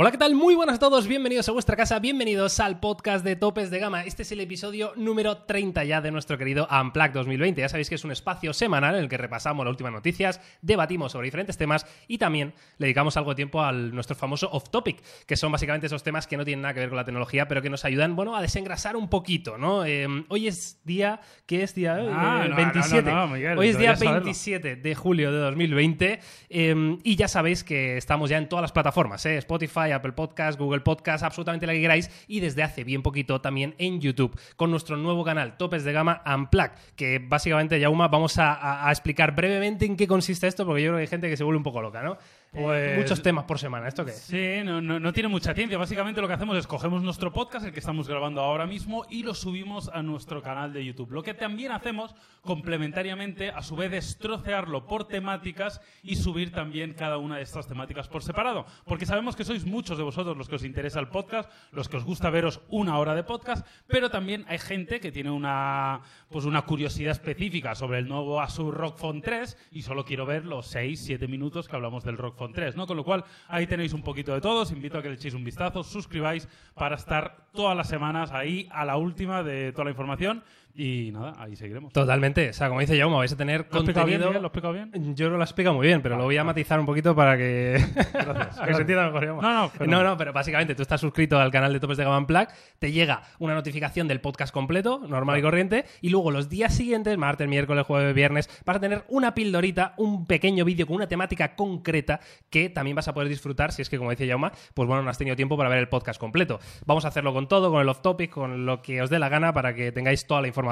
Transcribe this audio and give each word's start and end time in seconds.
Hola, 0.00 0.12
¿qué 0.12 0.18
tal? 0.18 0.36
Muy 0.36 0.54
buenas 0.54 0.76
a 0.76 0.78
todos, 0.78 1.08
bienvenidos 1.08 1.48
a 1.48 1.52
vuestra 1.52 1.74
casa, 1.74 1.98
bienvenidos 1.98 2.60
al 2.60 2.78
podcast 2.78 3.24
de 3.24 3.34
Topes 3.34 3.68
de 3.68 3.80
Gama. 3.80 4.04
Este 4.04 4.22
es 4.22 4.30
el 4.30 4.38
episodio 4.38 4.92
número 4.94 5.38
30 5.38 5.82
ya 5.82 6.00
de 6.00 6.12
nuestro 6.12 6.38
querido 6.38 6.68
Unplugged 6.70 7.14
2020. 7.14 7.60
Ya 7.60 7.68
sabéis 7.68 7.88
que 7.88 7.96
es 7.96 8.04
un 8.04 8.12
espacio 8.12 8.52
semanal 8.52 8.94
en 8.94 9.00
el 9.00 9.08
que 9.08 9.16
repasamos 9.16 9.66
las 9.66 9.72
últimas 9.72 9.92
noticias, 9.92 10.40
debatimos 10.62 11.10
sobre 11.10 11.24
diferentes 11.24 11.56
temas 11.56 11.84
y 12.06 12.18
también 12.18 12.54
le 12.76 12.86
dedicamos 12.86 13.16
algo 13.16 13.30
de 13.30 13.34
tiempo 13.34 13.60
al 13.60 13.92
nuestro 13.92 14.14
famoso 14.14 14.48
off-topic, 14.52 15.02
que 15.26 15.34
son 15.34 15.50
básicamente 15.50 15.88
esos 15.88 16.04
temas 16.04 16.28
que 16.28 16.36
no 16.36 16.44
tienen 16.44 16.62
nada 16.62 16.74
que 16.74 16.78
ver 16.78 16.90
con 16.90 16.96
la 16.96 17.04
tecnología, 17.04 17.48
pero 17.48 17.60
que 17.60 17.68
nos 17.68 17.84
ayudan, 17.84 18.14
bueno, 18.14 18.36
a 18.36 18.40
desengrasar 18.40 18.94
un 18.94 19.10
poquito, 19.10 19.58
¿no? 19.58 19.84
Eh, 19.84 20.06
hoy 20.28 20.46
es 20.46 20.80
día, 20.84 21.18
¿qué 21.44 21.64
es 21.64 21.74
día? 21.74 21.96
Ah, 22.12 22.44
Eh, 22.44 22.48
no, 22.50 22.54
27. 22.54 23.10
no, 23.10 23.26
no, 23.26 23.34
Miguel, 23.34 23.58
hoy 23.58 23.70
es 23.70 23.76
día 23.76 23.94
deberías 23.94 23.98
saberlo. 23.98 24.24
27 24.26 24.76
de 24.76 24.94
julio 24.94 25.32
de 25.32 25.38
2020 25.38 26.20
eh, 26.50 26.98
y 27.02 27.16
ya 27.16 27.26
sabéis 27.26 27.64
que 27.64 27.96
estamos 27.96 28.30
ya 28.30 28.38
en 28.38 28.48
todas 28.48 28.62
las 28.62 28.70
plataformas, 28.70 29.26
¿eh? 29.26 29.38
Spotify, 29.38 29.87
Apple 29.92 30.12
Podcast, 30.12 30.58
Google 30.58 30.80
Podcast, 30.80 31.24
absolutamente 31.24 31.66
la 31.66 31.72
que 31.72 31.80
queráis 31.80 32.10
y 32.28 32.40
desde 32.40 32.62
hace 32.62 32.84
bien 32.84 33.02
poquito 33.02 33.40
también 33.40 33.74
en 33.78 34.00
YouTube 34.00 34.38
con 34.56 34.70
nuestro 34.70 34.96
nuevo 34.96 35.24
canal 35.24 35.56
Topes 35.56 35.84
de 35.84 35.92
Gama 35.92 36.22
Unplugged, 36.26 36.72
que 36.96 37.18
básicamente, 37.18 37.78
Yauma, 37.80 38.08
vamos 38.08 38.38
a, 38.38 38.52
a- 38.54 38.88
a 38.88 38.90
explicar 38.90 39.34
brevemente 39.34 39.84
en 39.86 39.96
qué 39.96 40.06
consiste 40.06 40.46
esto 40.46 40.64
porque 40.66 40.82
yo 40.82 40.88
creo 40.90 40.96
que 40.98 41.02
hay 41.02 41.06
gente 41.08 41.28
que 41.28 41.36
se 41.36 41.44
vuelve 41.44 41.58
un 41.58 41.62
poco 41.64 41.80
loca, 41.82 42.02
¿no? 42.02 42.16
Pues- 42.52 42.98
muchos 42.98 43.22
temas 43.22 43.44
por 43.44 43.58
semana, 43.58 43.88
¿esto 43.88 44.04
qué 44.04 44.12
es? 44.12 44.20
Sí, 44.20 44.60
no, 44.64 44.80
no, 44.80 44.98
no 44.98 45.12
tiene 45.12 45.28
mucha 45.28 45.54
ciencia. 45.54 45.76
Básicamente 45.76 46.20
lo 46.20 46.26
que 46.28 46.34
hacemos 46.34 46.56
es 46.56 46.66
cogemos 46.66 47.02
nuestro 47.02 47.32
podcast, 47.32 47.66
el 47.66 47.72
que 47.72 47.80
estamos 47.80 48.08
grabando 48.08 48.40
ahora 48.40 48.66
mismo, 48.66 49.04
y 49.10 49.22
lo 49.22 49.34
subimos 49.34 49.88
a 49.88 50.02
nuestro 50.02 50.42
canal 50.42 50.72
de 50.72 50.84
YouTube. 50.84 51.12
Lo 51.12 51.22
que 51.22 51.34
también 51.34 51.72
hacemos, 51.72 52.14
complementariamente, 52.42 53.50
a 53.50 53.62
su 53.62 53.76
vez, 53.76 53.92
es 53.92 54.18
trocearlo 54.18 54.86
por 54.86 55.06
temáticas 55.06 55.80
y 56.02 56.16
subir 56.16 56.50
también 56.52 56.94
cada 56.94 57.18
una 57.18 57.36
de 57.36 57.42
estas 57.42 57.66
temáticas 57.66 58.08
por 58.08 58.22
separado. 58.22 58.64
Porque 58.86 59.06
sabemos 59.06 59.36
que 59.36 59.44
sois 59.44 59.66
muchos 59.66 59.98
de 59.98 60.04
vosotros 60.04 60.36
los 60.36 60.48
que 60.48 60.56
os 60.56 60.64
interesa 60.64 61.00
el 61.00 61.08
podcast, 61.08 61.50
los 61.72 61.88
que 61.88 61.98
os 61.98 62.04
gusta 62.04 62.30
veros 62.30 62.62
una 62.70 62.98
hora 62.98 63.14
de 63.14 63.24
podcast, 63.24 63.66
pero 63.86 64.10
también 64.10 64.44
hay 64.48 64.58
gente 64.58 65.00
que 65.00 65.12
tiene 65.12 65.30
una, 65.30 66.00
pues 66.30 66.44
una 66.46 66.62
curiosidad 66.62 67.12
específica 67.12 67.74
sobre 67.74 67.98
el 67.98 68.08
nuevo 68.08 68.40
Asus 68.40 68.72
ROG 68.72 68.96
Phone 68.98 69.20
3 69.20 69.56
y 69.72 69.82
solo 69.82 70.04
quiero 70.04 70.24
ver 70.24 70.44
los 70.44 70.66
6, 70.68 70.98
7 71.04 71.28
minutos 71.28 71.68
que 71.68 71.76
hablamos 71.76 72.04
del 72.04 72.16
ROG 72.16 72.37
Phone 72.38 72.52
3, 72.52 72.76
¿no? 72.76 72.86
Con 72.86 72.96
lo 72.96 73.04
cual, 73.04 73.24
ahí 73.48 73.66
tenéis 73.66 73.92
un 73.92 74.02
poquito 74.02 74.32
de 74.32 74.40
todo. 74.40 74.62
Os 74.62 74.72
invito 74.72 74.96
a 74.96 75.02
que 75.02 75.08
le 75.08 75.16
echéis 75.16 75.34
un 75.34 75.44
vistazo, 75.44 75.82
suscribáis 75.82 76.48
para 76.74 76.96
estar 76.96 77.48
todas 77.52 77.76
las 77.76 77.88
semanas 77.88 78.32
ahí 78.32 78.68
a 78.70 78.84
la 78.84 78.96
última 78.96 79.42
de 79.42 79.72
toda 79.72 79.84
la 79.84 79.90
información. 79.90 80.42
Y 80.80 81.10
nada, 81.10 81.34
ahí 81.38 81.56
seguiremos. 81.56 81.92
Totalmente, 81.92 82.50
o 82.50 82.52
sea, 82.52 82.68
como 82.68 82.78
dice 82.78 82.96
Yauma, 82.96 83.16
vais 83.16 83.32
a 83.32 83.36
tener 83.36 83.66
¿Lo 83.72 83.78
explicado 83.80 84.06
bien, 84.06 84.20
contenido... 84.20 84.28
Miguel? 84.28 84.42
¿Lo 84.42 84.46
he 84.46 84.48
explicado 84.48 84.72
bien? 84.74 85.16
Yo 85.16 85.28
que 85.28 85.36
lo 85.36 85.42
explica 85.42 85.72
muy 85.72 85.84
bien, 85.84 86.02
pero 86.02 86.16
lo 86.16 86.22
voy 86.22 86.36
a 86.36 86.44
matizar 86.44 86.78
un 86.78 86.86
poquito 86.86 87.16
para 87.16 87.36
que, 87.36 87.84
que 88.64 88.74
se 88.74 88.80
entienda 88.82 89.06
mejor. 89.06 89.26
No, 89.26 89.42
no, 89.42 89.72
pero- 89.76 89.90
no, 89.90 90.04
no, 90.04 90.16
pero 90.16 90.32
básicamente 90.32 90.76
tú 90.76 90.82
estás 90.82 91.00
suscrito 91.00 91.36
al 91.40 91.50
canal 91.50 91.72
de 91.72 91.80
Topes 91.80 91.96
de 91.96 92.04
Gama 92.04 92.18
Unplugged, 92.18 92.50
te 92.78 92.92
llega 92.92 93.22
una 93.40 93.54
notificación 93.54 94.06
del 94.06 94.20
podcast 94.20 94.54
completo, 94.54 95.02
normal 95.04 95.40
y 95.40 95.42
corriente, 95.42 95.84
y 96.00 96.10
luego 96.10 96.30
los 96.30 96.48
días 96.48 96.76
siguientes, 96.76 97.18
martes, 97.18 97.48
miércoles, 97.48 97.84
jueves, 97.84 98.14
viernes, 98.14 98.48
vas 98.64 98.76
a 98.76 98.80
tener 98.80 99.02
una 99.08 99.34
pildorita, 99.34 99.94
un 99.96 100.26
pequeño 100.26 100.64
vídeo 100.64 100.86
con 100.86 100.94
una 100.94 101.08
temática 101.08 101.56
concreta 101.56 102.20
que 102.50 102.68
también 102.70 102.94
vas 102.94 103.08
a 103.08 103.14
poder 103.14 103.28
disfrutar 103.28 103.72
si 103.72 103.82
es 103.82 103.90
que, 103.90 103.98
como 103.98 104.10
dice 104.10 104.28
Yauma, 104.28 104.52
pues 104.74 104.86
bueno, 104.86 105.02
no 105.02 105.10
has 105.10 105.18
tenido 105.18 105.34
tiempo 105.34 105.56
para 105.56 105.70
ver 105.70 105.80
el 105.80 105.88
podcast 105.88 106.20
completo. 106.20 106.60
Vamos 106.86 107.04
a 107.04 107.08
hacerlo 107.08 107.32
con 107.34 107.48
todo, 107.48 107.72
con 107.72 107.80
el 107.82 107.88
off-topic, 107.88 108.30
con 108.30 108.64
lo 108.64 108.80
que 108.80 109.02
os 109.02 109.10
dé 109.10 109.18
la 109.18 109.28
gana 109.28 109.52
para 109.52 109.74
que 109.74 109.90
tengáis 109.90 110.24
toda 110.24 110.40
la 110.40 110.46
información 110.46 110.67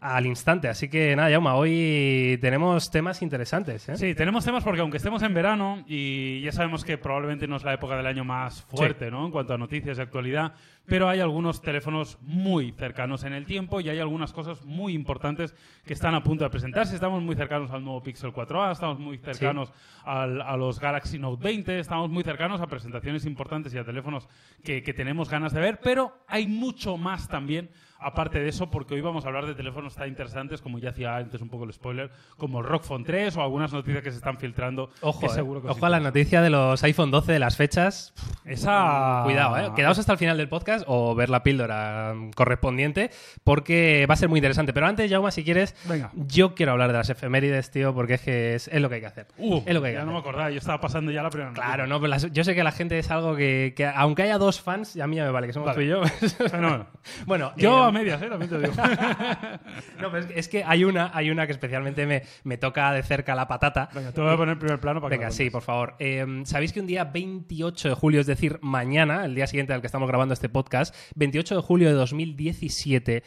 al 0.00 0.26
instante. 0.26 0.68
Así 0.68 0.88
que 0.88 1.14
nada, 1.16 1.30
Yauma, 1.30 1.54
hoy 1.54 2.38
tenemos 2.40 2.90
temas 2.90 3.22
interesantes. 3.22 3.88
¿eh? 3.88 3.96
Sí, 3.96 4.14
tenemos 4.14 4.44
temas 4.44 4.64
porque 4.64 4.80
aunque 4.80 4.96
estemos 4.96 5.22
en 5.22 5.34
verano 5.34 5.84
y 5.86 6.40
ya 6.42 6.52
sabemos 6.52 6.84
que 6.84 6.98
probablemente 6.98 7.46
no 7.46 7.56
es 7.56 7.64
la 7.64 7.74
época 7.74 7.96
del 7.96 8.06
año 8.06 8.24
más 8.24 8.62
fuerte, 8.62 9.10
¿no? 9.10 9.26
En 9.26 9.32
cuanto 9.32 9.54
a 9.54 9.58
noticias 9.58 9.98
y 9.98 10.00
actualidad, 10.00 10.52
pero 10.86 11.08
hay 11.08 11.20
algunos 11.20 11.62
teléfonos 11.62 12.18
muy 12.22 12.72
cercanos 12.72 13.24
en 13.24 13.32
el 13.32 13.46
tiempo 13.46 13.80
y 13.80 13.88
hay 13.88 13.98
algunas 14.00 14.32
cosas 14.32 14.64
muy 14.64 14.92
importantes 14.94 15.54
que 15.84 15.92
están 15.92 16.14
a 16.14 16.22
punto 16.22 16.44
de 16.44 16.50
presentarse. 16.50 16.94
Estamos 16.94 17.22
muy 17.22 17.36
cercanos 17.36 17.70
al 17.70 17.84
nuevo 17.84 18.02
Pixel 18.02 18.32
4a, 18.32 18.72
estamos 18.72 18.98
muy 18.98 19.18
cercanos 19.18 19.72
al- 20.04 20.40
a 20.42 20.56
los 20.56 20.80
Galaxy 20.80 21.18
Note 21.18 21.42
20, 21.44 21.78
estamos 21.78 22.10
muy 22.10 22.24
cercanos 22.24 22.60
a 22.60 22.66
presentaciones 22.66 23.24
importantes 23.26 23.72
y 23.74 23.78
a 23.78 23.84
teléfonos 23.84 24.28
que, 24.64 24.82
que 24.82 24.92
tenemos 24.94 25.28
ganas 25.30 25.52
de 25.52 25.60
ver, 25.60 25.80
pero 25.82 26.18
hay 26.26 26.46
mucho 26.48 26.96
más 26.96 27.28
también 27.28 27.70
aparte 28.00 28.40
de 28.40 28.48
eso, 28.48 28.70
porque 28.70 28.94
hoy 28.94 29.00
vamos 29.00 29.24
a 29.24 29.28
hablar 29.28 29.46
de 29.46 29.54
teléfonos 29.54 29.94
tan 29.94 30.08
interesantes, 30.08 30.60
como 30.60 30.78
ya 30.78 30.90
hacía 30.90 31.16
antes 31.16 31.40
un 31.40 31.48
poco 31.48 31.64
el 31.64 31.72
spoiler, 31.72 32.10
como 32.36 32.60
el 32.60 32.66
Rock 32.66 32.84
Phone 32.84 33.04
3 33.04 33.36
o 33.36 33.42
algunas 33.42 33.72
noticias 33.72 34.02
que 34.02 34.10
se 34.10 34.16
están 34.16 34.38
filtrando. 34.38 34.90
Ojo, 35.00 35.20
que 35.20 35.26
eh. 35.26 35.30
seguro 35.30 35.60
que 35.62 35.68
os 35.68 35.76
ojo 35.76 35.86
a 35.86 35.90
la 35.90 36.00
noticia 36.00 36.42
de 36.42 36.50
los 36.50 36.82
iPhone 36.84 37.10
12 37.10 37.32
de 37.32 37.38
las 37.38 37.56
fechas. 37.56 38.12
Esa... 38.44 39.22
Cuidado, 39.24 39.58
¿eh? 39.58 39.70
Quedaos 39.76 39.98
hasta 39.98 40.12
el 40.12 40.18
final 40.18 40.36
del 40.36 40.48
podcast 40.48 40.84
o 40.86 41.14
ver 41.14 41.30
la 41.30 41.42
píldora 41.42 42.14
mm, 42.14 42.30
correspondiente 42.32 43.10
porque 43.44 44.06
va 44.08 44.14
a 44.14 44.16
ser 44.16 44.28
muy 44.28 44.38
interesante. 44.38 44.72
Pero 44.72 44.86
antes, 44.86 45.10
Jauma, 45.10 45.30
si 45.30 45.44
quieres, 45.44 45.74
Venga. 45.88 46.10
yo 46.14 46.54
quiero 46.54 46.72
hablar 46.72 46.92
de 46.92 46.98
las 46.98 47.10
efemérides, 47.10 47.70
tío, 47.70 47.94
porque 47.94 48.14
es 48.14 48.20
que 48.22 48.54
es, 48.54 48.68
es 48.68 48.80
lo 48.80 48.88
que 48.88 48.96
hay 48.96 49.00
que 49.00 49.06
hacer. 49.06 49.26
Uh, 49.38 49.62
es 49.66 49.74
lo 49.74 49.80
que 49.80 49.88
hay 49.88 49.94
que 49.94 50.00
ya 50.00 50.04
no 50.04 50.12
me 50.12 50.18
acordaba, 50.18 50.50
yo 50.50 50.58
estaba 50.58 50.80
pasando 50.80 51.10
ya 51.12 51.22
la 51.22 51.30
primera 51.30 51.52
Claro, 51.52 51.86
no, 51.86 52.00
pero 52.00 52.08
las- 52.08 52.30
yo 52.32 52.44
sé 52.44 52.54
que 52.54 52.64
la 52.64 52.72
gente 52.72 52.98
es 52.98 53.10
algo 53.10 53.36
que, 53.36 53.74
que 53.76 53.86
aunque 53.86 54.22
haya 54.22 54.38
dos 54.38 54.60
fans, 54.60 54.96
a 54.96 55.06
mí 55.06 55.16
ya 55.16 55.24
me 55.24 55.30
vale, 55.30 55.46
que 55.46 55.52
somos 55.52 55.66
Vale. 55.66 55.76
tú 55.76 55.82
y 55.82 55.88
yo. 55.88 56.02
Fenómeno. 56.48 56.86
bueno, 57.26 57.52
Yo 57.56 57.88
eh, 57.88 57.89
a 57.90 57.92
medias, 57.92 58.22
¿eh? 58.22 58.28
También 58.28 58.50
te 58.50 58.58
digo. 58.58 58.72
no, 60.00 60.10
pero 60.10 60.26
es 60.34 60.48
que, 60.48 60.64
hay 60.64 60.84
una, 60.84 61.10
hay 61.14 61.30
una 61.30 61.46
que 61.46 61.52
especialmente 61.52 62.06
me, 62.06 62.22
me 62.44 62.56
toca 62.56 62.92
de 62.92 63.02
cerca 63.02 63.34
la 63.34 63.46
patata. 63.46 63.88
Venga, 63.94 64.12
te 64.12 64.20
voy 64.20 64.32
a 64.32 64.36
poner 64.36 64.54
en 64.54 64.58
primer 64.58 64.80
plano 64.80 65.00
para 65.00 65.10
que 65.10 65.18
Venga, 65.18 65.30
sí, 65.30 65.50
por 65.50 65.62
favor. 65.62 65.96
Eh, 65.98 66.42
Sabéis 66.44 66.72
que 66.72 66.80
un 66.80 66.86
día 66.86 67.04
28 67.04 67.88
de 67.90 67.94
julio, 67.94 68.20
es 68.20 68.26
decir, 68.26 68.58
mañana, 68.62 69.24
el 69.24 69.34
día 69.34 69.46
siguiente 69.46 69.72
al 69.72 69.80
que 69.80 69.86
estamos 69.86 70.08
grabando 70.08 70.34
este 70.34 70.48
podcast, 70.48 70.94
28 71.16 71.56
de 71.56 71.60
julio 71.62 71.88
de 71.88 71.94
2017, 71.94 73.22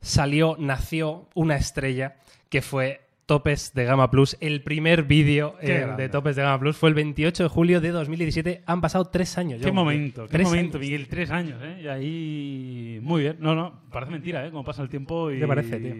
salió, 0.00 0.56
nació 0.58 1.28
una 1.34 1.56
estrella 1.56 2.16
que 2.48 2.60
fue 2.62 3.00
Topes 3.26 3.72
de 3.74 3.84
Gama 3.84 4.10
Plus. 4.10 4.36
El 4.40 4.62
primer 4.62 5.04
vídeo 5.04 5.56
eh, 5.60 5.86
de 5.96 6.08
Topes 6.08 6.36
de 6.36 6.42
Gama 6.42 6.58
Plus 6.58 6.76
fue 6.76 6.88
el 6.88 6.94
28 6.94 7.44
de 7.44 7.48
julio 7.48 7.80
de 7.80 7.90
2017. 7.90 8.62
Han 8.66 8.80
pasado 8.80 9.04
tres 9.06 9.38
años. 9.38 9.60
Qué 9.62 9.72
momento, 9.72 10.26
qué 10.26 10.38
momento, 10.38 10.78
años. 10.78 10.88
Miguel. 10.88 11.08
Tres 11.08 11.30
años, 11.30 11.60
¿eh? 11.62 11.82
Y 11.84 11.88
ahí... 11.88 13.00
Muy 13.02 13.22
bien. 13.22 13.36
No, 13.40 13.54
no, 13.54 13.82
parece 13.90 14.12
mentira, 14.12 14.46
¿eh? 14.46 14.50
Como 14.50 14.64
pasa 14.64 14.82
el 14.82 14.88
tiempo 14.88 15.30
y... 15.30 15.34
¿Qué 15.34 15.40
te 15.40 15.46
parece, 15.46 15.78
tío? 15.78 15.94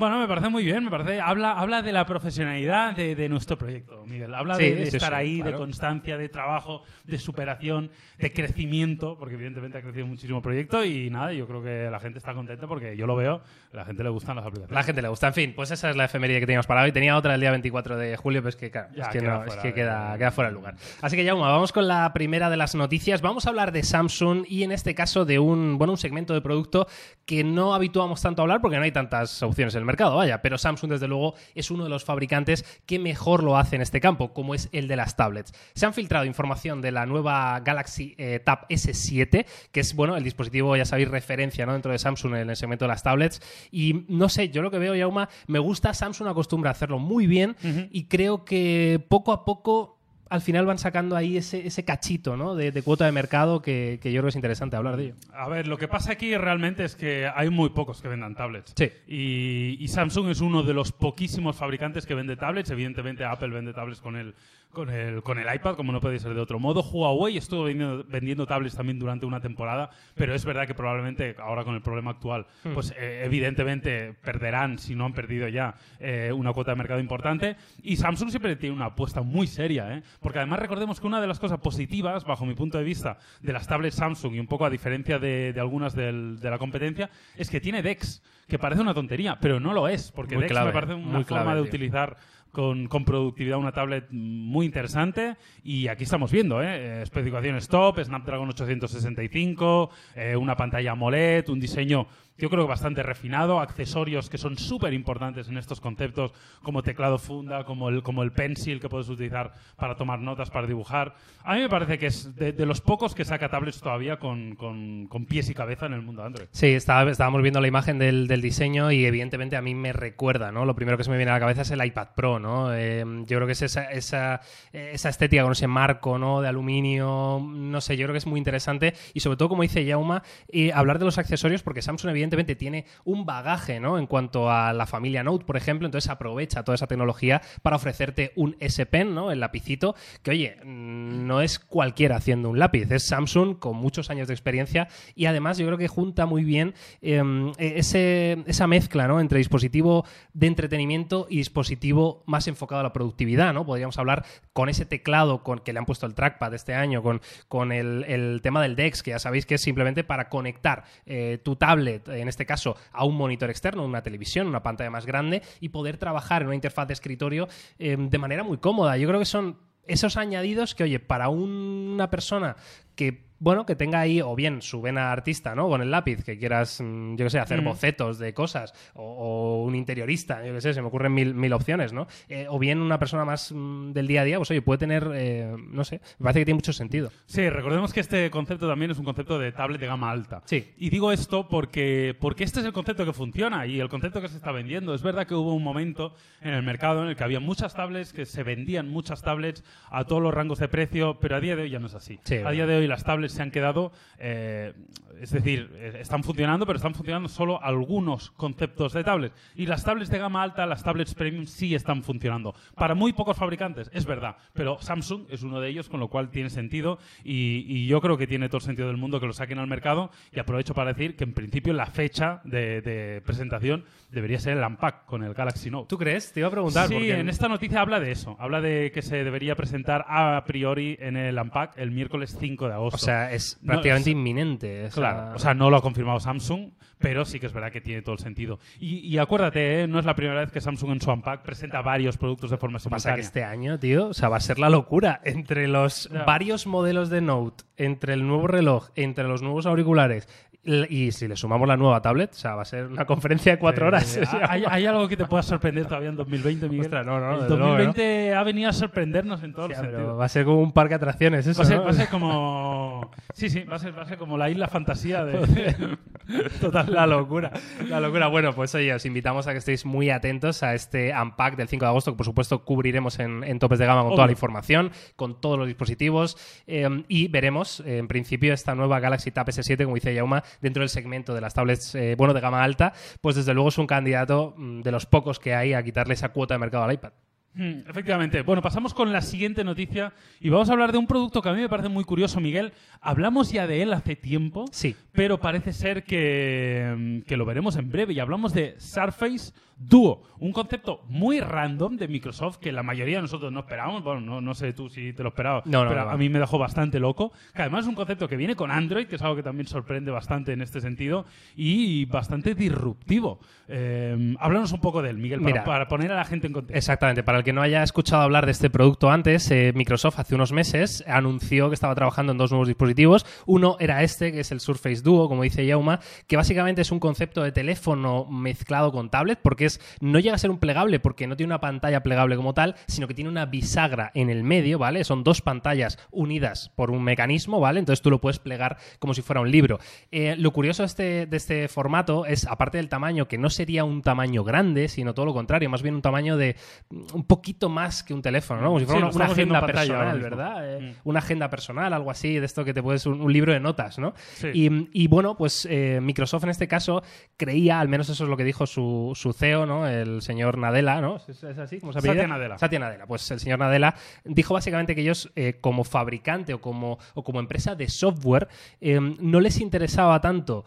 Bueno, 0.00 0.18
me 0.18 0.26
parece 0.26 0.48
muy 0.48 0.64
bien, 0.64 0.82
me 0.84 0.90
parece... 0.90 1.20
Habla, 1.20 1.52
habla 1.52 1.82
de 1.82 1.92
la 1.92 2.06
profesionalidad 2.06 2.96
de, 2.96 3.14
de 3.14 3.28
nuestro 3.28 3.56
proyecto, 3.58 4.02
Miguel. 4.06 4.34
Habla 4.34 4.54
Sí, 4.56 4.62
de, 4.70 4.82
estar 4.84 5.12
ahí, 5.14 5.36
claro. 5.42 5.50
de 5.52 5.56
constancia, 5.58 6.16
de 6.16 6.28
trabajo, 6.30 6.82
de 7.04 7.18
superación, 7.18 7.90
de 8.18 8.32
crecimiento, 8.32 9.16
porque 9.18 9.34
evidentemente 9.34 9.76
ha 9.78 9.82
crecido 9.82 10.06
muchísimo 10.06 10.38
el 10.38 10.42
proyecto 10.42 10.84
y 10.84 11.10
nada, 11.10 11.32
yo 11.34 11.46
creo 11.46 11.62
que 11.62 11.88
la 11.90 12.00
gente 12.00 12.18
está 12.18 12.32
contenta 12.34 12.66
porque 12.66 12.96
yo 12.96 13.06
lo 13.06 13.14
veo, 13.14 13.42
la 13.72 13.84
gente 13.84 14.02
le 14.02 14.08
gustan 14.08 14.36
las 14.36 14.46
aplicaciones. 14.46 14.74
La 14.74 14.82
gente 14.82 15.02
le 15.02 15.08
gusta. 15.08 15.28
En 15.28 15.34
fin, 15.34 15.52
pues 15.54 15.70
esa 15.70 15.90
es 15.90 15.96
la 15.96 16.06
efeméride 16.06 16.40
que 16.40 16.46
teníamos 16.46 16.66
para 16.66 16.82
hoy. 16.82 16.92
Tenía 16.92 17.14
otra 17.16 17.34
el 17.34 17.40
día 17.40 17.50
24 17.50 17.96
de 17.98 18.16
julio, 18.16 18.40
pero 18.40 18.48
es 18.48 18.56
que, 18.56 18.70
claro, 18.70 18.88
Ya, 18.96 19.02
es 19.02 19.08
que, 19.10 19.18
queda 19.18 19.34
no, 19.34 19.40
es 19.44 19.46
fuera 19.48 19.62
que 19.62 19.68
de- 19.68 19.74
queda, 19.74 20.16
queda 20.18 20.30
fuera 20.30 20.48
de 20.50 20.54
lugar. 20.54 20.74
Así 21.02 21.14
que, 21.16 21.26
Jauma, 21.26 21.48
vamos 21.52 21.72
con 21.72 21.86
la 21.86 22.10
primera 22.14 22.48
de 22.48 22.56
las 22.56 22.74
noticias. 22.74 23.20
Vamos 23.20 23.44
a 23.44 23.50
hablar 23.50 23.70
de 23.70 23.82
Samsung 23.82 24.44
y, 24.48 24.62
en 24.62 24.72
este 24.72 24.94
caso, 24.94 25.26
de 25.26 25.38
un, 25.38 25.76
bueno, 25.76 25.92
un 25.92 25.98
segmento 25.98 26.32
de 26.32 26.40
producto 26.40 26.86
que 27.26 27.44
no 27.44 27.74
habituamos 27.74 28.22
tanto 28.22 28.40
a 28.40 28.44
hablar 28.44 28.62
porque 28.62 28.78
no 28.78 28.82
hay 28.84 28.92
tantas 28.92 29.42
opciones 29.42 29.74
en 29.74 29.80
el 29.80 29.84
mercado, 29.90 30.16
vaya. 30.16 30.42
Pero 30.42 30.58
Samsung, 30.58 30.90
desde 30.92 31.08
luego, 31.08 31.34
es 31.54 31.70
uno 31.70 31.84
de 31.84 31.90
los 31.90 32.04
fabricantes 32.04 32.64
que 32.86 32.98
mejor 32.98 33.42
lo 33.42 33.56
hace 33.56 33.76
en 33.76 33.82
este 33.82 34.00
campo, 34.00 34.32
como 34.32 34.54
es 34.54 34.68
el 34.72 34.88
de 34.88 34.96
las 34.96 35.16
tablets. 35.16 35.52
Se 35.74 35.86
han 35.86 35.94
filtrado 35.94 36.24
información 36.24 36.80
de 36.80 36.92
la 36.92 37.06
nueva 37.06 37.60
Galaxy 37.60 38.14
eh, 38.18 38.40
Tab 38.40 38.66
S7, 38.68 39.46
que 39.72 39.80
es, 39.80 39.94
bueno, 39.94 40.16
el 40.16 40.24
dispositivo, 40.24 40.76
ya 40.76 40.84
sabéis, 40.84 41.08
referencia 41.08 41.66
¿no? 41.66 41.72
dentro 41.72 41.92
de 41.92 41.98
Samsung 41.98 42.36
en 42.36 42.50
el 42.50 42.56
segmento 42.56 42.84
de 42.84 42.88
las 42.88 43.02
tablets. 43.02 43.40
Y 43.70 44.04
no 44.08 44.28
sé, 44.28 44.50
yo 44.50 44.62
lo 44.62 44.70
que 44.70 44.78
veo, 44.78 44.94
Yauma, 44.94 45.28
me 45.46 45.58
gusta, 45.58 45.94
Samsung 45.94 46.28
acostumbra 46.28 46.70
a 46.70 46.72
hacerlo 46.72 46.98
muy 46.98 47.26
bien 47.26 47.56
y 47.90 48.04
creo 48.04 48.44
que 48.44 49.04
poco 49.08 49.32
a 49.32 49.44
poco 49.44 49.99
al 50.30 50.40
final 50.40 50.64
van 50.64 50.78
sacando 50.78 51.16
ahí 51.16 51.36
ese, 51.36 51.66
ese 51.66 51.84
cachito 51.84 52.36
¿no? 52.36 52.54
de, 52.54 52.70
de 52.70 52.82
cuota 52.82 53.04
de 53.04 53.12
mercado 53.12 53.60
que, 53.60 53.98
que 54.00 54.12
yo 54.12 54.20
creo 54.20 54.26
que 54.26 54.30
es 54.30 54.36
interesante 54.36 54.76
hablar 54.76 54.96
de 54.96 55.06
ello. 55.06 55.14
A 55.34 55.48
ver, 55.48 55.66
lo 55.66 55.76
que 55.76 55.88
pasa 55.88 56.12
aquí 56.12 56.36
realmente 56.36 56.84
es 56.84 56.94
que 56.94 57.28
hay 57.34 57.50
muy 57.50 57.70
pocos 57.70 58.00
que 58.00 58.06
vendan 58.06 58.36
tablets. 58.36 58.72
Sí. 58.76 58.90
Y, 59.08 59.76
y 59.80 59.88
Samsung 59.88 60.28
es 60.28 60.40
uno 60.40 60.62
de 60.62 60.72
los 60.72 60.92
poquísimos 60.92 61.56
fabricantes 61.56 62.06
que 62.06 62.14
vende 62.14 62.36
tablets. 62.36 62.70
Evidentemente 62.70 63.24
Apple 63.24 63.48
vende 63.48 63.72
tablets 63.72 64.00
con 64.00 64.14
el, 64.14 64.34
con 64.72 64.88
el, 64.88 65.22
con 65.22 65.38
el 65.38 65.52
iPad, 65.52 65.74
como 65.74 65.90
no 65.92 66.00
puede 66.00 66.18
ser 66.18 66.32
de 66.34 66.40
otro 66.40 66.58
modo. 66.60 66.82
Huawei 66.82 67.36
estuvo 67.36 67.64
vendiendo, 67.64 68.04
vendiendo 68.08 68.46
tablets 68.46 68.76
también 68.76 68.98
durante 68.98 69.26
una 69.26 69.40
temporada, 69.40 69.90
pero 70.14 70.34
es 70.34 70.44
verdad 70.44 70.66
que 70.66 70.74
probablemente 70.74 71.34
ahora 71.38 71.64
con 71.64 71.74
el 71.74 71.82
problema 71.82 72.12
actual, 72.12 72.46
Hmm. 72.64 72.74
pues 72.74 72.94
eh, 72.96 73.22
evidentemente 73.24 74.14
perderán, 74.22 74.78
si 74.78 74.94
no 74.94 75.06
han 75.06 75.12
perdido 75.12 75.48
ya, 75.48 75.74
eh, 75.98 76.32
una 76.32 76.52
cuota 76.52 76.70
de 76.72 76.76
mercado 76.76 77.00
importante. 77.00 77.56
Y 77.82 77.96
Samsung 77.96 78.30
siempre 78.30 78.54
tiene 78.56 78.74
una 78.76 78.86
apuesta 78.86 79.22
muy 79.22 79.46
seria, 79.46 79.92
¿eh? 79.96 80.02
porque 80.20 80.38
además 80.38 80.60
recordemos 80.60 81.00
que 81.00 81.06
una 81.06 81.20
de 81.20 81.26
las 81.26 81.40
cosas 81.40 81.58
positivas, 81.58 82.24
bajo 82.24 82.46
mi 82.46 82.54
punto 82.54 82.78
de 82.78 82.84
vista, 82.84 83.18
de 83.42 83.52
las 83.52 83.66
tablets 83.66 83.96
Samsung 83.96 84.34
y 84.34 84.40
un 84.40 84.46
poco 84.46 84.64
a 84.64 84.70
diferencia 84.70 85.18
de, 85.18 85.52
de 85.52 85.60
algunas 85.60 85.94
del- 85.94 86.38
de 86.38 86.50
la 86.50 86.58
competencia, 86.58 87.10
es 87.36 87.50
que 87.50 87.60
tiene 87.60 87.82
DeX, 87.82 88.22
que 88.46 88.58
parece 88.58 88.82
una 88.82 88.94
tontería, 88.94 89.38
pero 89.40 89.58
no 89.60 89.72
lo 89.72 89.88
es, 89.88 90.10
porque 90.12 90.34
Muy 90.34 90.42
DeX 90.42 90.52
clave, 90.52 90.66
me 90.68 90.72
parece 90.72 90.94
una 90.94 91.06
muy 91.06 91.24
forma 91.24 91.42
clave, 91.44 91.56
de 91.58 91.62
tío. 91.64 91.68
utilizar 91.70 92.16
con, 92.52 92.88
con, 92.88 93.04
productividad, 93.04 93.58
una 93.58 93.72
tablet 93.72 94.06
muy 94.10 94.66
interesante. 94.66 95.36
Y 95.62 95.88
aquí 95.88 96.04
estamos 96.04 96.30
viendo, 96.30 96.62
¿eh? 96.62 97.02
especificaciones 97.02 97.68
top, 97.68 98.00
Snapdragon 98.02 98.48
865, 98.48 99.90
eh, 100.16 100.36
una 100.36 100.56
pantalla 100.56 100.92
AMOLED, 100.92 101.48
un 101.48 101.60
diseño 101.60 102.06
yo 102.40 102.48
creo 102.48 102.64
que 102.64 102.68
bastante 102.68 103.02
refinado, 103.02 103.60
accesorios 103.60 104.30
que 104.30 104.38
son 104.38 104.56
súper 104.56 104.94
importantes 104.94 105.48
en 105.48 105.58
estos 105.58 105.80
conceptos, 105.80 106.32
como 106.62 106.82
teclado 106.82 107.18
funda, 107.18 107.64
como 107.64 107.90
el, 107.90 108.02
como 108.02 108.22
el 108.22 108.32
pencil 108.32 108.80
que 108.80 108.88
puedes 108.88 109.08
utilizar 109.08 109.52
para 109.76 109.94
tomar 109.94 110.20
notas, 110.20 110.50
para 110.50 110.66
dibujar. 110.66 111.14
A 111.44 111.54
mí 111.54 111.60
me 111.60 111.68
parece 111.68 111.98
que 111.98 112.06
es 112.06 112.34
de, 112.36 112.52
los 112.64 112.80
pocos 112.80 113.14
que 113.14 113.24
saca 113.24 113.48
tablets 113.48 113.80
todavía 113.80 114.18
con, 114.18 114.56
con, 114.56 115.06
con, 115.06 115.26
pies 115.26 115.50
y 115.50 115.54
cabeza 115.54 115.86
en 115.86 115.92
el 115.92 116.02
mundo 116.02 116.24
Android. 116.24 116.48
Sí, 116.50 116.68
estábamos 116.68 117.42
viendo 117.42 117.60
la 117.60 117.68
imagen 117.68 117.98
del, 117.98 118.26
del, 118.26 118.40
diseño 118.40 118.90
y 118.90 119.04
evidentemente 119.04 119.56
a 119.56 119.62
mí 119.62 119.74
me 119.74 119.92
recuerda, 119.92 120.50
¿no? 120.50 120.64
Lo 120.64 120.74
primero 120.74 120.96
que 120.96 121.04
se 121.04 121.10
me 121.10 121.16
viene 121.16 121.30
a 121.30 121.34
la 121.34 121.40
cabeza 121.40 121.62
es 121.62 121.70
el 121.70 121.84
iPad 121.84 122.08
Pro, 122.16 122.38
¿no? 122.38 122.74
Eh, 122.74 123.04
yo 123.26 123.36
creo 123.36 123.46
que 123.46 123.52
es 123.52 123.62
esa, 123.62 123.90
esa, 123.90 124.40
esa, 124.72 125.08
estética 125.08 125.42
con 125.42 125.52
ese 125.52 125.66
marco, 125.66 126.18
¿no? 126.18 126.40
De 126.40 126.48
aluminio, 126.48 127.40
no 127.42 127.80
sé, 127.80 127.96
yo 127.96 128.06
creo 128.06 128.14
que 128.14 128.18
es 128.18 128.26
muy 128.26 128.38
interesante 128.38 128.94
y 129.12 129.20
sobre 129.20 129.36
todo, 129.36 129.50
como 129.50 129.62
dice 129.62 129.84
Yauma, 129.84 130.22
eh, 130.48 130.72
hablar 130.72 130.98
de 130.98 131.04
los 131.04 131.18
accesorios 131.18 131.62
porque 131.62 131.82
Samsung 131.82 132.10
evidentemente 132.10 132.29
tiene 132.56 132.86
un 133.04 133.26
bagaje. 133.26 133.76
En 133.76 134.06
cuanto 134.06 134.50
a 134.50 134.72
la 134.72 134.86
familia 134.86 135.22
Note, 135.22 135.44
por 135.44 135.56
ejemplo, 135.56 135.86
entonces 135.86 136.10
aprovecha 136.10 136.64
toda 136.64 136.74
esa 136.74 136.86
tecnología 136.86 137.42
para 137.62 137.76
ofrecerte 137.76 138.32
un 138.36 138.56
S 138.60 138.84
Pen, 138.86 139.14
¿no? 139.14 139.30
El 139.30 139.40
lapicito, 139.40 139.94
que 140.22 140.30
oye, 140.30 140.56
mm, 140.64 141.26
no 141.26 141.40
es 141.40 141.58
cualquiera 141.58 142.16
haciendo 142.16 142.50
un 142.50 142.58
lápiz, 142.58 142.90
es 142.90 143.02
Samsung 143.04 143.58
con 143.58 143.76
muchos 143.76 144.10
años 144.10 144.28
de 144.28 144.34
experiencia 144.34 144.88
y 145.14 145.26
además 145.26 145.58
yo 145.58 145.66
creo 145.66 145.78
que 145.78 145.88
junta 145.88 146.26
muy 146.26 146.44
bien 146.44 146.74
em, 147.02 147.52
e, 147.58 147.78
esa 147.78 148.66
mezcla. 148.66 149.00
Entre 149.20 149.38
dispositivo 149.38 150.04
de 150.34 150.46
entretenimiento 150.46 151.26
y 151.28 151.38
dispositivo 151.38 152.22
más 152.26 152.46
enfocado 152.48 152.80
a 152.80 152.84
la 152.84 152.92
productividad. 152.92 153.54
Podríamos 153.64 153.98
hablar 153.98 154.24
con 154.52 154.68
ese 154.68 154.84
teclado 154.84 155.42
con 155.42 155.60
que 155.60 155.72
le 155.72 155.78
han 155.78 155.86
puesto 155.86 156.06
el 156.06 156.14
trackpad 156.14 156.54
este 156.54 156.74
año, 156.74 157.02
con, 157.02 157.20
con 157.48 157.72
el, 157.72 158.40
tema 158.42 158.62
del 158.62 158.76
DeX, 158.76 159.02
que 159.02 159.10
ya 159.10 159.18
sabéis 159.18 159.46
que 159.46 159.54
es 159.54 159.60
simplemente 159.62 160.04
para 160.04 160.28
conectar 160.28 160.84
eh, 161.06 161.38
tu 161.42 161.56
tablet 161.56 162.08
en 162.10 162.28
este 162.28 162.46
caso 162.46 162.76
a 162.92 163.04
un 163.04 163.16
monitor 163.16 163.50
externo, 163.50 163.84
una 163.84 164.02
televisión, 164.02 164.46
una 164.46 164.62
pantalla 164.62 164.90
más 164.90 165.06
grande 165.06 165.42
y 165.60 165.70
poder 165.70 165.96
trabajar 165.96 166.42
en 166.42 166.48
una 166.48 166.54
interfaz 166.54 166.88
de 166.88 166.94
escritorio 166.94 167.48
eh, 167.78 167.96
de 167.98 168.18
manera 168.18 168.42
muy 168.42 168.58
cómoda. 168.58 168.96
Yo 168.96 169.08
creo 169.08 169.20
que 169.20 169.26
son 169.26 169.58
esos 169.86 170.16
añadidos 170.16 170.74
que, 170.74 170.84
oye, 170.84 171.00
para 171.00 171.28
una 171.28 172.10
persona 172.10 172.56
que 172.94 173.29
bueno, 173.40 173.64
que 173.64 173.74
tenga 173.74 174.00
ahí 174.00 174.20
o 174.20 174.36
bien 174.36 174.60
su 174.60 174.82
vena 174.82 175.10
artista, 175.10 175.54
¿no? 175.54 175.68
Con 175.68 175.80
el 175.80 175.90
lápiz, 175.90 176.22
que 176.22 176.38
quieras, 176.38 176.80
mm, 176.80 177.16
yo 177.16 177.24
qué 177.24 177.30
sé, 177.30 177.38
hacer 177.38 177.62
mm. 177.62 177.64
bocetos 177.64 178.18
de 178.18 178.34
cosas, 178.34 178.74
o, 178.94 179.64
un 179.66 179.74
interiorista, 179.74 180.44
yo 180.44 180.52
qué 180.52 180.60
sé, 180.60 180.74
se 180.74 180.82
me 180.82 180.88
ocurren 180.88 181.12
mil, 181.14 181.34
mil 181.34 181.52
opciones, 181.54 181.92
¿no? 181.92 182.06
Eh, 182.28 182.46
o 182.48 182.58
bien 182.58 182.80
una 182.80 182.98
persona 182.98 183.24
más 183.24 183.50
mm, 183.52 183.92
del 183.92 184.06
día 184.06 184.20
a 184.20 184.24
día, 184.24 184.36
pues 184.36 184.50
oye, 184.50 184.60
puede 184.60 184.78
tener, 184.78 185.10
eh, 185.14 185.56
no 185.70 185.84
sé, 185.84 186.00
me 186.18 186.24
parece 186.24 186.40
que 186.40 186.44
tiene 186.44 186.56
mucho 186.56 186.74
sentido. 186.74 187.10
Sí, 187.24 187.48
recordemos 187.48 187.94
que 187.94 188.00
este 188.00 188.30
concepto 188.30 188.68
también 188.68 188.90
es 188.90 188.98
un 188.98 189.06
concepto 189.06 189.38
de 189.38 189.52
tablet 189.52 189.80
de 189.80 189.86
gama 189.86 190.10
alta. 190.10 190.42
Sí. 190.44 190.72
Y 190.76 190.90
digo 190.90 191.10
esto 191.10 191.48
porque, 191.48 192.14
porque 192.20 192.44
este 192.44 192.60
es 192.60 192.66
el 192.66 192.72
concepto 192.74 193.06
que 193.06 193.14
funciona 193.14 193.66
y 193.66 193.80
el 193.80 193.88
concepto 193.88 194.20
que 194.20 194.28
se 194.28 194.36
está 194.36 194.52
vendiendo. 194.52 194.94
Es 194.94 195.02
verdad 195.02 195.26
que 195.26 195.34
hubo 195.34 195.54
un 195.54 195.64
momento 195.64 196.14
en 196.42 196.52
el 196.52 196.62
mercado 196.62 197.02
en 197.02 197.08
el 197.08 197.16
que 197.16 197.24
había 197.24 197.40
muchas 197.40 197.72
tablets, 197.72 198.12
que 198.12 198.26
se 198.26 198.42
vendían 198.42 198.90
muchas 198.90 199.22
tablets 199.22 199.64
a 199.90 200.04
todos 200.04 200.22
los 200.22 200.34
rangos 200.34 200.58
de 200.58 200.68
precio, 200.68 201.18
pero 201.20 201.36
a 201.36 201.40
día 201.40 201.56
de 201.56 201.62
hoy 201.62 201.70
ya 201.70 201.78
no 201.78 201.86
es 201.86 201.94
así. 201.94 202.18
a 202.44 202.50
día 202.50 202.66
de 202.66 202.76
hoy 202.76 202.86
las 202.86 203.02
tablets 203.02 203.29
se 203.30 203.42
han 203.42 203.50
quedado, 203.50 203.92
eh, 204.18 204.74
es 205.20 205.30
decir, 205.30 205.70
eh, 205.74 205.98
están 206.00 206.22
funcionando, 206.22 206.66
pero 206.66 206.76
están 206.76 206.94
funcionando 206.94 207.28
solo 207.28 207.62
algunos 207.62 208.30
conceptos 208.32 208.92
de 208.92 209.04
tablets. 209.04 209.34
Y 209.54 209.66
las 209.66 209.84
tablets 209.84 210.10
de 210.10 210.18
gama 210.18 210.42
alta, 210.42 210.66
las 210.66 210.82
tablets 210.82 211.14
premium, 211.14 211.46
sí 211.46 211.74
están 211.74 212.02
funcionando. 212.02 212.54
Para 212.74 212.94
muy 212.94 213.12
pocos 213.12 213.36
fabricantes, 213.36 213.90
es 213.92 214.06
verdad, 214.06 214.36
pero 214.52 214.80
Samsung 214.80 215.26
es 215.30 215.42
uno 215.42 215.60
de 215.60 215.68
ellos, 215.68 215.88
con 215.88 216.00
lo 216.00 216.08
cual 216.08 216.30
tiene 216.30 216.50
sentido 216.50 216.98
y, 217.24 217.86
yo 217.90 218.00
creo 218.00 218.16
que 218.16 218.26
tiene 218.26 218.48
todo 218.48 218.58
el 218.58 218.62
sentido 218.62 218.88
del 218.88 218.98
mundo 218.98 219.20
que 219.20 219.26
lo 219.26 219.32
saquen 219.32 219.58
al 219.58 219.66
mercado. 219.66 220.10
Y 220.32 220.38
aprovecho 220.38 220.74
para 220.74 220.92
decir 220.92 221.16
que 221.16 221.24
en 221.24 221.32
principio 221.32 221.72
la 221.72 221.86
fecha 221.86 222.40
de, 222.44 223.22
presentación 223.24 223.84
debería 224.10 224.38
ser 224.38 224.56
el 224.56 224.64
Unpack 224.64 225.06
con 225.06 225.24
el 225.24 225.34
Galaxy 225.34 225.70
Note. 225.70 225.88
¿Tú 225.88 225.98
crees? 225.98 226.32
Te 226.32 226.40
iba 226.40 226.48
a 226.48 226.52
preguntar. 226.52 226.88
Sí, 226.88 226.94
porque... 226.94 227.18
en 227.18 227.28
esta 227.28 227.48
noticia 227.48 227.80
habla 227.80 228.00
de 228.00 228.12
eso. 228.12 228.36
Habla 228.38 228.60
de 228.60 228.92
que 228.92 229.02
se 229.02 229.24
debería 229.24 229.56
presentar 229.56 230.04
a 230.08 230.42
priori 230.46 230.96
en 231.00 231.16
el 231.16 231.38
Unpack 231.38 231.78
el 231.78 231.90
miércoles 231.90 232.36
5 232.38 232.68
de 232.68 232.74
agosto. 232.74 232.96
O 232.96 232.98
sea, 232.98 233.19
es 233.30 233.58
prácticamente 233.64 234.10
inminente. 234.10 234.88
Claro, 234.92 235.34
o 235.34 235.38
sea, 235.38 235.54
no 235.54 235.70
lo 235.70 235.76
ha 235.76 235.82
confirmado 235.82 236.20
Samsung, 236.20 236.70
pero 237.00 237.24
sí 237.24 237.40
que 237.40 237.46
es 237.46 237.52
verdad 237.52 237.72
que 237.72 237.80
tiene 237.80 238.02
todo 238.02 238.12
el 238.14 238.18
sentido. 238.20 238.58
Y, 238.78 239.16
acuérdate, 239.18 239.82
¿eh? 239.82 239.88
no 239.88 239.98
es 239.98 240.04
la 240.04 240.14
primera 240.14 240.40
vez 240.40 240.52
que 240.52 240.60
Samsung 240.60 240.92
en 240.92 241.00
su 241.00 241.10
Unpack 241.10 241.42
presenta 241.42 241.80
varios 241.80 242.18
productos 242.18 242.50
de 242.50 242.58
forma 242.58 242.78
simultánea. 242.78 243.12
Pasa 243.12 243.14
que 243.14 243.20
este 243.22 243.42
año, 243.42 243.78
tío, 243.78 244.08
o 244.08 244.14
sea, 244.14 244.28
va 244.28 244.36
a 244.36 244.40
ser 244.40 244.58
la 244.58 244.68
locura. 244.68 245.20
Entre 245.24 245.66
los 245.66 246.10
varios 246.26 246.66
modelos 246.66 247.08
de 247.08 247.22
Note, 247.22 247.64
entre 247.76 248.12
el 248.12 248.26
nuevo 248.26 248.46
reloj, 248.46 248.90
entre 248.96 249.24
los 249.24 249.40
nuevos 249.42 249.64
auriculares, 249.66 250.28
y 250.62 251.10
si 251.12 251.26
le 251.26 251.36
sumamos 251.36 251.66
la 251.66 251.76
nueva 251.78 252.02
tablet, 252.02 252.32
o 252.32 252.34
sea, 252.34 252.54
va 252.54 252.62
a 252.62 252.66
ser 252.66 252.86
una 252.86 253.06
conferencia 253.06 253.52
de 253.52 253.58
cuatro 253.58 253.86
horas. 253.86 254.18
¿Hay, 254.48 254.84
algo 254.84 255.08
que 255.08 255.16
te 255.16 255.24
pueda 255.24 255.42
sorprender 255.42 255.86
todavía 255.86 256.10
en 256.10 256.16
2020, 256.16 256.68
Miguel? 256.68 256.90
no, 256.90 257.18
no, 257.18 257.42
el 257.42 257.48
2020 257.48 258.34
ha 258.34 258.42
venido 258.42 258.68
a 258.68 258.72
sorprendernos 258.74 259.42
en 259.42 259.54
todos 259.54 259.70
los 259.70 260.18
Va 260.18 260.24
a 260.24 260.28
ser 260.28 260.44
como 260.44 260.60
un 260.60 260.72
parque 260.72 260.90
de 260.90 260.96
atracciones, 260.96 261.46
eso. 261.46 261.62
Va 261.62 261.90
a 261.90 261.92
ser, 261.94 262.08
como. 262.08 263.10
Sí, 263.32 263.48
sí, 263.48 263.64
va 263.64 263.76
a, 263.76 263.78
ser, 263.78 263.96
va 263.96 264.02
a 264.02 264.06
ser 264.06 264.18
como 264.18 264.36
la 264.36 264.50
isla 264.50 264.68
fantasía 264.68 265.24
de. 265.24 265.96
Total, 266.60 266.92
la 266.92 267.06
locura. 267.06 267.50
La 267.88 267.98
locura. 267.98 268.28
Bueno, 268.28 268.54
pues 268.54 268.74
oye, 268.74 268.92
os 268.92 269.04
invitamos 269.06 269.46
a 269.46 269.52
que 269.52 269.58
estéis 269.58 269.86
muy 269.86 270.10
atentos 270.10 270.62
a 270.62 270.74
este 270.74 271.12
Unpack 271.14 271.56
del 271.56 271.68
5 271.68 271.84
de 271.84 271.88
agosto, 271.88 272.12
que 272.12 272.16
por 272.18 272.26
supuesto 272.26 272.64
cubriremos 272.64 273.18
en, 273.18 273.58
topes 273.58 273.78
de 273.78 273.86
gama 273.86 274.02
con 274.02 274.14
toda 274.14 274.26
la 274.26 274.32
información, 274.32 274.92
con 275.16 275.40
todos 275.40 275.58
los 275.58 275.66
dispositivos. 275.66 276.36
Eh, 276.66 277.04
y 277.08 277.28
veremos, 277.28 277.82
en 277.86 278.08
principio, 278.08 278.52
esta 278.52 278.74
nueva 278.74 279.00
Galaxy 279.00 279.30
Tab 279.30 279.46
S7, 279.46 279.84
como 279.84 279.94
dice 279.94 280.14
Yauma, 280.14 280.44
dentro 280.60 280.80
del 280.80 280.88
segmento 280.88 281.34
de 281.34 281.40
las 281.40 281.54
tablets, 281.54 281.94
eh, 281.94 282.14
bueno, 282.16 282.34
de 282.34 282.40
gama 282.40 282.62
alta, 282.62 282.92
pues 283.20 283.36
desde 283.36 283.54
luego 283.54 283.68
es 283.68 283.78
un 283.78 283.86
candidato 283.86 284.54
mm, 284.56 284.82
de 284.82 284.92
los 284.92 285.06
pocos 285.06 285.38
que 285.38 285.54
hay 285.54 285.72
a 285.72 285.82
quitarle 285.82 286.14
esa 286.14 286.30
cuota 286.30 286.54
de 286.54 286.58
mercado 286.58 286.84
al 286.84 286.92
iPad. 286.92 287.12
Hmm, 287.52 287.80
efectivamente. 287.88 288.42
Bueno, 288.42 288.62
pasamos 288.62 288.94
con 288.94 289.12
la 289.12 289.20
siguiente 289.22 289.64
noticia 289.64 290.12
y 290.40 290.50
vamos 290.50 290.70
a 290.70 290.72
hablar 290.72 290.92
de 290.92 290.98
un 290.98 291.06
producto 291.06 291.42
que 291.42 291.48
a 291.48 291.52
mí 291.52 291.60
me 291.60 291.68
parece 291.68 291.88
muy 291.88 292.04
curioso, 292.04 292.40
Miguel. 292.40 292.72
Hablamos 293.00 293.50
ya 293.50 293.66
de 293.66 293.82
él 293.82 293.92
hace 293.92 294.14
tiempo, 294.14 294.66
sí. 294.70 294.94
pero 295.12 295.40
parece 295.40 295.72
ser 295.72 296.04
que, 296.04 296.94
mm, 296.96 297.20
que 297.26 297.36
lo 297.36 297.44
veremos 297.44 297.76
en 297.76 297.90
breve 297.90 298.12
y 298.12 298.20
hablamos 298.20 298.54
de 298.54 298.76
Surface 298.78 299.52
Duo, 299.82 300.22
un 300.40 300.52
concepto 300.52 301.04
muy 301.08 301.40
random 301.40 301.96
de 301.96 302.06
Microsoft 302.06 302.58
que 302.58 302.70
la 302.70 302.82
mayoría 302.82 303.16
de 303.16 303.22
nosotros 303.22 303.50
no 303.50 303.60
esperábamos. 303.60 304.04
Bueno, 304.04 304.42
no, 304.42 304.54
sé 304.54 304.74
tú 304.74 304.90
si 304.90 305.14
te 305.14 305.22
lo 305.22 305.30
esperabas, 305.30 305.62
pero 305.64 306.10
a 306.10 306.16
mí 306.18 306.28
me 306.28 306.38
dejó 306.38 306.58
bastante 306.58 307.00
loco. 307.00 307.32
Que 307.54 307.62
además 307.62 307.84
es 307.84 307.88
un 307.88 307.94
concepto 307.94 308.28
que 308.28 308.36
viene 308.36 308.54
con 308.54 308.70
Android, 308.70 309.06
que 309.06 309.16
es 309.16 309.22
algo 309.22 309.36
que 309.36 309.42
también 309.42 309.66
sorprende 309.66 310.10
bastante 310.10 310.52
en 310.52 310.60
este 310.60 310.82
sentido 310.82 311.24
y 311.56 312.04
bastante 312.04 312.54
disruptivo. 312.54 313.40
Eh, 313.68 314.36
háblanos 314.38 314.70
un 314.72 314.82
poco 314.82 315.00
de 315.00 315.10
él, 315.10 315.16
Miguel, 315.16 315.40
para, 315.64 315.88
poner 315.88 316.12
a 316.12 316.16
la 316.16 316.26
gente 316.26 316.46
en 316.46 316.52
contexto. 316.52 316.76
Exactamente, 316.76 317.22
para 317.22 317.39
el 317.40 317.44
que 317.44 317.52
no 317.52 317.62
haya 317.62 317.82
escuchado 317.82 318.22
hablar 318.22 318.44
de 318.44 318.52
este 318.52 318.70
producto 318.70 319.10
antes, 319.10 319.50
eh, 319.50 319.72
Microsoft 319.74 320.18
hace 320.18 320.34
unos 320.34 320.52
meses 320.52 321.02
anunció 321.06 321.68
que 321.68 321.74
estaba 321.74 321.94
trabajando 321.94 322.32
en 322.32 322.38
dos 322.38 322.50
nuevos 322.50 322.68
dispositivos. 322.68 323.24
Uno 323.46 323.76
era 323.80 324.02
este, 324.02 324.30
que 324.30 324.40
es 324.40 324.52
el 324.52 324.60
Surface 324.60 325.02
Duo, 325.02 325.28
como 325.28 325.42
dice 325.42 325.64
Yauma, 325.64 326.00
que 326.26 326.36
básicamente 326.36 326.82
es 326.82 326.92
un 326.92 327.00
concepto 327.00 327.42
de 327.42 327.50
teléfono 327.50 328.26
mezclado 328.26 328.92
con 328.92 329.10
tablet, 329.10 329.38
porque 329.42 329.68
no 330.00 330.18
llega 330.18 330.34
a 330.34 330.38
ser 330.38 330.50
un 330.50 330.58
plegable 330.58 331.00
porque 331.00 331.26
no 331.26 331.36
tiene 331.36 331.52
una 331.52 331.60
pantalla 331.60 332.02
plegable 332.02 332.36
como 332.36 332.52
tal, 332.52 332.76
sino 332.86 333.08
que 333.08 333.14
tiene 333.14 333.30
una 333.30 333.46
bisagra 333.46 334.10
en 334.14 334.28
el 334.28 334.44
medio, 334.44 334.78
¿vale? 334.78 335.02
Son 335.04 335.24
dos 335.24 335.40
pantallas 335.40 335.98
unidas 336.10 336.70
por 336.76 336.90
un 336.90 337.02
mecanismo, 337.02 337.58
¿vale? 337.58 337.80
Entonces 337.80 338.02
tú 338.02 338.10
lo 338.10 338.20
puedes 338.20 338.38
plegar 338.38 338.76
como 338.98 339.14
si 339.14 339.22
fuera 339.22 339.40
un 339.40 339.50
libro. 339.50 339.78
Eh, 340.10 340.36
lo 340.36 340.52
curioso 340.52 340.82
de 340.82 340.86
este, 340.86 341.26
de 341.26 341.36
este 341.36 341.68
formato 341.68 342.26
es, 342.26 342.46
aparte 342.46 342.76
del 342.76 342.90
tamaño, 342.90 343.28
que 343.28 343.38
no 343.38 343.48
sería 343.48 343.84
un 343.84 344.02
tamaño 344.02 344.44
grande, 344.44 344.88
sino 344.88 345.14
todo 345.14 345.24
lo 345.24 345.32
contrario, 345.32 345.70
más 345.70 345.82
bien 345.82 345.94
un 345.94 346.02
tamaño 346.02 346.36
de 346.36 346.56
un 346.90 347.24
poquito 347.30 347.68
más 347.68 348.02
que 348.02 348.12
un 348.12 348.22
teléfono, 348.22 348.60
¿no? 348.60 348.66
Como 348.66 348.80
si 348.80 348.86
fuera 348.86 349.08
una, 349.08 349.24
agenda 349.26 349.64
personal, 349.64 350.20
¿verdad? 350.20 350.76
Eh, 350.76 350.80
mm. 350.80 351.08
Una 351.08 351.20
agenda 351.20 351.48
personal, 351.48 351.92
algo 351.92 352.10
así, 352.10 352.40
de 352.40 352.44
esto 352.44 352.64
que 352.64 352.74
te 352.74 352.82
puedes, 352.82 353.06
un, 353.06 353.32
libro 353.32 353.52
de 353.52 353.60
notas, 353.60 354.00
¿no? 354.00 354.14
Y, 354.52 355.06
bueno, 355.06 355.36
pues 355.36 355.64
eh, 355.70 356.00
Microsoft 356.02 356.42
en 356.42 356.50
este 356.50 356.66
caso 356.66 357.04
creía, 357.36 357.78
al 357.78 357.88
menos 357.88 358.08
eso 358.08 358.24
es 358.24 358.30
lo 358.30 358.36
que 358.36 358.42
dijo 358.42 358.66
su, 358.66 359.12
su 359.14 359.32
CEO, 359.32 359.86
el 359.86 360.22
señor 360.22 360.58
Nadella, 360.58 361.00
¿no? 361.00 361.18
¿Es, 361.18 361.44
así? 361.44 361.78
¿Cómo 361.78 361.92
se 361.92 362.00
Satya 362.00 362.26
Nadella. 362.26 362.58
Satya 362.58 362.80
Nadella. 362.80 363.06
Pues 363.06 363.30
el 363.30 363.38
señor 363.38 363.60
Nadella 363.60 363.94
dijo 364.24 364.54
básicamente 364.54 364.96
que 364.96 365.02
ellos, 365.02 365.30
eh, 365.36 365.58
como 365.60 365.84
fabricante 365.84 366.52
o 366.52 366.60
como, 366.60 366.98
o 367.14 367.22
como 367.22 367.38
empresa 367.38 367.76
de 367.76 367.88
software, 367.88 368.48
no 368.80 369.38
les 369.38 369.60
interesaba 369.60 370.20
tanto 370.20 370.64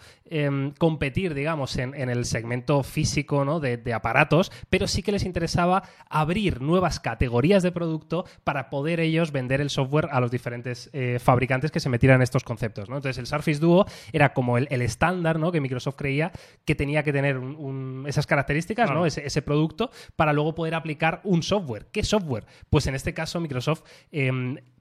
competir, 0.77 1.33
digamos, 1.33 1.75
en, 1.77 1.93
el 2.09 2.25
segmento 2.25 2.83
físico 2.83 3.43
¿no? 3.43 3.59
de, 3.59 3.93
aparatos, 3.93 4.51
pero 4.69 4.87
sí 4.87 5.03
que 5.03 5.11
les 5.11 5.25
interesaba 5.25 5.83
abrir 6.09 6.52
nuevas 6.61 6.99
categorías 6.99 7.63
de 7.63 7.71
producto 7.71 8.25
para 8.43 8.69
poder 8.69 8.99
ellos 8.99 9.31
vender 9.31 9.61
el 9.61 9.69
software 9.69 10.09
a 10.11 10.19
los 10.19 10.31
diferentes 10.31 10.89
eh, 10.93 11.19
fabricantes 11.19 11.71
que 11.71 11.79
se 11.79 11.89
metieran 11.89 12.17
en 12.17 12.23
estos 12.23 12.43
conceptos. 12.43 12.89
¿no? 12.89 12.97
Entonces, 12.97 13.17
el 13.17 13.27
Surface 13.27 13.59
Duo 13.59 13.85
era 14.11 14.33
como 14.33 14.57
el, 14.57 14.67
estándar 14.81 15.39
¿no? 15.39 15.51
que 15.51 15.61
Microsoft 15.61 15.95
creía 15.95 16.31
que 16.65 16.75
tenía 16.75 17.03
que 17.03 17.13
tener 17.13 17.39
esas 18.07 18.27
características, 18.27 18.91
¿no? 18.91 19.05
ese, 19.05 19.41
producto, 19.41 19.91
para 20.15 20.33
luego 20.33 20.55
poder 20.55 20.75
aplicar 20.75 21.21
un 21.23 21.43
software. 21.43 21.87
¿Qué 21.91 22.03
software? 22.03 22.45
Pues 22.69 22.87
en 22.87 22.95
este 22.95 23.13
caso, 23.13 23.39
Microsoft 23.39 23.83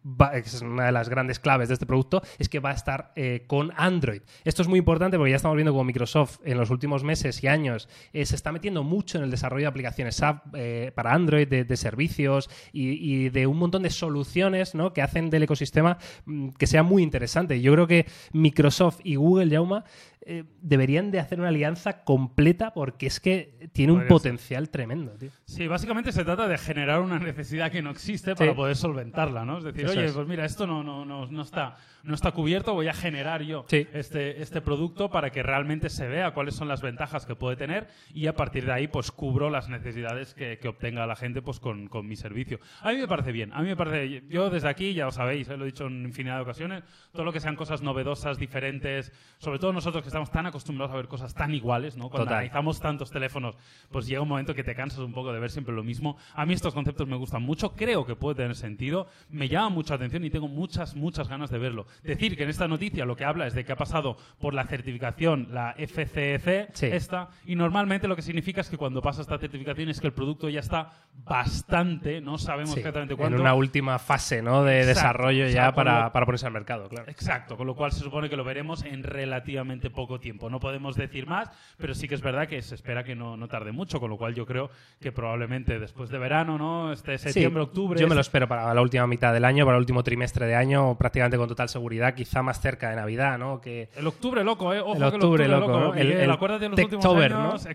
em, 0.05 0.33
es 0.35 0.63
una 0.63 0.87
de 0.87 0.93
las 0.93 1.09
grandes 1.09 1.39
claves 1.39 1.69
de 1.69 1.75
este 1.75 1.87
producto, 1.87 2.23
es 2.39 2.49
que 2.49 2.61
va 2.61 2.71
a 2.71 2.75
estar 2.75 3.13
eh, 3.17 3.45
con 3.47 3.73
Android. 3.77 4.23
Esto 4.45 4.63
es 4.63 4.69
muy 4.69 4.79
importante 4.79 5.17
porque 5.17 5.31
ya 5.31 5.37
estamos 5.37 5.57
viendo 5.57 5.73
como 5.73 5.85
Microsoft 5.85 6.41
en 6.45 6.59
los 6.59 6.71
últimos 6.71 7.05
meses 7.05 7.43
y 7.43 7.49
años 7.49 7.89
eh, 8.13 8.27
se 8.27 8.37
está 8.37 8.53
metiendo 8.53 8.83
mucho 8.83 9.19
en 9.19 9.25
el 9.25 9.31
desarrollo 9.31 9.65
de 9.65 9.69
aplicaciones 9.69 10.23
app 10.23 10.55
eh, 10.55 10.93
para 10.95 11.13
Android, 11.13 11.49
de, 11.49 11.77
servicios 11.77 12.51
y, 12.73 13.31
de 13.31 13.47
un 13.47 13.59
montón 13.59 13.83
de 13.83 13.91
soluciones 13.91 14.75
¿no? 14.75 14.93
que 14.93 15.03
hacen 15.03 15.31
del 15.31 15.45
ecosistema 15.45 15.99
mm, 16.27 16.51
que 16.51 16.67
sea 16.67 16.83
muy 16.83 17.03
interesante. 17.03 17.61
Yo 17.61 17.73
creo 17.73 17.87
que 17.87 18.07
Microsoft 18.33 19.01
y 19.05 19.17
Google, 19.17 19.49
Yauma, 19.49 19.85
eh, 20.25 20.45
deberían 20.61 21.11
de 21.11 21.19
hacer 21.19 21.41
una 21.41 21.49
alianza 21.49 22.05
completa 22.05 22.73
porque 22.73 23.07
es 23.07 23.19
que 23.19 23.69
tiene 23.73 23.93
un 23.93 24.07
potencial 24.07 24.69
tremendo, 24.69 25.13
tío. 25.13 25.31
Sí, 25.45 25.67
básicamente 25.67 26.13
se 26.13 26.25
trata 26.25 26.47
de 26.47 26.59
generar 26.59 27.01
una 27.01 27.19
necesidad 27.19 27.73
que 27.73 27.83
no 27.83 27.91
existe 27.91 28.37
para 28.37 28.55
poder 28.55 28.77
solventarla, 28.77 29.45
¿no? 29.45 29.59
Es 29.59 29.65
decir, 29.65 29.87
oye, 29.87 30.13
pues 30.13 30.27
mira, 30.29 30.45
esto 30.45 30.67
no, 30.67 30.85
no, 30.85 31.05
no, 31.05 31.27
no, 31.27 31.43
está, 31.43 31.77
no 32.03 32.15
está 32.15 32.33
cubierto, 32.33 32.75
voy 32.75 32.89
a 32.89 32.95
generar 32.95 33.43
yo 33.43 33.65
este, 33.71 34.43
este 34.43 34.61
producto 34.61 35.11
para 35.11 35.31
que 35.31 35.43
realmente 35.43 35.89
se 35.89 36.09
vea 36.09 36.33
cuáles 36.33 36.55
son 36.55 36.69
las 36.69 36.83
ventajas 36.83 37.27
que 37.27 37.37
puede 37.37 37.57
tener 37.57 37.89
y 38.15 38.27
a 38.27 38.35
partir 38.35 38.67
de 38.67 38.73
ahí 38.73 38.89
pues 38.89 39.11
cubro 39.11 39.51
las 39.51 39.69
necesidades 39.69 40.35
que, 40.35 40.59
que 40.59 40.69
obtenga 40.69 41.07
la 41.07 41.17
gente 41.17 41.43
pues 41.43 41.61
con, 41.61 41.89
con, 41.89 42.07
mi 42.07 42.17
servicio. 42.17 42.59
A 42.81 42.91
mí 42.91 42.99
me 42.99 43.09
parece 43.09 43.33
bien, 43.33 43.53
a 43.53 43.61
mí 43.63 43.69
me 43.69 43.77
parece, 43.77 44.25
yo 44.29 44.51
desde 44.51 44.69
aquí, 44.69 44.95
ya 44.95 45.05
lo 45.05 45.13
sabéis, 45.13 45.49
eh, 45.49 45.57
lo 45.57 45.65
he 45.65 45.67
dicho 45.67 45.87
en 45.87 46.05
infinidad 46.05 46.37
de 46.37 46.43
ocasiones, 46.43 46.83
todo 47.13 47.25
lo 47.25 47.33
que 47.33 47.41
sean 47.41 47.57
cosas 47.57 47.83
novedosas, 47.83 48.39
diferentes, 48.39 49.13
sobre 49.39 49.59
todo 49.59 49.73
nosotros 49.73 50.03
que 50.03 50.09
estamos 50.09 50.31
tan 50.31 50.47
acostumbrados 50.47 50.93
a 50.93 50.97
ver 50.97 51.09
cosas 51.09 51.35
tan 51.35 51.55
iguales, 51.55 51.97
¿no? 51.97 52.11
Cuando 52.11 52.31
analizamos 52.31 52.81
tantos 52.81 53.11
teléfonos, 53.11 53.57
pues 53.91 54.07
llega 54.07 54.21
un 54.23 54.29
momento 54.29 54.55
que 54.55 54.65
te 54.65 54.75
cansas 54.75 54.99
un 54.99 55.13
poco 55.13 55.33
de 55.33 55.41
ver 55.41 55.51
siempre 55.51 55.75
lo 55.75 55.85
mismo. 55.85 56.17
A 56.35 56.45
mí 56.45 56.55
estos 56.55 56.75
conceptos 56.75 57.07
me 57.07 57.17
gustan 57.17 57.43
mucho, 57.43 57.75
creo 57.75 58.05
que 58.05 58.17
puede 58.17 58.37
tener 58.37 58.57
sentido, 58.57 59.07
me 59.31 59.49
llama 59.49 59.71
mucha 59.71 59.95
atención 59.95 60.25
y 60.25 60.31
tengo 60.31 60.49
muchas, 60.49 60.97
muchas 60.97 61.29
ganas 61.29 61.51
de 61.51 61.59
verlo. 61.59 61.87
Decir 62.03 62.37
que 62.37 62.45
en 62.45 62.51
esta 62.51 62.69
noticia 62.69 63.05
lo 63.05 63.17
que 63.17 63.25
habla 63.25 63.47
es 63.47 63.55
de 63.55 63.65
que 63.65 63.73
ha 63.73 63.77
pasado 63.77 64.17
por 64.41 64.55
la 64.55 64.65
certificación, 64.67 65.49
la 65.51 65.75
FCEC, 65.79 66.71
esta, 66.83 67.29
y 67.47 67.57
normalmente 67.57 68.09
lo 68.09 68.17
que 68.17 68.23
significa 68.23 68.61
es 68.61 68.69
que 68.69 68.77
cuando 68.77 69.03
pasa 69.03 69.23
esta 69.23 69.39
certificación 69.39 69.89
es 69.89 70.01
que 70.01 70.07
el 70.07 70.13
producto 70.13 70.49
ya 70.49 70.61
está 70.61 70.91
bastante, 71.25 72.21
no 72.21 72.39
sabemos 72.39 72.77
exactamente 72.77 73.15
cuánto. 73.15 73.37
En 73.37 73.41
una 73.41 73.55
última 73.55 73.99
fase, 73.99 74.43
¿no? 74.43 74.65
De 74.65 74.85
desarrollo 74.85 75.49
ya 75.49 75.73
para, 75.73 76.13
para 76.13 76.27
ponerse 76.27 76.47
al 76.47 76.53
mercado, 76.53 76.89
claro. 76.89 77.11
Exacto, 77.11 77.57
con 77.57 77.67
lo 77.67 77.75
cual 77.75 77.93
se 77.93 78.01
supone 78.01 78.29
que 78.29 78.37
lo 78.37 78.45
veremos 78.45 78.85
en 78.85 79.03
relativamente 79.03 79.91
poco 79.91 80.21
tiempo. 80.21 80.51
No 80.51 80.61
podemos 80.61 80.97
decir 80.97 81.27
más, 81.27 81.51
pero 81.77 81.95
sí 81.95 82.09
que 82.09 82.15
es 82.15 82.23
verdad 82.23 82.49
que 82.49 82.61
se 82.63 82.75
espera 82.75 83.05
que 83.05 83.15
no, 83.15 83.37
no 83.37 83.49
tarde 83.49 83.73
mucho, 83.73 84.01
con 84.01 84.11
lo 84.11 84.17
cual 84.17 84.35
yo 84.35 84.47
creo 84.47 84.71
que 85.01 85.13
probablemente 85.13 85.79
después 85.79 86.11
de 86.11 86.19
verano, 86.19 86.59
¿no? 86.59 86.93
Este 86.93 87.19
septiembre, 87.19 87.63
octubre. 87.63 88.01
Yo 88.01 88.09
me 88.09 88.15
lo 88.15 88.21
espero 88.21 88.49
para 88.49 88.73
la 88.73 88.81
última 88.81 89.07
mitad 89.07 89.33
del 89.33 89.45
año, 89.45 89.65
para 89.65 89.77
el 89.77 89.81
último 89.81 90.03
trimestre 90.03 90.47
de 90.47 90.55
año, 90.55 90.97
prácticamente 90.97 91.37
con 91.37 91.49
total 91.49 91.69
seguridad, 91.69 91.82
quizá 92.15 92.43
más 92.43 92.61
cerca 92.61 92.91
de 92.91 92.97
Navidad, 92.97 93.39
¿no? 93.39 93.61
Que... 93.61 93.89
El 93.97 94.07
octubre 94.07 94.45
loco, 94.45 94.73
¿eh? 94.73 94.81
Ojo 94.81 94.95
el 94.95 95.03
octubre, 95.03 95.49
loco, 95.49 95.69
¿no? 95.69 95.95
El, 95.95 96.13
el, 96.13 96.31
acuérdate 96.31 96.65
de 96.65 96.69
los 96.71 96.79
últimos 96.79 97.05
años, 97.05 97.65
¿no? 97.65 97.71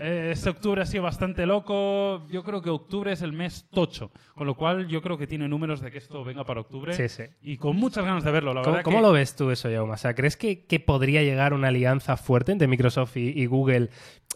Eh, 0.00 0.30
este 0.32 0.50
octubre 0.50 0.82
ha 0.82 0.86
sido 0.86 1.02
bastante 1.02 1.46
loco. 1.46 2.26
Yo 2.28 2.42
creo 2.44 2.62
que 2.62 2.70
octubre 2.70 3.12
es 3.12 3.22
el 3.22 3.32
mes 3.32 3.66
tocho, 3.70 4.10
con 4.34 4.46
lo 4.46 4.54
cual 4.54 4.88
yo 4.88 5.02
creo 5.02 5.18
que 5.18 5.26
tiene 5.26 5.48
números 5.48 5.80
de 5.80 5.90
que 5.90 5.98
esto 5.98 6.24
venga 6.24 6.44
para 6.44 6.60
octubre. 6.60 6.92
Sí, 6.94 7.08
sí. 7.08 7.24
Y 7.42 7.56
con 7.56 7.76
muchas 7.76 8.04
ganas 8.04 8.24
de 8.24 8.30
verlo, 8.30 8.54
la 8.54 8.62
verdad. 8.62 8.82
¿Cómo, 8.82 9.00
lo 9.00 9.12
ves 9.12 9.36
tú 9.36 9.50
eso, 9.50 9.70
Jaume? 9.70 9.92
O 9.92 9.96
sea, 9.96 10.14
¿crees 10.14 10.36
que, 10.36 10.64
que 10.66 10.80
podría 10.80 11.22
llegar 11.22 11.52
una 11.52 11.68
alianza 11.68 12.16
fuerte 12.16 12.52
entre 12.52 12.68
Microsoft 12.68 13.16
y, 13.16 13.46
Google 13.46 13.88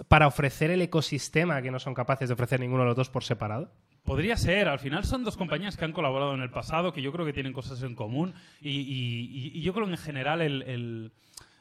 para 0.08 0.26
ofrecer 0.26 0.70
el 0.70 0.80
ecosistema 0.80 1.60
que 1.60 1.70
no 1.70 1.78
son 1.78 1.92
capaces 1.94 2.28
de 2.28 2.34
ofrecer 2.34 2.60
ninguno 2.60 2.82
de 2.82 2.88
los 2.88 2.96
dos 2.96 3.10
por 3.10 3.24
separado? 3.24 3.70
Podría 4.04 4.36
ser, 4.36 4.68
al 4.68 4.80
final 4.80 5.04
son 5.04 5.22
dos 5.22 5.36
compañías 5.36 5.76
que 5.76 5.84
han 5.84 5.92
colaborado 5.92 6.34
en 6.34 6.42
el 6.42 6.50
pasado, 6.50 6.92
que 6.92 7.02
yo 7.02 7.12
creo 7.12 7.24
que 7.24 7.32
tienen 7.32 7.52
cosas 7.52 7.82
en 7.84 7.94
común 7.94 8.34
y, 8.60 9.60
yo 9.60 9.72
creo 9.72 9.86
que 9.86 9.92
en 9.92 9.98
general 9.98 11.12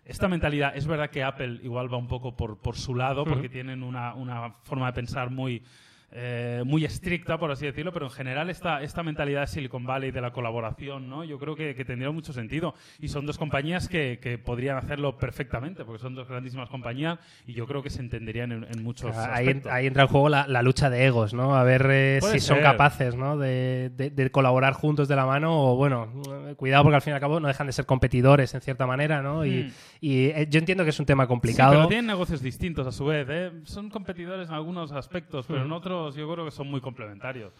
esta 0.05 0.27
mentalidad, 0.27 0.75
es 0.75 0.87
verdad 0.87 1.11
que 1.11 1.23
Apple 1.23 1.59
igual 1.61 1.93
va 1.93 1.97
un 1.97 2.07
poco 2.07 2.35
por, 2.35 2.57
por 2.57 2.75
su 2.75 2.95
lado, 2.95 3.25
porque 3.25 3.47
tienen 3.47 3.83
una, 3.83 4.15
una, 4.15 4.55
forma 4.63 4.87
de 4.87 4.93
pensar 4.93 5.29
muy, 5.29 5.61
eh, 6.13 6.63
muy 6.65 6.83
estricta, 6.83 7.37
por 7.37 7.51
así 7.51 7.65
decirlo, 7.65 7.93
pero 7.93 8.07
en 8.07 8.11
general 8.11 8.49
esta, 8.49 8.81
esta 8.81 9.01
mentalidad 9.01 9.41
de 9.41 9.47
Silicon 9.47 9.85
Valley 9.85 10.11
de 10.11 10.19
la 10.19 10.31
colaboración, 10.31 11.09
¿no? 11.09 11.23
Yo 11.23 11.39
creo 11.39 11.55
que, 11.55 11.73
tendría 11.85 12.11
mucho 12.11 12.33
sentido. 12.33 12.75
Y 12.99 13.07
son 13.07 13.25
dos 13.25 13.37
compañías 13.37 13.87
que, 13.87 14.41
podrían 14.43 14.77
hacerlo 14.77 15.17
perfectamente, 15.17 15.85
porque 15.85 16.01
son 16.01 16.13
dos 16.13 16.27
grandísimas 16.27 16.69
compañías 16.69 17.17
y 17.47 17.53
yo 17.53 17.65
creo 17.65 17.81
que 17.81 17.89
se 17.89 18.01
entenderían 18.01 18.51
en, 18.51 18.83
muchos 18.83 19.15
ahí, 19.15 19.47
aspectos. 19.47 19.71
Ahí 19.71 19.87
entra 19.87 20.03
en 20.03 20.09
juego 20.09 20.27
la, 20.27 20.61
lucha 20.61 20.89
de 20.89 21.05
egos, 21.05 21.33
¿no? 21.33 21.55
A 21.55 21.63
ver 21.63 21.87
eh, 21.89 22.19
si 22.21 22.39
son 22.39 22.59
capaces, 22.59 23.15
¿no? 23.15 23.37
De, 23.37 24.29
colaborar 24.31 24.73
juntos 24.73 25.07
de 25.07 25.15
la 25.15 25.25
mano 25.25 25.71
o, 25.71 25.75
bueno, 25.75 26.11
cuidado 26.57 26.83
porque 26.83 26.95
al 26.95 27.01
fin 27.01 27.11
y 27.11 27.15
al 27.15 27.19
cabo 27.19 27.39
no 27.39 27.47
dejan 27.47 27.67
de 27.67 27.73
ser 27.73 27.85
competidores 27.85 28.53
en 28.53 28.61
cierta 28.61 28.85
manera, 28.85 29.21
¿no? 29.21 29.45
Y, 29.45 29.63
hmm. 29.63 29.71
eh, 30.01 30.47
yo 30.49 30.59
entiendo 30.59 30.83
que 30.83 30.89
es 30.89 30.99
un 30.99 31.05
tema 31.05 31.27
complicado. 31.27 31.73
pero 31.73 31.87
tienen 31.87 32.07
negocios 32.07 32.41
distintos 32.41 32.85
a 32.85 32.91
su 32.91 33.05
vez, 33.05 33.27
¿eh? 33.29 33.51
Son 33.63 33.89
competidores 33.89 34.49
en 34.49 34.55
algunos 34.55 34.91
aspectos, 34.91 35.45
pero 35.47 35.61
en 35.61 35.69
hmm. 35.69 35.73
otros 35.73 36.00
yo 36.09 36.31
creo 36.31 36.45
que 36.45 36.51
son 36.51 36.67
muy 36.67 36.81
complementarios. 36.81 37.53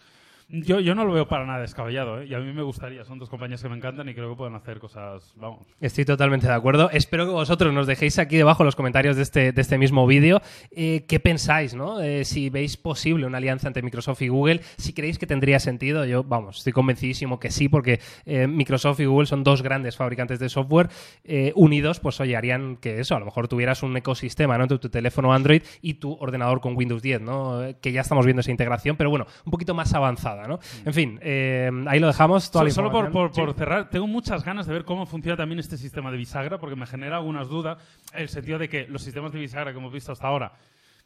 Yo, 0.48 0.80
yo 0.80 0.94
no 0.94 1.04
lo 1.04 1.12
veo 1.12 1.28
para 1.28 1.46
nada 1.46 1.60
descabellado, 1.60 2.20
¿eh? 2.20 2.26
y 2.26 2.34
a 2.34 2.38
mí 2.38 2.52
me 2.52 2.62
gustaría. 2.62 3.04
Son 3.04 3.18
dos 3.18 3.28
compañías 3.28 3.62
que 3.62 3.68
me 3.68 3.76
encantan 3.76 4.08
y 4.08 4.14
creo 4.14 4.30
que 4.30 4.36
pueden 4.36 4.54
hacer 4.54 4.78
cosas. 4.78 5.32
Vamos. 5.36 5.66
Estoy 5.80 6.04
totalmente 6.04 6.46
de 6.46 6.52
acuerdo. 6.52 6.90
Espero 6.90 7.26
que 7.26 7.32
vosotros 7.32 7.72
nos 7.72 7.86
dejéis 7.86 8.18
aquí 8.18 8.36
debajo 8.36 8.62
en 8.62 8.66
los 8.66 8.76
comentarios 8.76 9.16
de 9.16 9.22
este, 9.22 9.52
de 9.52 9.60
este 9.60 9.78
mismo 9.78 10.06
vídeo 10.06 10.42
eh, 10.70 11.04
qué 11.08 11.20
pensáis, 11.20 11.74
¿no? 11.74 12.00
Eh, 12.00 12.24
si 12.24 12.50
veis 12.50 12.76
posible 12.76 13.26
una 13.26 13.38
alianza 13.38 13.66
entre 13.66 13.82
Microsoft 13.82 14.22
y 14.22 14.28
Google, 14.28 14.60
si 14.76 14.92
creéis 14.92 15.18
que 15.18 15.26
tendría 15.26 15.58
sentido. 15.60 16.04
Yo, 16.04 16.24
vamos, 16.24 16.58
estoy 16.58 16.72
convencidísimo 16.72 17.38
que 17.38 17.50
sí, 17.50 17.68
porque 17.68 18.00
eh, 18.24 18.46
Microsoft 18.46 19.00
y 19.00 19.06
Google 19.06 19.26
son 19.26 19.44
dos 19.44 19.62
grandes 19.62 19.96
fabricantes 19.96 20.38
de 20.38 20.48
software 20.48 20.88
unidos, 21.54 22.00
pues 22.00 22.20
oye, 22.20 22.36
harían 22.36 22.76
que 22.76 23.00
eso, 23.00 23.14
a 23.16 23.18
lo 23.18 23.24
mejor 23.24 23.48
tuvieras 23.48 23.82
un 23.82 23.96
ecosistema, 23.96 24.56
¿no? 24.58 24.64
Entre 24.64 24.78
tu 24.78 24.88
teléfono 24.88 25.32
Android 25.32 25.62
y 25.80 25.94
tu 25.94 26.14
ordenador 26.20 26.60
con 26.60 26.76
Windows 26.76 27.02
10, 27.02 27.20
¿no? 27.20 27.60
Que 27.80 27.92
ya 27.92 28.00
estamos 28.00 28.24
viendo 28.24 28.40
esa 28.40 28.50
integración, 28.50 28.96
pero 28.96 29.10
bueno, 29.10 29.26
un 29.44 29.50
poquito 29.50 29.74
más 29.74 29.92
avanzada. 29.94 30.41
En 30.84 30.92
fin, 30.92 31.18
eh, 31.22 31.70
ahí 31.86 32.00
lo 32.00 32.06
dejamos. 32.06 32.44
solo 32.44 32.90
por, 33.10 33.54
cerrar, 33.54 33.90
tengo 33.90 34.06
muchas 34.06 34.44
ganas 34.44 34.66
de 34.66 34.72
ver 34.72 34.84
cómo 34.84 35.06
funciona 35.06 35.36
también 35.36 35.58
este 35.58 35.76
sistema 35.76 36.10
de 36.10 36.16
bisagra, 36.16 36.58
porque 36.58 36.76
me 36.76 36.86
genera 36.86 37.16
algunas 37.16 37.48
dudas, 37.48 37.78
el 38.14 38.28
sentido 38.28 38.58
de 38.58 38.68
que 38.68 38.86
los 38.88 39.02
sistemas 39.02 39.32
de 39.32 39.40
bisagra 39.40 39.72
que 39.72 39.78
hemos 39.78 39.92
visto 39.92 40.12
hasta 40.12 40.26
ahora, 40.26 40.52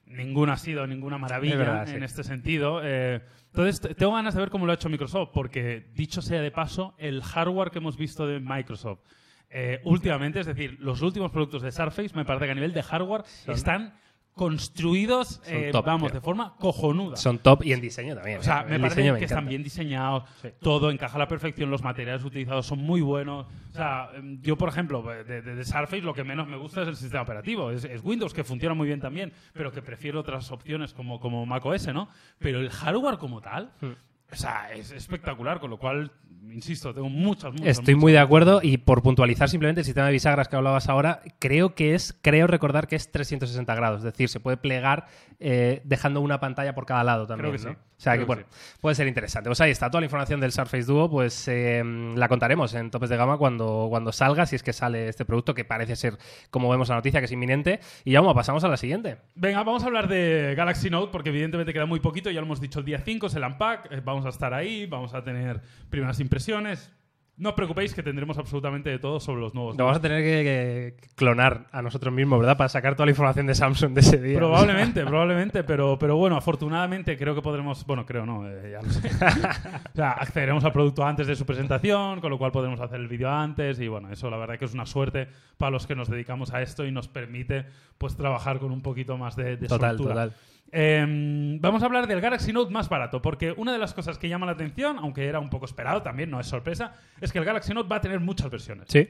ninguno 0.07 0.53
ha 0.53 0.57
sido 0.57 0.87
ninguna 0.87 1.19
maravilla 1.19 1.85
en 1.85 2.03
este 2.03 2.23
sentido. 2.23 2.81
Eh, 2.83 3.21
entonces, 3.47 3.97
tengo 3.97 4.13
ganas 4.13 4.35
de 4.35 4.41
ver 4.41 4.51
cómo 4.51 4.67
lo 4.67 4.73
ha 4.73 4.75
hecho 4.75 4.89
Microsoft, 4.89 5.31
porque 5.33 5.87
dicho 5.95 6.23
sea 6.23 6.41
de 6.41 6.51
paso, 6.51 6.95
el 6.99 7.23
hardware 7.23 7.71
que 7.71 7.79
hemos 7.79 7.97
visto 7.97 8.27
de 8.27 8.41
Microsoft 8.41 9.01
eh, 9.49 9.81
últimamente, 9.85 10.41
es 10.41 10.47
decir, 10.47 10.77
los 10.81 11.03
últimos 11.03 11.31
productos 11.31 11.63
de 11.63 11.71
Surface, 11.71 12.11
me 12.15 12.25
parece 12.25 12.47
que 12.47 12.53
a 12.53 12.55
nivel 12.55 12.73
de 12.73 12.83
hardware 12.83 13.23
están 13.47 13.95
construidos, 14.37 15.41
eh, 15.47 15.73
vamos, 15.73 16.13
de 16.13 16.21
forma 16.21 16.55
cojonuda. 16.59 17.17
Son 17.17 17.39
top 17.39 17.65
y 17.65 17.73
en 17.73 17.81
diseño 17.81 18.15
también. 18.15 18.39
O 18.39 18.43
sea, 18.43 18.65
me 18.65 18.79
parece 18.79 19.03
que 19.19 19.25
están 19.25 19.49
bien 19.49 19.63
diseñados, 19.63 20.25
todo 20.61 20.91
encaja 20.91 21.17
a 21.17 21.19
la 21.19 21.27
perfección, 21.27 21.71
los 21.71 21.83
materiales 21.83 22.23
utilizados 22.23 22.67
son 22.67 22.79
muy 22.79 23.01
buenos. 23.01 23.47
O 23.73 23.75
sea, 23.75 24.11
em, 24.15 24.41
yo, 24.43 24.57
por 24.57 24.69
ejemplo, 24.69 25.03
de, 25.03 25.65
Surface 25.65 26.03
lo 26.03 26.13
que 26.13 26.23
menos 26.23 26.47
me 26.47 26.59
gusta 26.59 26.83
es 26.83 26.89
el 26.89 26.97
sistema 26.97 27.23
operativo. 27.23 27.71
Es, 27.71 27.87
Windows, 28.05 28.35
que 28.35 28.45
funciona 28.45 28.75
muy 28.75 28.87
bien 28.87 29.01
también, 29.01 29.33
pero 29.55 29.73
que 29.73 29.81
prefiero 29.81 30.21
otras 30.21 30.53
opciones 30.53 30.93
como, 30.93 31.19
como 31.19 31.47
macOS, 31.47 31.89
¿no? 31.95 32.09
Pero 32.39 32.61
el 32.61 32.71
hardware 32.71 33.17
como 33.17 33.41
tal... 33.41 33.73
Hmm. 33.81 33.93
O 34.33 34.37
sea, 34.37 34.73
es 34.73 34.91
espectacular, 34.91 35.61
con 35.61 35.71
lo 35.71 35.79
cual 35.79 36.11
insisto, 36.53 36.95
tengo 36.95 37.09
muchas, 37.09 37.53
muchas 37.53 37.79
Estoy 37.79 37.95
muy 37.95 38.13
de 38.13 38.19
acuerdo 38.19 38.61
y 38.63 38.79
por 38.79 39.03
puntualizar 39.03 39.49
simplemente 39.49 39.81
el 39.81 39.85
sistema 39.85 40.07
de 40.07 40.13
bisagras 40.13 40.49
que 40.49 40.57
hablabas 40.57 40.89
ahora, 40.89 41.23
creo 41.39 41.75
que 41.75 41.95
es, 41.95 42.17
creo 42.23 42.47
recordar 42.47 42.87
que 42.87 42.97
es 42.97 43.11
360 43.11 43.75
grados, 43.75 43.99
es 43.99 44.05
decir, 44.05 44.29
se 44.29 44.41
puede 44.41 44.57
plegar 44.57 45.07
eh, 45.39 45.83
dejando 45.85 46.21
una 46.21 46.41
pantalla 46.41 46.75
por 46.75 46.87
cada 46.87 47.05
lado 47.05 47.27
también. 47.27 47.53
Creo 47.53 47.73
que 47.73 47.77
sí. 47.77 47.87
O 47.99 48.01
sea 48.01 48.19
que, 48.19 48.25
bueno, 48.25 48.45
puede 48.83 48.95
ser 48.95 49.07
interesante. 49.07 49.49
Pues 49.49 49.59
ahí 49.63 49.71
está, 49.71 49.89
toda 49.91 50.03
la 50.03 50.05
información 50.05 50.39
del 50.39 50.53
Surface 50.53 50.85
Duo, 50.85 51.11
pues 51.11 51.49
eh, 51.49 51.83
la 52.15 52.29
contaremos 52.29 52.75
en 52.75 52.91
Topes 52.91 53.09
de 53.09 53.17
Gama 53.17 53.39
cuando, 53.39 53.87
cuando 53.89 54.13
salga, 54.13 54.45
si 54.45 54.55
es 54.55 54.63
que 54.63 54.75
sale 54.75 55.09
este 55.09 55.25
producto, 55.25 55.55
que 55.55 55.65
parece 55.65 55.97
ser, 55.97 56.19
como 56.51 56.69
vemos 56.69 56.91
la 56.91 56.97
noticia, 56.97 57.21
que 57.21 57.25
es 57.25 57.33
inminente. 57.33 57.81
Y 58.05 58.13
ya, 58.13 58.21
vamos, 58.21 58.35
pasamos 58.35 58.63
a 58.65 58.69
la 58.69 58.77
siguiente. 58.77 59.17
Venga, 59.35 59.63
vamos 59.63 59.83
a 59.83 59.87
hablar 59.87 60.09
de 60.09 60.55
Galaxy 60.55 60.91
Note, 60.91 61.11
porque 61.11 61.31
evidentemente 61.31 61.73
queda 61.73 61.87
muy 61.87 62.01
poquito, 62.01 62.31
ya 62.31 62.41
lo 62.41 62.47
hemos 62.47 62.61
dicho 62.61 62.81
el 62.81 62.85
día 62.85 63.01
5, 63.03 63.29
es 63.29 63.35
el 63.35 63.45
Unpack, 63.45 63.91
eh, 63.91 64.03
vamos 64.05 64.16
a 64.25 64.31
estar 64.31 64.55
ahí, 64.55 64.87
vamos 64.87 65.13
a 65.15 65.23
tener 65.23 65.61
primeras 65.91 66.21
impresiones 66.21 66.91
No 67.39 67.51
os 67.51 67.55
preocupéis 67.55 67.93
que 67.93 68.03
tendremos 68.03 68.39
absolutamente 68.39 68.89
de 68.89 68.99
todo 68.99 69.21
sobre 69.21 69.43
los 69.43 69.53
nuevos. 69.53 69.77
Lo 69.77 69.85
vamos 69.85 69.99
a 69.99 70.01
tener 70.01 70.23
que, 70.23 70.97
que 70.97 71.09
clonar 71.17 71.67
a 71.71 71.83
nosotros 71.83 72.15
mismos, 72.15 72.39
¿verdad? 72.41 72.57
Para 72.57 72.71
sacar 72.71 72.95
toda 72.95 73.05
la 73.05 73.11
información 73.11 73.47
de 73.47 73.55
Samsung 73.55 73.93
de 73.93 74.01
ese 74.01 74.19
día. 74.23 74.39
Probablemente, 74.39 75.05
probablemente, 75.05 75.63
pero, 75.63 75.99
pero 75.99 76.17
bueno, 76.17 76.39
afortunadamente 76.39 77.15
creo 77.19 77.35
que 77.35 77.43
podremos, 77.43 77.85
bueno, 77.85 78.07
creo 78.07 78.25
no, 78.25 78.49
eh, 78.49 78.71
ya 78.73 78.81
lo 78.81 78.89
sé. 78.89 79.09
o 79.93 79.97
sea, 79.97 80.13
accederemos 80.13 80.65
al 80.65 80.73
producto 80.73 81.05
antes 81.05 81.27
de 81.27 81.37
su 81.37 81.45
presentación, 81.45 82.23
con 82.23 82.31
lo 82.31 82.39
cual 82.39 82.53
podremos 82.53 82.81
hacer 82.81 83.01
el 83.01 83.07
vídeo 83.09 83.31
antes 83.31 83.79
y 83.81 83.89
bueno, 83.89 84.11
eso 84.11 84.31
la 84.31 84.39
verdad 84.39 84.59
que 84.59 84.65
es 84.65 84.73
una 84.73 84.87
suerte 84.87 85.29
para 85.59 85.71
los 85.71 85.87
que 85.87 85.95
nos 85.95 86.09
dedicamos 86.09 86.55
a 86.55 86.63
esto 86.63 86.87
y 86.87 86.91
nos 86.91 87.07
permite 87.07 87.67
pues 87.99 88.17
trabajar 88.17 88.61
con 88.61 88.73
un 88.73 88.81
poquito 88.81 89.19
más 89.19 89.37
de, 89.37 89.59
de 89.59 89.69
Total, 89.69 89.91
soltura. 89.99 90.15
total. 90.15 90.33
Eh, 90.73 91.59
vamos 91.61 91.83
a 91.83 91.87
hablar 91.87 92.07
del 92.07 92.21
Galaxy 92.21 92.53
Note 92.53 92.73
más 92.73 92.89
barato, 92.89 93.23
porque 93.23 93.53
una 93.57 93.73
de 93.73 93.79
las 93.79 93.95
cosas 93.95 94.19
que 94.19 94.29
llama 94.29 94.47
la 94.47 94.53
atención, 94.53 94.99
aunque 94.99 95.27
era 95.27 95.41
un 95.41 95.51
poco 95.51 95.65
esperado 95.65 96.03
también, 96.03 96.31
no 96.31 96.41
es 96.41 96.47
sorpresa, 96.47 96.95
es 97.21 97.33
que 97.33 97.39
el 97.39 97.45
Galaxy 97.45 97.73
Note 97.73 97.89
va 97.89 97.97
a 97.97 98.01
tener 98.01 98.21
muchas 98.21 98.51
versiones. 98.51 98.87
Sí. 98.89 99.09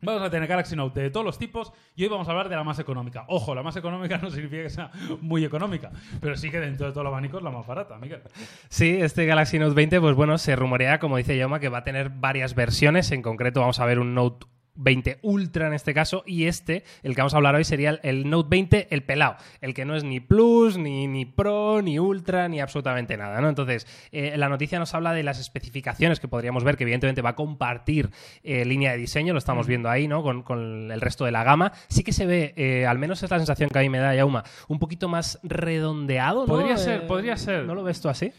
Vamos 0.00 0.22
a 0.22 0.30
tener 0.30 0.48
Galaxy 0.48 0.76
Note 0.76 1.00
de 1.00 1.10
todos 1.10 1.26
los 1.26 1.38
tipos 1.38 1.72
y 1.96 2.04
hoy 2.04 2.08
vamos 2.08 2.28
a 2.28 2.30
hablar 2.30 2.48
de 2.48 2.54
la 2.54 2.62
más 2.62 2.78
económica. 2.78 3.24
Ojo, 3.26 3.52
la 3.52 3.64
más 3.64 3.74
económica 3.74 4.16
no 4.22 4.30
significa 4.30 4.62
que 4.62 4.70
sea 4.70 4.90
muy 5.20 5.44
económica, 5.44 5.90
pero 6.20 6.36
sí 6.36 6.50
que 6.50 6.60
dentro 6.60 6.86
de 6.86 6.92
todo 6.92 7.00
el 7.00 7.08
abanico 7.08 7.38
es 7.38 7.42
la 7.42 7.50
más 7.50 7.66
barata, 7.66 7.98
Miguel. 7.98 8.22
Sí, 8.68 8.96
este 9.00 9.26
Galaxy 9.26 9.58
Note 9.58 9.74
20, 9.74 10.00
pues 10.00 10.14
bueno, 10.14 10.38
se 10.38 10.54
rumorea, 10.54 11.00
como 11.00 11.16
dice 11.16 11.36
Yoma, 11.36 11.58
que 11.58 11.68
va 11.68 11.78
a 11.78 11.84
tener 11.84 12.10
varias 12.10 12.54
versiones. 12.54 13.10
En 13.10 13.22
concreto, 13.22 13.60
vamos 13.60 13.80
a 13.80 13.86
ver 13.86 13.98
un 13.98 14.14
Note 14.14 14.46
20 14.78 15.18
Ultra 15.22 15.66
en 15.66 15.74
este 15.74 15.92
caso, 15.92 16.22
y 16.26 16.44
este, 16.44 16.84
el 17.02 17.14
que 17.14 17.20
vamos 17.20 17.34
a 17.34 17.36
hablar 17.36 17.54
hoy, 17.54 17.64
sería 17.64 17.90
el, 17.90 18.00
el 18.02 18.30
Note 18.30 18.48
20, 18.48 18.88
el 18.90 19.02
pelado, 19.02 19.36
el 19.60 19.74
que 19.74 19.84
no 19.84 19.94
es 19.96 20.04
ni 20.04 20.20
Plus, 20.20 20.78
ni, 20.78 21.06
ni 21.06 21.26
Pro, 21.26 21.82
ni 21.82 21.98
Ultra, 21.98 22.48
ni 22.48 22.60
absolutamente 22.60 23.16
nada, 23.16 23.40
¿no? 23.40 23.48
Entonces, 23.48 23.86
eh, 24.12 24.36
la 24.36 24.48
noticia 24.48 24.78
nos 24.78 24.94
habla 24.94 25.12
de 25.12 25.22
las 25.22 25.38
especificaciones 25.38 26.20
que 26.20 26.28
podríamos 26.28 26.64
ver, 26.64 26.76
que 26.76 26.84
evidentemente 26.84 27.20
va 27.22 27.30
a 27.30 27.36
compartir 27.36 28.10
eh, 28.42 28.64
línea 28.64 28.92
de 28.92 28.98
diseño, 28.98 29.32
lo 29.32 29.38
estamos 29.38 29.66
viendo 29.66 29.90
ahí, 29.90 30.08
¿no? 30.08 30.22
Con, 30.22 30.42
con 30.42 30.90
el 30.90 31.00
resto 31.00 31.24
de 31.24 31.32
la 31.32 31.44
gama. 31.44 31.72
Sí 31.88 32.02
que 32.04 32.12
se 32.12 32.26
ve, 32.26 32.54
eh, 32.56 32.86
al 32.86 32.98
menos 32.98 33.22
es 33.22 33.30
la 33.30 33.38
sensación 33.38 33.68
que 33.70 33.78
a 33.78 33.82
mí 33.82 33.88
me 33.88 33.98
da, 33.98 34.14
Yauma, 34.14 34.44
un 34.68 34.78
poquito 34.78 35.08
más 35.08 35.38
redondeado, 35.42 36.42
¿no? 36.42 36.46
Podría 36.46 36.76
ser, 36.76 37.02
Eh, 37.02 37.06
podría 37.06 37.36
ser. 37.36 37.64
¿No 37.64 37.74
lo 37.74 37.82
ves 37.82 38.00
tú 38.00 38.08
así? 38.08 38.32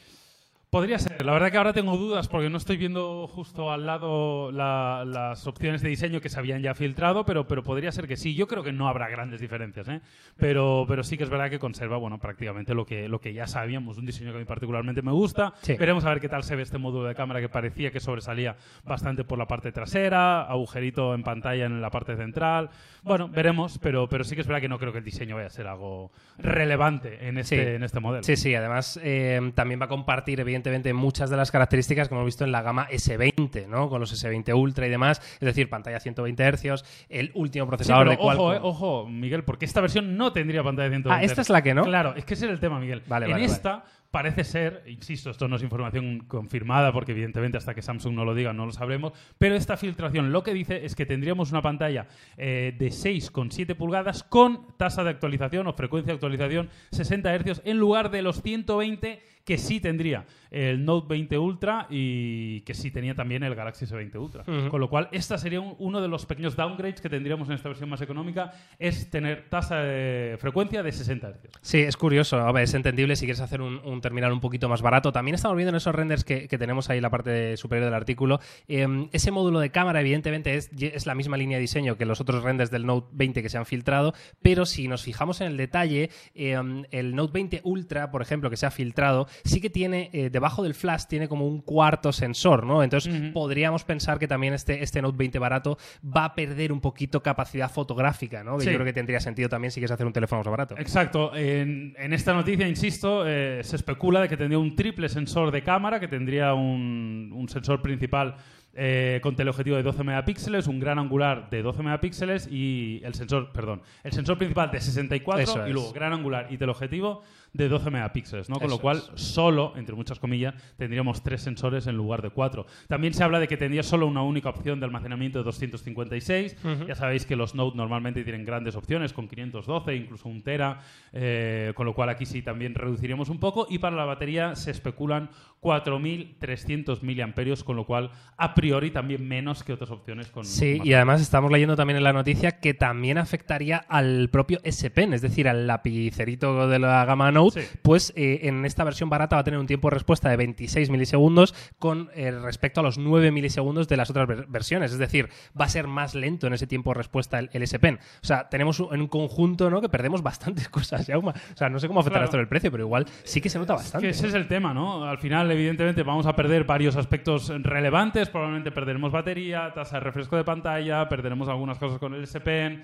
Podría 0.71 0.99
ser. 0.99 1.25
La 1.25 1.31
verdad 1.33 1.49
que 1.49 1.57
ahora 1.57 1.73
tengo 1.73 1.97
dudas 1.97 2.27
porque 2.27 2.47
no 2.47 2.57
estoy 2.59 2.77
viendo 2.77 3.25
justo 3.25 3.71
al 3.71 3.87
lado 3.87 4.51
la- 4.51 5.03
las 5.03 5.47
opciones 5.47 5.81
de 5.81 5.89
diseño 5.89 6.21
que 6.21 6.29
se 6.29 6.37
habían 6.37 6.61
ya 6.61 6.75
filtrado, 6.75 7.25
pero, 7.25 7.47
pero 7.47 7.63
podría 7.63 7.91
ser 7.91 8.07
que 8.07 8.15
sí. 8.15 8.35
Yo 8.35 8.47
creo 8.47 8.61
que 8.61 8.71
no 8.71 8.87
habrá 8.87 9.09
grandes 9.09 9.41
diferencias, 9.41 9.87
¿eh? 9.87 9.99
pero, 10.37 10.85
pero 10.87 11.01
sí 11.03 11.17
que 11.17 11.23
es 11.23 11.29
verdad 11.31 11.49
que 11.49 11.57
conserva 11.57 11.97
bueno, 11.97 12.19
prácticamente 12.19 12.75
lo 12.75 12.85
que, 12.85 13.09
lo 13.09 13.19
que 13.19 13.33
ya 13.33 13.47
sabíamos. 13.47 13.97
Un 13.97 14.05
diseño 14.05 14.29
que 14.29 14.37
a 14.37 14.39
mí 14.41 14.45
particularmente 14.45 15.01
me 15.01 15.11
gusta. 15.11 15.53
Sí. 15.63 15.73
Veremos 15.73 16.05
a 16.05 16.09
ver 16.09 16.19
qué 16.21 16.29
tal 16.29 16.43
se 16.43 16.55
ve 16.55 16.61
este 16.61 16.77
módulo 16.77 17.07
de 17.07 17.15
cámara 17.15 17.39
que 17.41 17.49
parecía 17.49 17.89
que 17.89 17.99
sobresalía 17.99 18.55
bastante 18.85 19.23
por 19.23 19.39
la 19.39 19.47
parte 19.47 19.71
trasera, 19.71 20.43
agujerito 20.43 21.15
en 21.15 21.23
pantalla 21.23 21.65
en 21.65 21.81
la 21.81 21.89
parte 21.89 22.15
central. 22.15 22.69
Bueno, 23.03 23.27
veremos, 23.29 23.77
pero, 23.79 24.07
pero 24.09 24.23
sí 24.23 24.35
que 24.35 24.41
es 24.41 24.47
verdad 24.47 24.61
que 24.61 24.69
no 24.69 24.77
creo 24.79 24.91
que 24.91 24.97
el 24.99 25.03
diseño 25.03 25.35
vaya 25.35 25.47
a 25.47 25.51
ser 25.51 25.67
algo 25.67 26.11
relevante 26.37 27.27
en 27.27 27.37
este, 27.37 27.55
Sí. 27.55 27.61
en 27.75 27.83
este 27.83 27.99
modelo. 27.99 28.23
Sí, 28.23 28.35
sí, 28.35 28.53
además 28.55 28.99
eh, 29.03 29.51
también 29.55 29.79
va 29.79 29.85
a 29.85 29.87
compartir 29.89 30.39
evidentemente 30.39 30.93
muchas 30.93 31.29
de 31.29 31.37
las 31.37 31.51
características 31.51 32.07
que 32.07 32.13
hemos 32.15 32.25
visto 32.25 32.43
en 32.43 32.51
la 32.51 32.61
gama 32.61 32.87
S20, 32.89 33.67
¿no? 33.67 33.89
Con 33.89 33.99
los 34.01 34.11
S20 34.13 34.53
Ultra 34.55 34.87
y 34.87 34.89
demás, 34.89 35.19
es 35.33 35.39
decir, 35.45 35.69
pantalla 35.69 35.99
120 35.99 36.43
Hz, 36.51 36.83
el 37.09 37.31
último 37.35 37.65
Sí, 37.65 37.69
procesador 37.69 38.03
pero 38.07 38.11
de 38.11 38.17
Qualcomm. 38.17 38.45
ojo, 38.45 38.53
eh, 38.53 38.59
ojo, 38.61 39.07
Miguel, 39.09 39.43
porque 39.43 39.65
esta 39.65 39.81
versión 39.81 40.17
no 40.17 40.31
tendría 40.33 40.63
pantalla 40.63 40.89
de 40.89 40.95
120 40.97 41.09
Ah, 41.21 41.23
esta 41.23 41.41
es 41.41 41.49
la 41.49 41.61
que 41.61 41.73
no. 41.73 41.83
Claro, 41.83 42.13
es 42.15 42.25
que 42.25 42.33
ese 42.33 42.45
es 42.45 42.51
el 42.51 42.59
tema, 42.59 42.79
Miguel. 42.79 43.01
Vale, 43.07 43.25
en 43.27 43.31
vale, 43.33 43.45
esta 43.45 43.83
parece 44.11 44.43
ser, 44.43 44.83
insisto, 44.87 45.29
esto 45.29 45.47
no 45.47 45.55
es 45.55 45.63
información 45.63 46.19
confirmada 46.27 46.91
porque 46.91 47.11
evidentemente 47.11 47.57
hasta 47.57 47.75
que 47.75 47.81
Samsung 47.81 48.15
no 48.15 48.25
lo 48.25 48.33
diga 48.33 48.53
no 48.53 48.65
lo 48.65 48.71
sabremos, 48.71 49.13
pero 49.37 49.55
esta 49.55 49.77
filtración 49.77 50.31
lo 50.31 50.43
que 50.43 50.53
dice 50.53 50.85
es 50.85 50.95
que 50.95 51.05
tendríamos 51.05 51.51
una 51.51 51.61
pantalla 51.61 52.07
eh, 52.37 52.75
de 52.77 52.87
6,7 52.87 53.75
pulgadas 53.75 54.23
con 54.23 54.65
tasa 54.77 55.03
de 55.03 55.11
actualización 55.11 55.67
o 55.67 55.73
frecuencia 55.73 56.13
de 56.13 56.15
actualización 56.15 56.69
60 56.91 57.37
Hz 57.37 57.61
en 57.65 57.77
lugar 57.77 58.09
de 58.09 58.21
los 58.21 58.41
120 58.41 59.21
que 59.45 59.57
sí 59.57 59.79
tendría 59.79 60.25
el 60.51 60.83
Note 60.85 61.07
20 61.09 61.37
Ultra 61.37 61.87
y 61.89 62.61
que 62.61 62.73
sí 62.73 62.91
tenía 62.91 63.13
también 63.15 63.43
el 63.43 63.55
Galaxy 63.55 63.85
S20 63.85 64.15
Ultra. 64.19 64.43
Con 64.69 64.79
lo 64.79 64.89
cual, 64.89 65.07
esta 65.11 65.37
sería 65.37 65.59
un- 65.61 65.75
uno 65.79 66.01
de 66.01 66.07
los 66.07 66.25
pequeños 66.25 66.55
downgrades 66.55 67.01
que 67.01 67.09
tendríamos 67.09 67.47
en 67.49 67.55
esta 67.55 67.69
versión 67.69 67.89
más 67.89 68.01
económica, 68.01 68.51
es 68.79 69.09
tener 69.09 69.49
tasa 69.49 69.77
de 69.77 70.37
frecuencia 70.39 70.81
de 70.83 70.91
60 70.91 71.29
Hz. 71.29 71.49
Sí, 71.61 71.79
es 71.79 71.97
curioso. 71.97 72.37
A 72.39 72.51
ver, 72.51 72.63
es 72.63 72.73
entendible 72.73 73.15
si 73.15 73.25
quieres 73.25 73.41
hacer 73.41 73.61
un, 73.61 73.79
un 73.85 74.01
terminal 74.01 74.31
un 74.31 74.39
poquito 74.39 74.69
más 74.69 74.81
barato. 74.81 75.11
También 75.11 75.35
estamos 75.35 75.55
viendo 75.57 75.69
en 75.69 75.75
esos 75.75 75.93
renders 75.93 76.23
que, 76.23 76.47
que 76.47 76.57
tenemos 76.57 76.89
ahí 76.89 76.97
en 76.97 77.03
la 77.03 77.09
parte 77.09 77.57
superior 77.57 77.85
del 77.85 77.93
artículo. 77.93 78.39
eh, 78.67 78.87
ese 79.11 79.31
módulo 79.31 79.59
de 79.59 79.69
cámara, 79.71 80.01
evidentemente, 80.01 80.55
es, 80.55 80.69
es 80.79 81.05
la 81.05 81.15
misma 81.15 81.37
línea 81.37 81.57
de 81.57 81.61
diseño 81.61 81.97
que 81.97 82.05
los 82.05 82.21
otros 82.21 82.43
renders 82.43 82.71
del 82.71 82.85
Note 82.85 83.07
20 83.13 83.41
que 83.41 83.49
se 83.49 83.57
han 83.57 83.65
filtrado. 83.65 84.13
Pero 84.41 84.65
si 84.65 84.87
nos 84.87 85.03
fijamos 85.03 85.41
en 85.41 85.47
el 85.47 85.57
detalle, 85.57 86.09
eh, 86.35 86.57
el 86.91 87.15
Note 87.15 87.33
20 87.33 87.61
Ultra, 87.63 88.11
por 88.11 88.21
ejemplo, 88.21 88.49
que 88.49 88.57
se 88.57 88.65
ha 88.65 88.71
filtrado, 88.71 89.27
sí 89.43 89.61
que 89.61 89.69
tiene, 89.69 90.09
eh, 90.13 90.29
debajo 90.39 90.63
del 90.63 90.73
flash, 90.73 91.03
tiene 91.07 91.27
como 91.27 91.45
un 91.47 91.61
cuarto 91.61 92.11
sensor, 92.11 92.65
¿no? 92.65 92.81
Entonces, 92.83 93.31
podríamos 93.33 93.83
pensar 93.83 94.17
que 94.19 94.27
también 94.27 94.53
este, 94.53 94.81
este 94.83 95.01
Note 95.01 95.17
20 95.17 95.37
barato 95.39 95.77
va 96.03 96.25
a 96.25 96.35
perder 96.35 96.71
un 96.71 96.81
poquito 96.81 97.21
capacidad 97.21 97.69
fotográfica, 97.71 98.43
¿no? 98.43 98.57
Que 98.57 98.63
Sí. 98.63 98.69
yo 98.71 98.75
creo 98.75 98.85
que 98.85 98.93
tendría 98.93 99.19
sentido 99.19 99.49
también 99.49 99.71
si 99.71 99.79
quieres 99.79 99.91
hacer 99.91 100.05
un 100.07 100.13
teléfono 100.13 100.39
más 100.41 100.49
barato. 100.51 100.75
Exacto. 100.77 101.35
En, 101.35 101.93
en 101.97 102.13
esta 102.13 102.33
noticia, 102.33 102.67
insisto, 102.67 103.23
eh, 103.27 103.61
se 103.63 103.75
especula 103.75 104.21
de 104.21 104.29
que 104.29 104.37
tendría 104.37 104.59
un 104.59 104.75
triple 104.75 105.09
sensor 105.09 105.51
de 105.51 105.61
cámara, 105.63 105.99
que 105.99 106.07
tendría 106.07 106.53
un, 106.53 107.31
un 107.33 107.49
sensor 107.49 107.81
principal 107.81 108.35
eh, 108.75 109.19
con 109.23 109.35
teleobjetivo 109.35 109.75
de 109.75 109.83
12 109.83 110.03
megapíxeles, 110.03 110.67
un 110.67 110.79
gran 110.79 110.99
angular 110.99 111.49
de 111.49 111.61
12 111.63 111.81
megapíxeles 111.83 112.47
y 112.49 113.01
el 113.03 113.13
sensor, 113.15 113.51
perdón, 113.51 113.81
el 114.03 114.11
sensor 114.13 114.37
principal 114.37 114.69
de 114.71 114.79
64 114.79 115.43
Eso 115.43 115.65
y 115.65 115.69
es. 115.69 115.73
luego 115.73 115.91
gran 115.91 116.13
angular 116.13 116.47
y 116.49 116.57
teleobjetivo 116.57 117.21
de 117.53 117.67
12 117.67 117.89
megapíxeles, 117.89 118.49
¿no? 118.49 118.55
Con 118.55 118.67
Eso 118.67 118.75
lo 118.75 118.81
cual, 118.81 118.97
es. 118.97 119.21
solo, 119.21 119.73
entre 119.75 119.95
muchas 119.95 120.19
comillas, 120.19 120.53
tendríamos 120.77 121.23
tres 121.23 121.41
sensores 121.41 121.87
en 121.87 121.95
lugar 121.97 122.21
de 122.21 122.29
cuatro. 122.29 122.65
También 122.87 123.13
se 123.13 123.23
habla 123.23 123.39
de 123.39 123.47
que 123.47 123.57
tendría 123.57 123.83
solo 123.83 124.07
una 124.07 124.21
única 124.21 124.49
opción 124.49 124.79
de 124.79 124.85
almacenamiento 124.85 125.39
de 125.39 125.45
256. 125.45 126.57
Ujú. 126.63 126.87
Ya 126.87 126.95
sabéis 126.95 127.25
que 127.25 127.35
los 127.35 127.55
Note 127.55 127.75
normalmente 127.77 128.23
tienen 128.23 128.45
grandes 128.45 128.75
opciones 128.75 129.13
con 129.13 129.27
512, 129.27 129.95
incluso 129.95 130.29
un 130.29 130.41
Tera, 130.43 130.79
eh, 131.11 131.73
con 131.75 131.85
lo 131.85 131.93
cual 131.93 132.09
aquí 132.09 132.25
sí 132.25 132.41
también 132.41 132.75
reduciríamos 132.75 133.29
un 133.29 133.39
poco. 133.39 133.67
Y 133.69 133.79
para 133.79 133.95
la 133.95 134.05
batería 134.05 134.55
se 134.55 134.71
especulan 134.71 135.29
4.300 135.61 137.01
miliamperios, 137.01 137.63
con 137.63 137.75
lo 137.75 137.85
cual 137.85 138.11
a 138.37 138.53
priori 138.55 138.91
también 138.91 139.27
menos 139.27 139.63
que 139.63 139.73
otras 139.73 139.91
opciones 139.91 140.27
con 140.27 140.45
Sí, 140.45 140.79
y 140.83 140.93
además 140.93 141.21
estamos 141.21 141.51
leyendo 141.51 141.75
también 141.75 141.97
en 141.97 142.03
la 142.03 142.13
noticia 142.13 142.59
que 142.59 142.73
también 142.73 143.17
afectaría 143.17 143.77
al 143.77 144.29
propio 144.29 144.59
S 144.63 144.89
Pen, 144.89 145.13
es 145.13 145.21
decir, 145.21 145.47
al 145.47 145.67
lapicerito 145.67 146.67
de 146.67 146.79
la 146.79 147.05
gama 147.05 147.31
Note, 147.39 147.61
Sí. 147.63 147.77
pues 147.81 148.13
eh, 148.15 148.41
en 148.43 148.65
esta 148.65 148.83
versión 148.83 149.09
barata 149.09 149.35
va 149.35 149.41
a 149.41 149.43
tener 149.43 149.59
un 149.59 149.67
tiempo 149.67 149.89
de 149.89 149.95
respuesta 149.95 150.29
de 150.29 150.37
26 150.37 150.89
milisegundos 150.89 151.55
con 151.79 152.09
eh, 152.15 152.31
respecto 152.31 152.81
a 152.81 152.83
los 152.83 152.97
9 152.97 153.31
milisegundos 153.31 153.87
de 153.87 153.97
las 153.97 154.09
otras 154.09 154.27
ver- 154.27 154.45
versiones, 154.47 154.91
es 154.91 154.97
decir, 154.97 155.29
va 155.59 155.65
a 155.65 155.69
ser 155.69 155.87
más 155.87 156.15
lento 156.15 156.47
en 156.47 156.53
ese 156.53 156.67
tiempo 156.67 156.89
de 156.91 156.95
respuesta 156.95 157.39
el, 157.39 157.49
el 157.53 157.63
S 157.63 157.79
Pen. 157.79 157.99
O 158.21 158.25
sea, 158.25 158.49
tenemos 158.49 158.79
un- 158.79 158.93
en 158.93 159.01
un 159.01 159.07
conjunto 159.07 159.69
¿no? 159.69 159.81
que 159.81 159.89
perdemos 159.89 160.21
bastantes 160.21 160.67
cosas, 160.69 161.05
Jaume. 161.07 161.29
O 161.31 161.57
sea, 161.57 161.69
no 161.69 161.79
sé 161.79 161.87
cómo 161.87 162.01
afectará 162.01 162.19
Claro. 162.21 162.25
esto 162.25 162.37
en 162.37 162.41
el 162.41 162.47
precio, 162.47 162.71
pero 162.71 162.83
igual 162.83 163.05
sí 163.23 163.39
que 163.41 163.49
se 163.49 163.57
nota 163.59 163.73
Es 163.75 163.79
bastante. 163.83 164.07
que 164.07 164.11
ese 164.11 164.27
es 164.27 164.33
el 164.33 164.47
tema, 164.47 164.73
¿no? 164.73 165.03
Al 165.05 165.17
final, 165.19 165.49
evidentemente, 165.51 166.03
vamos 166.03 166.25
a 166.25 166.35
perder 166.35 166.65
varios 166.65 166.95
aspectos 166.95 167.49
relevantes. 167.61 168.29
Probablemente 168.29 168.71
perderemos 168.71 169.11
batería, 169.11 169.71
tasa 169.73 169.97
de 169.97 170.01
refresco 170.01 170.35
de 170.35 170.43
pantalla, 170.43 171.07
perderemos 171.07 171.47
algunas 171.47 171.77
cosas 171.77 171.99
con 171.99 172.13
el 172.13 172.23
S 172.23 172.39
Pen. 172.41 172.83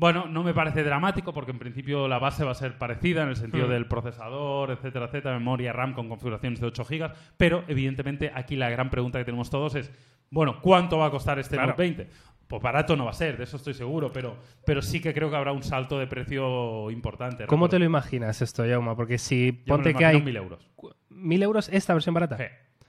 Bueno, 0.00 0.26
no 0.26 0.44
me 0.44 0.54
parece 0.54 0.84
dramático 0.84 1.34
porque 1.34 1.50
en 1.50 1.58
principio 1.58 2.06
la 2.06 2.20
base 2.20 2.44
va 2.44 2.52
a 2.52 2.54
ser 2.54 2.78
parecida 2.78 3.24
en 3.24 3.30
el 3.30 3.36
sentido 3.36 3.66
Hmm. 3.66 3.70
del 3.70 3.86
procesador, 3.88 4.70
etcétera, 4.70 5.06
etcétera, 5.06 5.36
memoria 5.36 5.72
RAM 5.72 5.92
con 5.92 6.08
configuraciones 6.08 6.60
de 6.60 6.68
8 6.68 6.84
GB, 6.84 7.10
pero 7.36 7.64
evidentemente 7.66 8.30
aquí 8.32 8.54
la 8.54 8.70
gran 8.70 8.90
pregunta 8.90 9.18
que 9.18 9.24
tenemos 9.24 9.50
todos 9.50 9.74
es, 9.74 9.90
bueno, 10.30 10.60
¿cuánto 10.62 10.98
va 10.98 11.06
a 11.06 11.10
costar 11.10 11.40
este 11.40 11.56
Claro. 11.56 11.70
Note 11.72 11.82
20? 11.82 12.08
Pues 12.46 12.62
barato 12.62 12.96
no 12.96 13.06
va 13.06 13.10
a 13.10 13.14
ser, 13.14 13.36
de 13.38 13.42
eso 13.44 13.56
estoy 13.56 13.74
seguro, 13.74 14.12
pero, 14.12 14.36
pero 14.64 14.82
sí 14.82 15.00
que 15.00 15.12
creo 15.12 15.28
que 15.30 15.36
habrá 15.36 15.50
un 15.52 15.64
salto 15.64 15.98
de 15.98 16.06
precio 16.06 16.90
importante. 16.92 17.46
¿Cómo 17.46 17.68
te 17.68 17.78
lo 17.80 17.84
imaginas 17.84 18.40
esto, 18.40 18.64
Jauma? 18.66 18.94
Porque 18.94 19.18
si 19.18 19.62
Yo 19.66 19.76
me 19.78 19.92
lo 19.92 19.98
que 19.98 20.04
hay 20.06 20.16
en 20.18 20.24
1.000 20.24 20.36
euros. 20.36 20.70
mil 21.10 21.42
euros 21.42 21.68
esta 21.70 21.92
versión 21.92 22.14
barata. 22.14 22.36
Sí. 22.38 22.44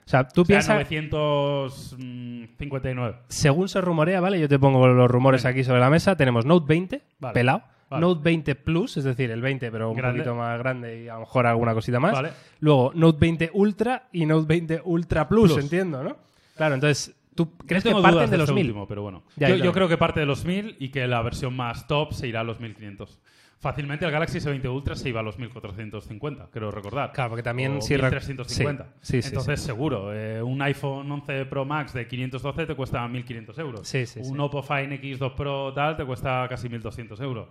Sea, 0.09 0.27
tú 0.27 0.41
O 0.41 0.45
sea, 0.45 0.55
piensas... 0.55 0.75
959. 0.75 3.15
Según 3.27 3.69
se 3.69 3.79
rumorea, 3.79 4.19
¿vale? 4.19 4.39
Yo 4.39 4.49
te 4.49 4.57
pongo 4.57 4.87
los 4.87 5.09
rumores 5.09 5.45
aquí 5.45 5.63
sobre 5.63 5.79
la 5.79 5.89
mesa. 5.91 6.15
Tenemos 6.15 6.45
Note 6.45 6.65
20, 6.67 7.01
Vale. 7.19 7.33
pelado. 7.33 7.61
Vale. 7.91 8.01
Note 8.01 8.21
20 8.23 8.55
Plus, 8.55 8.97
es 8.97 9.03
decir, 9.03 9.29
el 9.29 9.41
20, 9.41 9.71
pero 9.71 9.89
un 9.91 9.97
Grande. 9.97 10.19
poquito 10.19 10.35
más 10.35 10.57
grande 10.59 11.03
y 11.03 11.07
a 11.09 11.13
lo 11.15 11.19
mejor 11.21 11.45
alguna 11.45 11.73
cosita 11.75 11.99
más. 11.99 12.13
Vale. 12.13 12.31
Luego 12.59 12.91
Note 12.95 13.17
20 13.19 13.51
Ultra 13.53 14.07
y 14.11 14.25
Note 14.25 14.47
20 14.47 14.81
Ultra 14.85 15.27
Plus, 15.27 15.53
Plus. 15.53 15.63
entiendo, 15.63 16.03
¿no? 16.03 16.17
Claro, 16.55 16.73
entonces, 16.75 17.15
¿tú 17.35 17.55
crees 17.67 17.83
que 17.83 17.91
parten 17.91 18.11
dudas 18.13 18.31
de 18.31 18.37
los 18.37 18.49
este 18.49 18.55
1000? 18.55 18.65
último, 18.67 18.87
pero 18.87 19.01
bueno. 19.03 19.23
Ya, 19.35 19.49
yo, 19.49 19.55
yo 19.57 19.71
creo 19.73 19.87
que 19.87 19.97
parte 19.97 20.19
de 20.19 20.25
los 20.25 20.43
1000 20.45 20.77
y 20.79 20.89
que 20.89 21.07
la 21.07 21.21
versión 21.21 21.55
más 21.55 21.85
top 21.87 22.13
se 22.13 22.27
irá 22.27 22.41
a 22.41 22.43
los 22.43 22.59
1500. 22.59 23.19
Fácilmente 23.59 24.05
el 24.05 24.11
Galaxy 24.11 24.39
S20 24.39 24.73
Ultra 24.73 24.95
se 24.95 25.09
iba 25.09 25.19
a 25.19 25.23
los 25.23 25.37
1450, 25.37 26.47
creo 26.51 26.71
recordar. 26.71 27.11
Claro, 27.11 27.31
porque 27.31 27.43
también 27.43 27.73
o 27.73 27.79
rec- 27.79 27.89
1350. 27.89 28.87
Sí, 29.01 29.21
sí, 29.21 29.27
Entonces, 29.27 29.59
sí. 29.59 29.65
seguro, 29.65 30.13
eh, 30.13 30.41
un 30.41 30.61
iPhone 30.61 31.11
11 31.11 31.45
Pro 31.45 31.65
Max 31.65 31.91
de 31.93 32.07
512 32.07 32.65
te 32.65 32.75
cuesta 32.75 33.05
1500 33.07 33.57
euros. 33.59 33.87
Sí, 33.87 34.05
sí, 34.05 34.21
un. 34.23 34.39
Oppo 34.39 34.63
Find 34.63 34.93
X2 34.93 35.35
Pro 35.35 35.73
tal 35.73 35.97
te 35.97 36.05
cuesta 36.05 36.45
casi 36.49 36.69
1200 36.69 37.19
euros. 37.19 37.47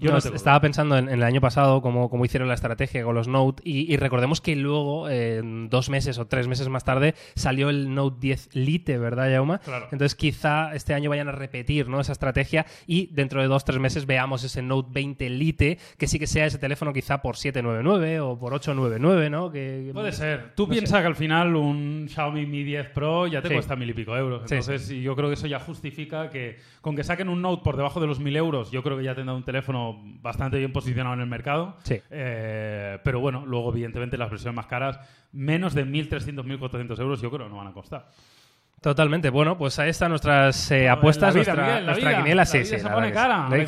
Yo 0.00 0.10
No, 0.10 0.18
no 0.18 0.34
estaba 0.36 0.60
pensando 0.60 0.96
en, 0.98 1.08
en 1.08 1.14
el 1.14 1.22
año 1.22 1.40
pasado 1.40 1.82
cómo, 1.82 2.08
cómo 2.10 2.24
hicieron 2.24 2.48
la 2.48 2.54
estrategia 2.54 3.04
con 3.04 3.14
los 3.14 3.28
Note 3.28 3.62
y, 3.64 3.92
y 3.92 3.96
recordemos 3.96 4.40
que 4.40 4.56
luego, 4.56 5.08
eh, 5.08 5.40
dos 5.68 5.90
meses 5.90 6.18
o 6.18 6.26
tres 6.26 6.48
meses 6.48 6.68
más 6.68 6.84
tarde, 6.84 7.14
salió 7.34 7.68
el 7.70 7.94
Note 7.94 8.16
10 8.20 8.54
Lite, 8.54 8.98
¿verdad, 8.98 9.30
Yauma? 9.30 9.58
Claro. 9.58 9.84
Entonces 9.92 10.14
quizá 10.14 10.74
este 10.74 10.94
año 10.94 11.10
vayan 11.10 11.28
a 11.28 11.32
repetir 11.32 11.88
¿no? 11.88 12.00
esa 12.00 12.12
estrategia 12.12 12.66
y 12.86 13.08
dentro 13.12 13.40
de 13.42 13.46
dos 13.48 13.64
tres 13.64 13.78
meses 13.78 14.06
veamos 14.06 14.42
ese 14.44 14.62
Note 14.62 14.88
20 14.92 15.28
Lite, 15.30 15.78
que 15.98 16.06
sí 16.06 16.18
que 16.18 16.26
sea 16.26 16.46
ese 16.46 16.58
teléfono 16.58 16.92
quizá 16.92 17.20
por 17.22 17.36
799 17.36 18.20
o 18.20 18.38
por 18.38 18.54
899, 18.54 19.30
¿no? 19.30 19.50
Que, 19.50 19.90
Puede 19.92 20.12
ser. 20.12 20.52
Tú 20.54 20.66
no 20.66 20.72
sé. 20.74 20.78
piensas 20.80 21.00
que 21.02 21.06
al 21.06 21.16
final 21.16 21.54
un 21.56 22.06
Xiaomi 22.08 22.46
Mi 22.46 22.62
10 22.64 22.88
Pro 22.90 23.26
ya 23.26 23.42
te 23.42 23.48
Sí. 23.48 23.54
cuesta 23.54 23.76
mil 23.76 23.90
y 23.90 23.94
pico 23.94 24.16
euros. 24.16 24.42
Sí, 24.46 24.54
Entonces, 24.54 24.90
y 24.90 25.02
yo 25.02 25.14
creo 25.16 25.28
que 25.28 25.34
eso 25.34 25.46
ya 25.46 25.58
justifica 25.60 26.30
que 26.30 26.58
con 26.80 26.96
que 26.96 27.04
saquen 27.04 27.28
un 27.28 27.42
Note 27.42 27.62
por 27.64 27.76
debajo 27.76 28.00
de 28.00 28.06
los 28.06 28.20
mil 28.20 28.36
euros, 28.36 28.70
yo 28.70 28.82
creo 28.82 28.96
que 28.96 29.04
ya 29.04 29.14
tendrán 29.14 29.36
un 29.36 29.44
teléfono 29.44 29.89
bastante 30.02 30.58
bien 30.58 30.72
posicionado 30.72 31.14
en 31.14 31.20
el 31.20 31.26
mercado. 31.26 31.76
Sí. 31.82 32.00
Eh, 32.10 32.98
pero 33.04 33.20
bueno, 33.20 33.44
luego, 33.46 33.70
evidentemente, 33.72 34.16
las 34.18 34.30
versiones 34.30 34.56
más 34.56 34.66
caras, 34.66 34.98
menos 35.32 35.74
de 35.74 35.84
1.300, 35.86 36.44
1.400 36.44 36.98
euros, 37.00 37.20
yo 37.22 37.30
creo 37.30 37.46
que 37.46 37.50
no 37.50 37.58
van 37.58 37.68
a 37.68 37.72
costar. 37.72 38.06
Totalmente. 38.80 39.28
Bueno, 39.28 39.58
pues 39.58 39.78
ahí 39.78 39.90
están 39.90 40.08
nuestras 40.08 40.70
eh, 40.70 40.88
apuestas, 40.88 41.34
vida, 41.34 41.52
nuestra, 41.52 41.66
Miguel, 41.66 41.84
nuestra 41.86 42.08
vida. 42.08 42.18
quiniela. 42.22 42.40
La 42.40 42.46
sí, 42.46 42.64
sí, 42.64 42.78
se 42.78 42.88
pone 42.88 43.08
verdad 43.08 43.12
cara, 43.12 43.36
la 43.50 43.56
yo- 43.58 43.62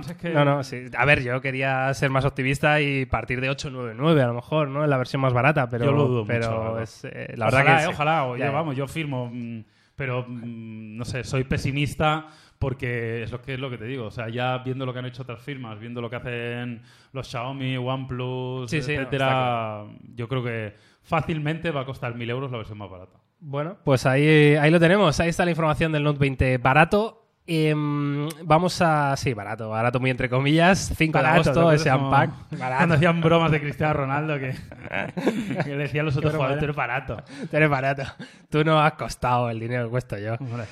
es 0.00 0.16
que- 0.16 0.30
No, 0.30 0.44
no, 0.44 0.64
sí. 0.64 0.86
A 0.96 1.04
ver, 1.04 1.22
yo 1.22 1.40
quería 1.40 1.94
ser 1.94 2.10
más 2.10 2.24
optimista 2.24 2.80
y 2.80 3.06
partir 3.06 3.40
de 3.40 3.50
899 3.50 4.20
a 4.20 4.26
lo 4.26 4.34
mejor, 4.34 4.66
¿no? 4.66 4.82
En 4.82 4.90
la 4.90 4.96
versión 4.96 5.22
más 5.22 5.32
barata, 5.32 5.68
pero, 5.68 5.84
Yo 5.84 5.92
lo 5.92 6.08
dudo 6.08 6.20
mucho, 6.24 6.26
pero 6.26 6.50
la 6.50 6.68
verdad. 6.70 6.82
es, 6.82 7.04
eh, 7.04 7.34
la 7.36 7.44
verdad 7.44 7.60
ojalá, 7.60 7.76
que 7.76 7.82
eh, 7.82 7.86
sí. 7.86 7.92
ojalá, 7.94 8.24
o 8.24 8.36
ya. 8.36 8.50
vamos, 8.50 8.74
yo 8.74 8.88
firmo, 8.88 9.30
mm, 9.32 9.60
pero 9.98 10.24
mm, 10.26 10.96
no 10.96 11.04
sé, 11.04 11.24
soy 11.24 11.44
pesimista 11.44 12.28
porque 12.58 13.24
es 13.24 13.32
lo 13.32 13.42
que 13.42 13.54
es 13.54 13.60
lo 13.60 13.68
que 13.68 13.76
te 13.76 13.84
digo, 13.84 14.06
o 14.06 14.10
sea, 14.10 14.28
ya 14.28 14.58
viendo 14.58 14.86
lo 14.86 14.92
que 14.92 15.00
han 15.00 15.06
hecho 15.06 15.22
otras 15.22 15.42
firmas, 15.42 15.78
viendo 15.78 16.00
lo 16.00 16.08
que 16.08 16.16
hacen 16.16 16.82
los 17.12 17.28
Xiaomi, 17.28 17.76
OnePlus, 17.76 18.70
Sí, 18.70 18.80
sí, 18.80 18.94
no, 18.94 19.02
etcétera, 19.02 19.84
yo 20.14 20.28
creo 20.28 20.42
que 20.42 20.74
fácilmente 21.02 21.70
va 21.72 21.82
a 21.82 21.84
costar 21.84 22.14
mil 22.14 22.30
euros 22.30 22.50
la 22.50 22.58
versión 22.58 22.78
más 22.78 22.88
barata. 22.88 23.18
Bueno, 23.40 23.76
pues 23.84 24.06
ahí, 24.06 24.56
ahí 24.56 24.70
lo 24.70 24.80
tenemos. 24.80 25.18
Ahí 25.20 25.28
está 25.28 25.44
la 25.44 25.52
información 25.52 25.92
del 25.92 26.02
Note 26.02 26.18
20 26.18 26.58
barato. 26.58 27.27
Em, 27.50 28.28
vamos 28.44 28.80
a. 28.82 29.16
Sí, 29.16 29.32
barato, 29.32 29.70
barato 29.70 29.98
muy 29.98 30.10
entre 30.10 30.28
comillas. 30.28 30.92
5 30.94 31.16
de 31.16 31.24
Barato, 31.24 31.40
agosto, 31.50 31.60
¿no? 31.62 31.72
ese 31.72 31.90
Como 31.90 32.04
unpack. 32.08 32.30
Cuando 32.50 32.58
Barato. 32.58 32.94
hacían 32.94 33.20
bromas 33.22 33.50
de 33.50 33.60
Cristiano 33.62 33.94
Ronaldo 33.94 34.38
que, 34.38 34.54
que 35.64 35.70
decían 35.76 36.04
los 36.04 36.14
otros 36.18 36.34
jugadores, 36.34 36.58
tú 36.58 36.66
eres 36.66 36.76
barato. 36.76 37.16
Tú 37.50 37.56
eres 37.56 37.70
barato. 37.70 38.02
Tú 38.50 38.64
no 38.64 38.78
has 38.78 38.92
costado 38.92 39.48
el 39.48 39.58
dinero 39.58 39.84
que 39.84 39.90
cuesto 39.90 40.18
yo. 40.18 40.34
Hombre. 40.34 40.64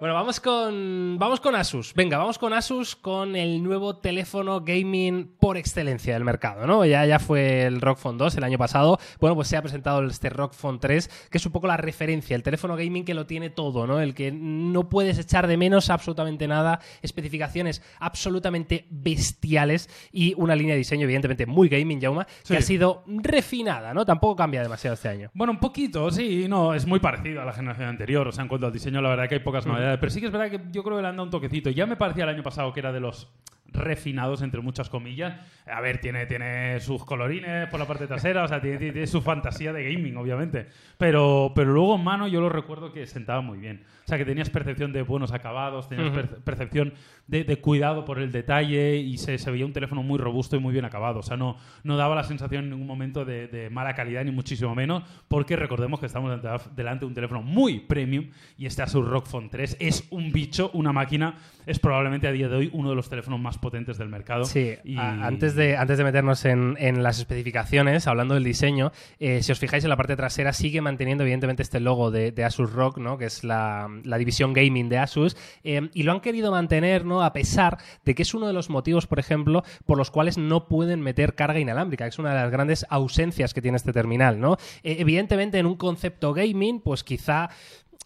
Bueno, 0.00 0.14
vamos 0.14 0.40
con, 0.40 1.18
vamos 1.18 1.40
con 1.40 1.54
Asus. 1.54 1.92
Venga, 1.92 2.16
vamos 2.16 2.38
con 2.38 2.54
Asus 2.54 2.96
con 2.96 3.36
el 3.36 3.62
nuevo 3.62 3.96
teléfono 3.96 4.62
gaming 4.62 5.30
por 5.38 5.58
excelencia 5.58 6.14
del 6.14 6.24
mercado, 6.24 6.66
¿no? 6.66 6.86
Ya, 6.86 7.04
ya 7.04 7.18
fue 7.18 7.64
el 7.64 7.82
ROG 7.82 7.98
Phone 7.98 8.16
2 8.16 8.34
el 8.38 8.44
año 8.44 8.56
pasado. 8.56 8.98
Bueno, 9.20 9.34
pues 9.36 9.48
se 9.48 9.58
ha 9.58 9.60
presentado 9.62 10.02
este 10.06 10.30
ROG 10.30 10.54
Phone 10.54 10.80
3, 10.80 11.28
que 11.30 11.36
es 11.36 11.44
un 11.44 11.52
poco 11.52 11.66
la 11.66 11.76
referencia, 11.76 12.34
el 12.34 12.42
teléfono 12.42 12.76
gaming 12.76 13.04
que 13.04 13.12
lo 13.12 13.26
tiene 13.26 13.50
todo, 13.50 13.86
¿no? 13.86 14.00
El 14.00 14.14
que 14.14 14.32
no 14.32 14.88
puedes 14.88 15.18
echar 15.18 15.46
de 15.46 15.58
menos 15.58 15.90
absolutamente 15.90 16.48
nada, 16.48 16.80
especificaciones 17.02 17.82
absolutamente 17.98 18.86
bestiales 18.88 19.90
y 20.12 20.32
una 20.38 20.56
línea 20.56 20.72
de 20.72 20.78
diseño, 20.78 21.04
evidentemente, 21.04 21.44
muy 21.44 21.68
gaming, 21.68 22.00
Yauma, 22.00 22.24
que 22.24 22.32
Sí. 22.44 22.56
ha 22.56 22.62
sido 22.62 23.04
refinada, 23.06 23.92
¿no? 23.92 24.06
Tampoco 24.06 24.34
cambia 24.36 24.62
demasiado 24.62 24.94
este 24.94 25.10
año. 25.10 25.30
Bueno, 25.34 25.52
un 25.52 25.60
poquito, 25.60 26.10
sí, 26.10 26.46
no, 26.48 26.72
es 26.72 26.86
muy 26.86 27.00
parecido 27.00 27.42
a 27.42 27.44
la 27.44 27.52
generación 27.52 27.88
anterior. 27.88 28.26
O 28.28 28.32
sea, 28.32 28.40
en 28.40 28.48
cuanto 28.48 28.66
al 28.66 28.72
diseño, 28.72 29.02
la 29.02 29.10
verdad 29.10 29.28
que 29.28 29.34
hay 29.34 29.40
pocas 29.42 29.66
novedades. 29.66 29.89
Pero 29.98 30.10
sí 30.10 30.20
que 30.20 30.26
es 30.26 30.32
verdad 30.32 30.50
que 30.50 30.60
yo 30.70 30.82
creo 30.84 30.96
que 30.96 31.02
le 31.02 31.08
han 31.08 31.16
dado 31.16 31.24
un 31.24 31.30
toquecito. 31.30 31.70
Ya 31.70 31.86
me 31.86 31.96
parecía 31.96 32.24
el 32.24 32.30
año 32.30 32.42
pasado 32.42 32.72
que 32.72 32.80
era 32.80 32.92
de 32.92 33.00
los 33.00 33.28
refinados, 33.72 34.42
entre 34.42 34.60
muchas 34.60 34.88
comillas. 34.90 35.34
A 35.66 35.80
ver, 35.80 36.00
tiene, 36.00 36.26
tiene 36.26 36.80
sus 36.80 37.04
colorines 37.04 37.68
por 37.68 37.78
la 37.78 37.86
parte 37.86 38.06
trasera, 38.08 38.42
o 38.44 38.48
sea, 38.48 38.60
tiene, 38.60 38.78
tiene- 38.78 39.06
su 39.06 39.20
fantasía 39.22 39.72
de 39.72 39.84
gaming, 39.92 40.16
obviamente. 40.16 40.66
Pero, 40.98 41.52
pero 41.54 41.72
luego 41.72 41.94
en 41.96 42.02
mano 42.04 42.26
yo 42.26 42.40
lo 42.40 42.48
recuerdo 42.48 42.92
que 42.92 43.06
sentaba 43.06 43.40
muy 43.40 43.58
bien. 43.58 43.84
O 44.04 44.08
sea, 44.08 44.18
que 44.18 44.24
tenías 44.24 44.50
percepción 44.50 44.92
de 44.92 45.02
buenos 45.02 45.30
acabados, 45.32 45.88
tenías 45.88 46.10
percepción 46.44 46.94
de, 47.30 47.44
de 47.44 47.56
cuidado 47.60 48.04
por 48.04 48.18
el 48.18 48.32
detalle 48.32 48.96
y 48.96 49.16
se, 49.18 49.38
se 49.38 49.50
veía 49.50 49.64
un 49.64 49.72
teléfono 49.72 50.02
muy 50.02 50.18
robusto 50.18 50.56
y 50.56 50.58
muy 50.58 50.72
bien 50.72 50.84
acabado. 50.84 51.20
O 51.20 51.22
sea, 51.22 51.36
no, 51.36 51.56
no 51.84 51.96
daba 51.96 52.14
la 52.14 52.24
sensación 52.24 52.64
en 52.64 52.70
ningún 52.70 52.86
momento 52.86 53.24
de, 53.24 53.46
de 53.48 53.70
mala 53.70 53.94
calidad, 53.94 54.24
ni 54.24 54.32
muchísimo 54.32 54.74
menos, 54.74 55.04
porque 55.28 55.56
recordemos 55.56 56.00
que 56.00 56.06
estamos 56.06 56.30
delante, 56.74 57.00
de 57.00 57.06
un 57.06 57.14
teléfono 57.14 57.42
muy 57.42 57.80
premium 57.80 58.26
y 58.58 58.66
este 58.66 58.82
Asus 58.82 59.06
ROG 59.06 59.26
Phone 59.28 59.48
3 59.48 59.76
es 59.80 60.06
un 60.10 60.32
bicho, 60.32 60.70
una 60.74 60.92
máquina, 60.92 61.36
es 61.66 61.78
probablemente 61.78 62.26
a 62.26 62.32
día 62.32 62.48
de 62.48 62.56
hoy 62.56 62.70
uno 62.72 62.90
de 62.90 62.96
los 62.96 63.08
teléfonos 63.08 63.38
más 63.40 63.58
potentes 63.58 63.96
del 63.96 64.08
mercado. 64.08 64.44
Sí, 64.44 64.74
Y- 64.84 64.96
a- 64.98 65.26
antes, 65.26 65.54
de, 65.54 65.76
antes 65.76 65.98
de 65.98 66.04
meternos 66.04 66.44
en, 66.44 66.76
en 66.80 67.02
las 67.02 67.18
especificaciones, 67.20 68.06
hablando 68.06 68.34
del 68.34 68.44
diseño, 68.44 68.92
eh, 69.18 69.42
si 69.42 69.52
os 69.52 69.58
fijáis 69.58 69.84
en 69.84 69.90
la 69.90 69.96
parte 69.96 70.16
trasera 70.16 70.52
sigue 70.52 70.80
manteniendo 70.80 71.22
evidentemente 71.24 71.62
este 71.62 71.80
logo 71.80 72.10
de, 72.10 72.32
de 72.32 72.44
Asus 72.44 72.72
ROG, 72.72 72.98
¿no? 72.98 73.16
que 73.18 73.26
es 73.26 73.44
la, 73.44 73.88
la 74.04 74.18
división 74.18 74.52
gaming 74.52 74.88
de 74.88 74.98
Asus, 74.98 75.36
eh, 75.64 75.88
y 75.94 76.02
lo 76.02 76.12
han 76.12 76.20
querido 76.20 76.50
mantener 76.50 77.04
¿no? 77.04 77.19
A 77.22 77.32
pesar 77.32 77.78
de 78.04 78.14
que 78.14 78.22
es 78.22 78.34
uno 78.34 78.46
de 78.46 78.52
los 78.52 78.70
motivos, 78.70 79.06
por 79.06 79.18
ejemplo, 79.18 79.62
por 79.86 79.98
los 79.98 80.10
cuales 80.10 80.38
no 80.38 80.68
pueden 80.68 81.00
meter 81.00 81.34
carga 81.34 81.58
inalámbrica, 81.58 82.04
que 82.04 82.10
es 82.10 82.18
una 82.18 82.30
de 82.30 82.40
las 82.40 82.50
grandes 82.50 82.86
ausencias 82.88 83.54
que 83.54 83.62
tiene 83.62 83.76
este 83.76 83.92
terminal. 83.92 84.40
¿no? 84.40 84.56
Eh, 84.82 84.96
evidentemente 84.98 85.58
en 85.58 85.66
un 85.66 85.76
concepto 85.76 86.32
gaming, 86.32 86.80
pues 86.80 87.04
quizá 87.04 87.50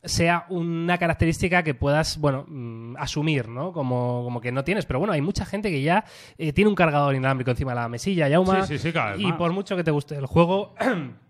sea 0.05 0.47
una 0.51 0.99
característica 0.99 1.63
que 1.63 1.75
puedas, 1.75 2.19
bueno, 2.19 2.45
mm, 2.47 2.97
asumir, 2.99 3.49
¿no? 3.49 3.73
Como, 3.73 4.23
como 4.25 4.41
que 4.41 4.53
no 4.53 4.65
tienes. 4.65 4.87
Pero 4.87 4.99
bueno, 4.99 5.15
hay 5.15 5.23
mucha 5.23 5.45
gente 5.47 5.71
que 5.71 5.83
ya 5.83 6.05
eh, 6.37 6.53
tiene 6.53 6.69
un 6.69 6.75
cargador 6.75 7.15
inalámbrico 7.15 7.51
encima 7.51 7.73
de 7.73 7.81
la 7.81 7.89
mesilla, 7.89 8.29
Yauma. 8.29 8.67
Sí, 8.67 8.79
sí, 8.79 8.93
sí, 8.93 8.99
Y 9.19 9.33
por 9.33 9.53
mucho 9.53 9.77
que 9.77 9.85
te 9.85 9.91
guste 9.91 10.17
el 10.17 10.27
juego, 10.27 10.75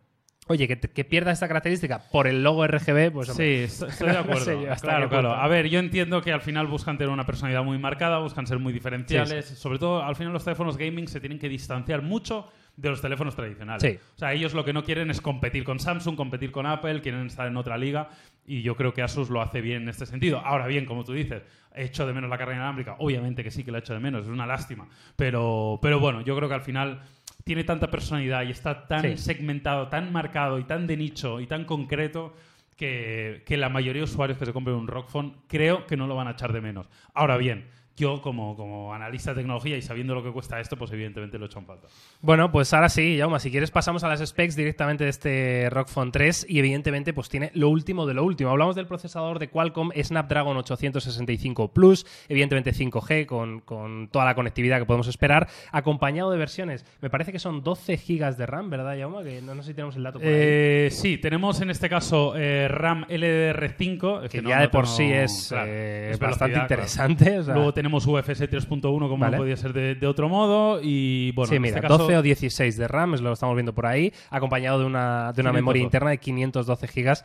oye, 0.46 0.68
que, 0.68 0.76
te- 0.76 0.88
que 0.90 1.04
pierda 1.04 1.30
esta 1.32 1.48
característica 1.48 2.00
por 2.10 2.26
el 2.26 2.42
logo 2.42 2.66
RGB, 2.66 3.10
pues 3.12 3.30
hombre, 3.30 3.68
Sí, 3.68 3.84
estoy 3.84 4.08
de 4.08 4.12
No 4.14 4.18
acuerdo. 4.20 4.44
sé 4.44 4.62
yo 4.62 4.72
hasta 4.72 4.86
claro, 4.88 5.08
claro. 5.08 5.32
A 5.34 5.48
ver, 5.48 5.68
yo 5.68 5.78
entiendo 5.78 6.20
que 6.22 6.32
al 6.32 6.40
final 6.40 6.66
buscan 6.66 6.98
tener 6.98 7.12
una 7.12 7.24
personalidad 7.26 7.62
muy 7.64 7.78
marcada, 7.78 8.18
buscan 8.18 8.46
ser 8.46 8.58
muy 8.58 8.72
diferenciales. 8.72 9.46
Sobre 9.46 9.78
todo, 9.78 10.02
al 10.02 10.16
final 10.16 10.32
los 10.32 10.44
teléfonos 10.44 10.76
gaming 10.76 11.08
se 11.08 11.20
tienen 11.20 11.38
que 11.38 11.48
distanciar 11.48 12.02
mucho 12.02 12.48
de 12.76 12.90
los 12.90 13.00
teléfonos 13.00 13.36
tradicionales. 13.36 13.82
Sí. 13.82 13.98
O 14.16 14.18
sea, 14.18 14.32
ellos 14.32 14.52
lo 14.52 14.64
que 14.64 14.72
no 14.72 14.82
quieren 14.82 15.08
es 15.10 15.20
competir 15.20 15.62
con 15.64 15.78
Samsung, 15.78 16.16
competir 16.16 16.50
con 16.50 16.66
Apple, 16.66 17.00
quieren 17.02 17.26
estar 17.26 17.46
en 17.46 17.56
otra 17.56 17.78
liga 17.78 18.08
y 18.46 18.62
yo 18.62 18.74
creo 18.76 18.92
que 18.92 19.00
Asus 19.02 19.30
lo 19.30 19.40
hace 19.40 19.60
bien 19.60 19.82
en 19.82 19.88
este 19.88 20.06
sentido. 20.06 20.40
Ahora 20.44 20.66
bien, 20.66 20.84
como 20.84 21.04
tú 21.04 21.12
dices, 21.12 21.42
he 21.72 21.84
hecho 21.84 22.04
de 22.04 22.12
menos 22.12 22.28
la 22.28 22.36
carga 22.36 22.54
inalámbrica. 22.54 22.96
Obviamente 22.98 23.44
que 23.44 23.52
sí 23.52 23.62
que 23.62 23.70
la 23.70 23.78
he 23.78 23.80
hecho 23.80 23.94
de 23.94 24.00
menos, 24.00 24.24
es 24.24 24.28
una 24.28 24.44
lástima. 24.44 24.88
Pero, 25.14 25.78
pero 25.80 26.00
bueno, 26.00 26.20
yo 26.22 26.34
creo 26.36 26.48
que 26.48 26.54
al 26.56 26.62
final 26.62 27.00
tiene 27.44 27.62
tanta 27.64 27.90
personalidad 27.90 28.42
y 28.44 28.50
está 28.50 28.86
tan 28.88 29.02
Sí. 29.02 29.16
segmentado, 29.18 29.88
tan 29.88 30.12
marcado 30.12 30.58
y 30.58 30.64
tan 30.64 30.86
de 30.86 30.96
nicho 30.96 31.40
y 31.40 31.46
tan 31.46 31.64
concreto 31.64 32.34
que, 32.76 33.42
que 33.46 33.56
la 33.56 33.68
mayoría 33.68 34.00
de 34.00 34.04
usuarios 34.04 34.38
que 34.38 34.46
se 34.46 34.52
compren 34.52 34.76
un 34.76 34.88
ROG 34.88 35.08
Phone 35.10 35.36
creo 35.46 35.86
que 35.86 35.96
no 35.96 36.06
lo 36.06 36.16
van 36.16 36.26
a 36.28 36.32
echar 36.32 36.52
de 36.52 36.60
menos. 36.60 36.88
Ahora 37.12 37.36
bien, 37.36 37.68
yo 37.96 38.20
como, 38.22 38.56
como 38.56 38.92
analista 38.92 39.30
de 39.30 39.36
tecnología 39.42 39.76
y 39.76 39.82
sabiendo 39.82 40.14
lo 40.14 40.22
que 40.24 40.32
cuesta 40.32 40.58
esto, 40.58 40.76
pues 40.76 40.90
evidentemente 40.90 41.38
lo 41.38 41.44
he 41.44 41.46
hecho 41.46 41.60
en 41.60 41.66
falta. 41.66 41.86
Bueno, 42.20 42.50
pues 42.50 42.72
ahora 42.74 42.88
sí, 42.88 43.16
Yauma, 43.16 43.38
si 43.38 43.50
quieres 43.52 43.70
pasamos 43.70 44.02
a 44.02 44.08
las 44.08 44.18
specs 44.26 44.56
directamente 44.56 45.04
de 45.04 45.10
este 45.10 45.70
ROG 45.70 45.88
Phone 45.88 46.10
3 46.10 46.46
y 46.48 46.58
evidentemente 46.58 47.12
pues 47.12 47.28
tiene 47.28 47.52
lo 47.54 47.68
último 47.68 48.04
de 48.06 48.14
lo 48.14 48.24
último. 48.24 48.50
Hablamos 48.50 48.74
del 48.74 48.86
procesador 48.86 49.38
de 49.38 49.48
Qualcomm 49.48 49.90
Snapdragon 50.02 50.56
865 50.56 51.68
Plus, 51.72 52.04
evidentemente 52.28 52.72
5G 52.72 53.26
con, 53.26 53.60
con 53.60 54.08
toda 54.08 54.24
la 54.24 54.34
conectividad 54.34 54.78
que 54.80 54.86
podemos 54.86 55.06
esperar, 55.06 55.48
acompañado 55.70 56.30
de 56.32 56.38
versiones, 56.38 56.84
me 57.00 57.10
parece 57.10 57.30
que 57.30 57.38
son 57.38 57.62
12 57.62 57.96
GB 57.96 58.36
de 58.36 58.46
RAM, 58.46 58.70
¿verdad, 58.70 58.96
Yauma? 58.96 59.22
Que 59.22 59.40
no, 59.40 59.54
no 59.54 59.62
sé 59.62 59.68
si 59.68 59.74
tenemos 59.74 59.94
el 59.96 60.02
dato 60.02 60.18
por 60.18 60.26
ahí. 60.26 60.34
Eh, 60.36 60.88
sí, 60.90 61.18
tenemos 61.18 61.60
en 61.60 61.70
este 61.70 61.88
caso 61.88 62.34
eh, 62.36 62.66
RAM 62.68 63.04
LDR5, 63.08 64.24
es 64.24 64.30
Que 64.30 64.42
no- 64.42 64.48
ya 64.48 64.56
no 64.56 64.62
de 64.62 64.68
por 64.68 64.84
tengo- 64.84 64.96
sí 64.96 65.12
es, 65.12 65.46
claro, 65.48 65.70
eh, 65.70 66.10
es 66.12 66.18
bastante 66.18 66.54
velocidad, 66.54 66.66
claro. 66.66 66.82
interesante. 66.82 67.38
o 67.38 67.44
sea- 67.44 67.54
Luego 67.54 67.72
tenemos 67.84 68.06
UFS 68.06 68.48
3.1 68.50 68.80
como 68.80 69.18
Vale. 69.18 69.36
no 69.36 69.42
podía 69.42 69.58
ser 69.58 69.74
de, 69.74 69.94
de 69.94 70.06
otro 70.06 70.26
modo 70.30 70.80
y 70.82 71.32
bueno, 71.32 71.50
sí, 71.50 71.56
en 71.56 71.62
mira, 71.62 71.76
este 71.76 71.82
caso, 71.86 71.98
12 71.98 72.16
o 72.16 72.22
16 72.22 72.78
de 72.78 72.88
RAM, 72.88 73.12
es 73.12 73.20
lo 73.20 73.28
que 73.28 73.34
estamos 73.34 73.54
viendo 73.54 73.74
por 73.74 73.84
ahí, 73.84 74.10
acompañado 74.30 74.78
de 74.78 74.86
una, 74.86 75.32
de 75.34 75.42
una 75.42 75.50
512. 75.50 75.52
memoria 75.52 75.82
interna 75.82 76.08
de 76.08 76.16
512 76.16 76.86
GB, 76.86 77.18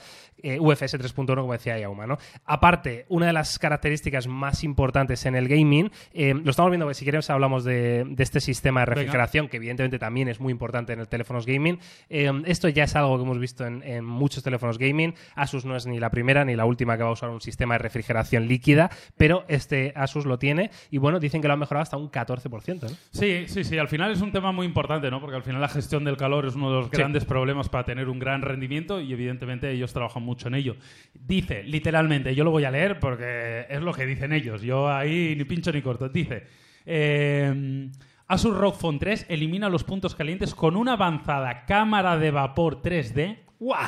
eh, 0.44 0.60
UFS 0.60 1.00
3.1, 1.00 1.36
como 1.40 1.54
decía 1.54 1.80
Yauma, 1.80 2.08
¿no? 2.08 2.18
Aparte, 2.44 3.06
una 3.08 3.28
de 3.28 3.32
las 3.34 3.58
características 3.58 4.28
más 4.28 4.66
importantes 4.66 5.26
en 5.26 5.36
el 5.36 5.48
gaming, 5.48 5.92
eh, 6.12 6.34
lo 6.34 6.52
estamos 6.52 6.72
viendo, 6.72 6.94
si 6.94 7.06
queremos 7.06 7.30
hablamos 7.30 7.64
de, 7.64 8.04
de 8.06 8.24
este 8.24 8.42
sistema 8.42 8.82
de 8.82 8.88
Venga. 8.88 8.96
refrigeración, 8.96 9.48
que 9.48 9.56
evidentemente 9.58 9.98
también 9.98 10.28
es 10.28 10.42
muy 10.42 10.52
importante 10.52 10.92
en 10.92 11.00
el 11.00 11.08
teléfonos 11.08 11.46
gaming. 11.46 11.80
Eh, 12.10 12.30
esto 12.48 12.68
ya 12.68 12.84
es 12.84 12.98
algo 12.98 13.16
que 13.16 13.24
hemos 13.24 13.40
visto 13.40 13.66
en, 13.66 13.82
en 13.84 14.04
muchos 14.04 14.44
teléfonos 14.44 14.78
gaming. 14.78 15.16
Asus 15.36 15.64
no 15.64 15.78
es 15.78 15.86
ni 15.86 16.00
la 16.02 16.10
primera 16.10 16.44
ni 16.44 16.58
la 16.58 16.66
última 16.66 16.98
que 16.98 17.04
va 17.04 17.10
a 17.12 17.14
usar 17.14 17.30
un 17.30 17.40
sistema 17.40 17.76
de 17.76 17.80
refrigeración 17.80 18.50
líquida, 18.50 18.90
pero 19.16 19.46
este 19.48 19.94
Asus 19.96 20.26
lo 20.26 20.38
tiene 20.38 20.49
tiene 20.50 20.72
y 20.90 20.98
bueno, 20.98 21.20
dicen 21.20 21.42
que 21.42 21.48
lo 21.48 21.54
han 21.54 21.60
mejorado 21.60 21.84
hasta 21.84 21.98
un 21.98 22.10
14%. 22.12 22.82
¿no? 22.82 22.90
Sí, 23.12 23.44
sí, 23.48 23.64
sí. 23.64 23.78
Al 23.78 23.88
final 23.88 24.12
es 24.12 24.22
un 24.22 24.32
tema 24.32 24.52
muy 24.52 24.66
importante, 24.66 25.12
¿no? 25.12 25.20
Porque 25.22 25.36
al 25.36 25.44
final 25.44 25.62
la 25.62 25.68
gestión 25.70 26.04
del 26.04 26.18
calor 26.18 26.46
es 26.46 26.56
uno 26.56 26.70
de 26.72 26.76
los 26.82 26.86
Sí. 26.90 26.98
grandes 26.98 27.26
problemas 27.26 27.70
para 27.70 27.84
tener 27.84 28.10
un 28.10 28.18
gran 28.20 28.42
rendimiento 28.42 29.00
y 29.00 29.14
evidentemente 29.14 29.70
ellos 29.72 29.94
trabajan 29.94 30.24
mucho 30.24 30.48
en 30.48 30.56
ello. 30.56 30.76
Dice, 31.14 31.64
literalmente, 31.64 32.34
yo 32.34 32.44
lo 32.44 32.52
voy 32.52 32.64
a 32.66 32.72
leer 32.72 33.00
porque 33.00 33.66
es 33.70 33.82
lo 33.82 33.94
que 33.94 34.06
dicen 34.06 34.34
ellos. 34.34 34.62
Yo 34.62 34.90
ahí 34.92 35.36
ni 35.38 35.44
pincho 35.44 35.72
ni 35.72 35.82
corto. 35.82 36.10
Dice, 36.10 36.46
eh, 36.86 37.90
Asus 38.28 38.56
ROG 38.56 38.76
Phone 38.80 39.00
3 39.00 39.26
elimina 39.30 39.70
los 39.70 39.84
puntos 39.84 40.14
calientes 40.16 40.54
con 40.54 40.76
una 40.76 40.94
avanzada 40.94 41.66
cámara 41.66 42.18
de 42.18 42.32
vapor 42.32 42.82
3D. 42.82 43.40
¡Guau! 43.60 43.80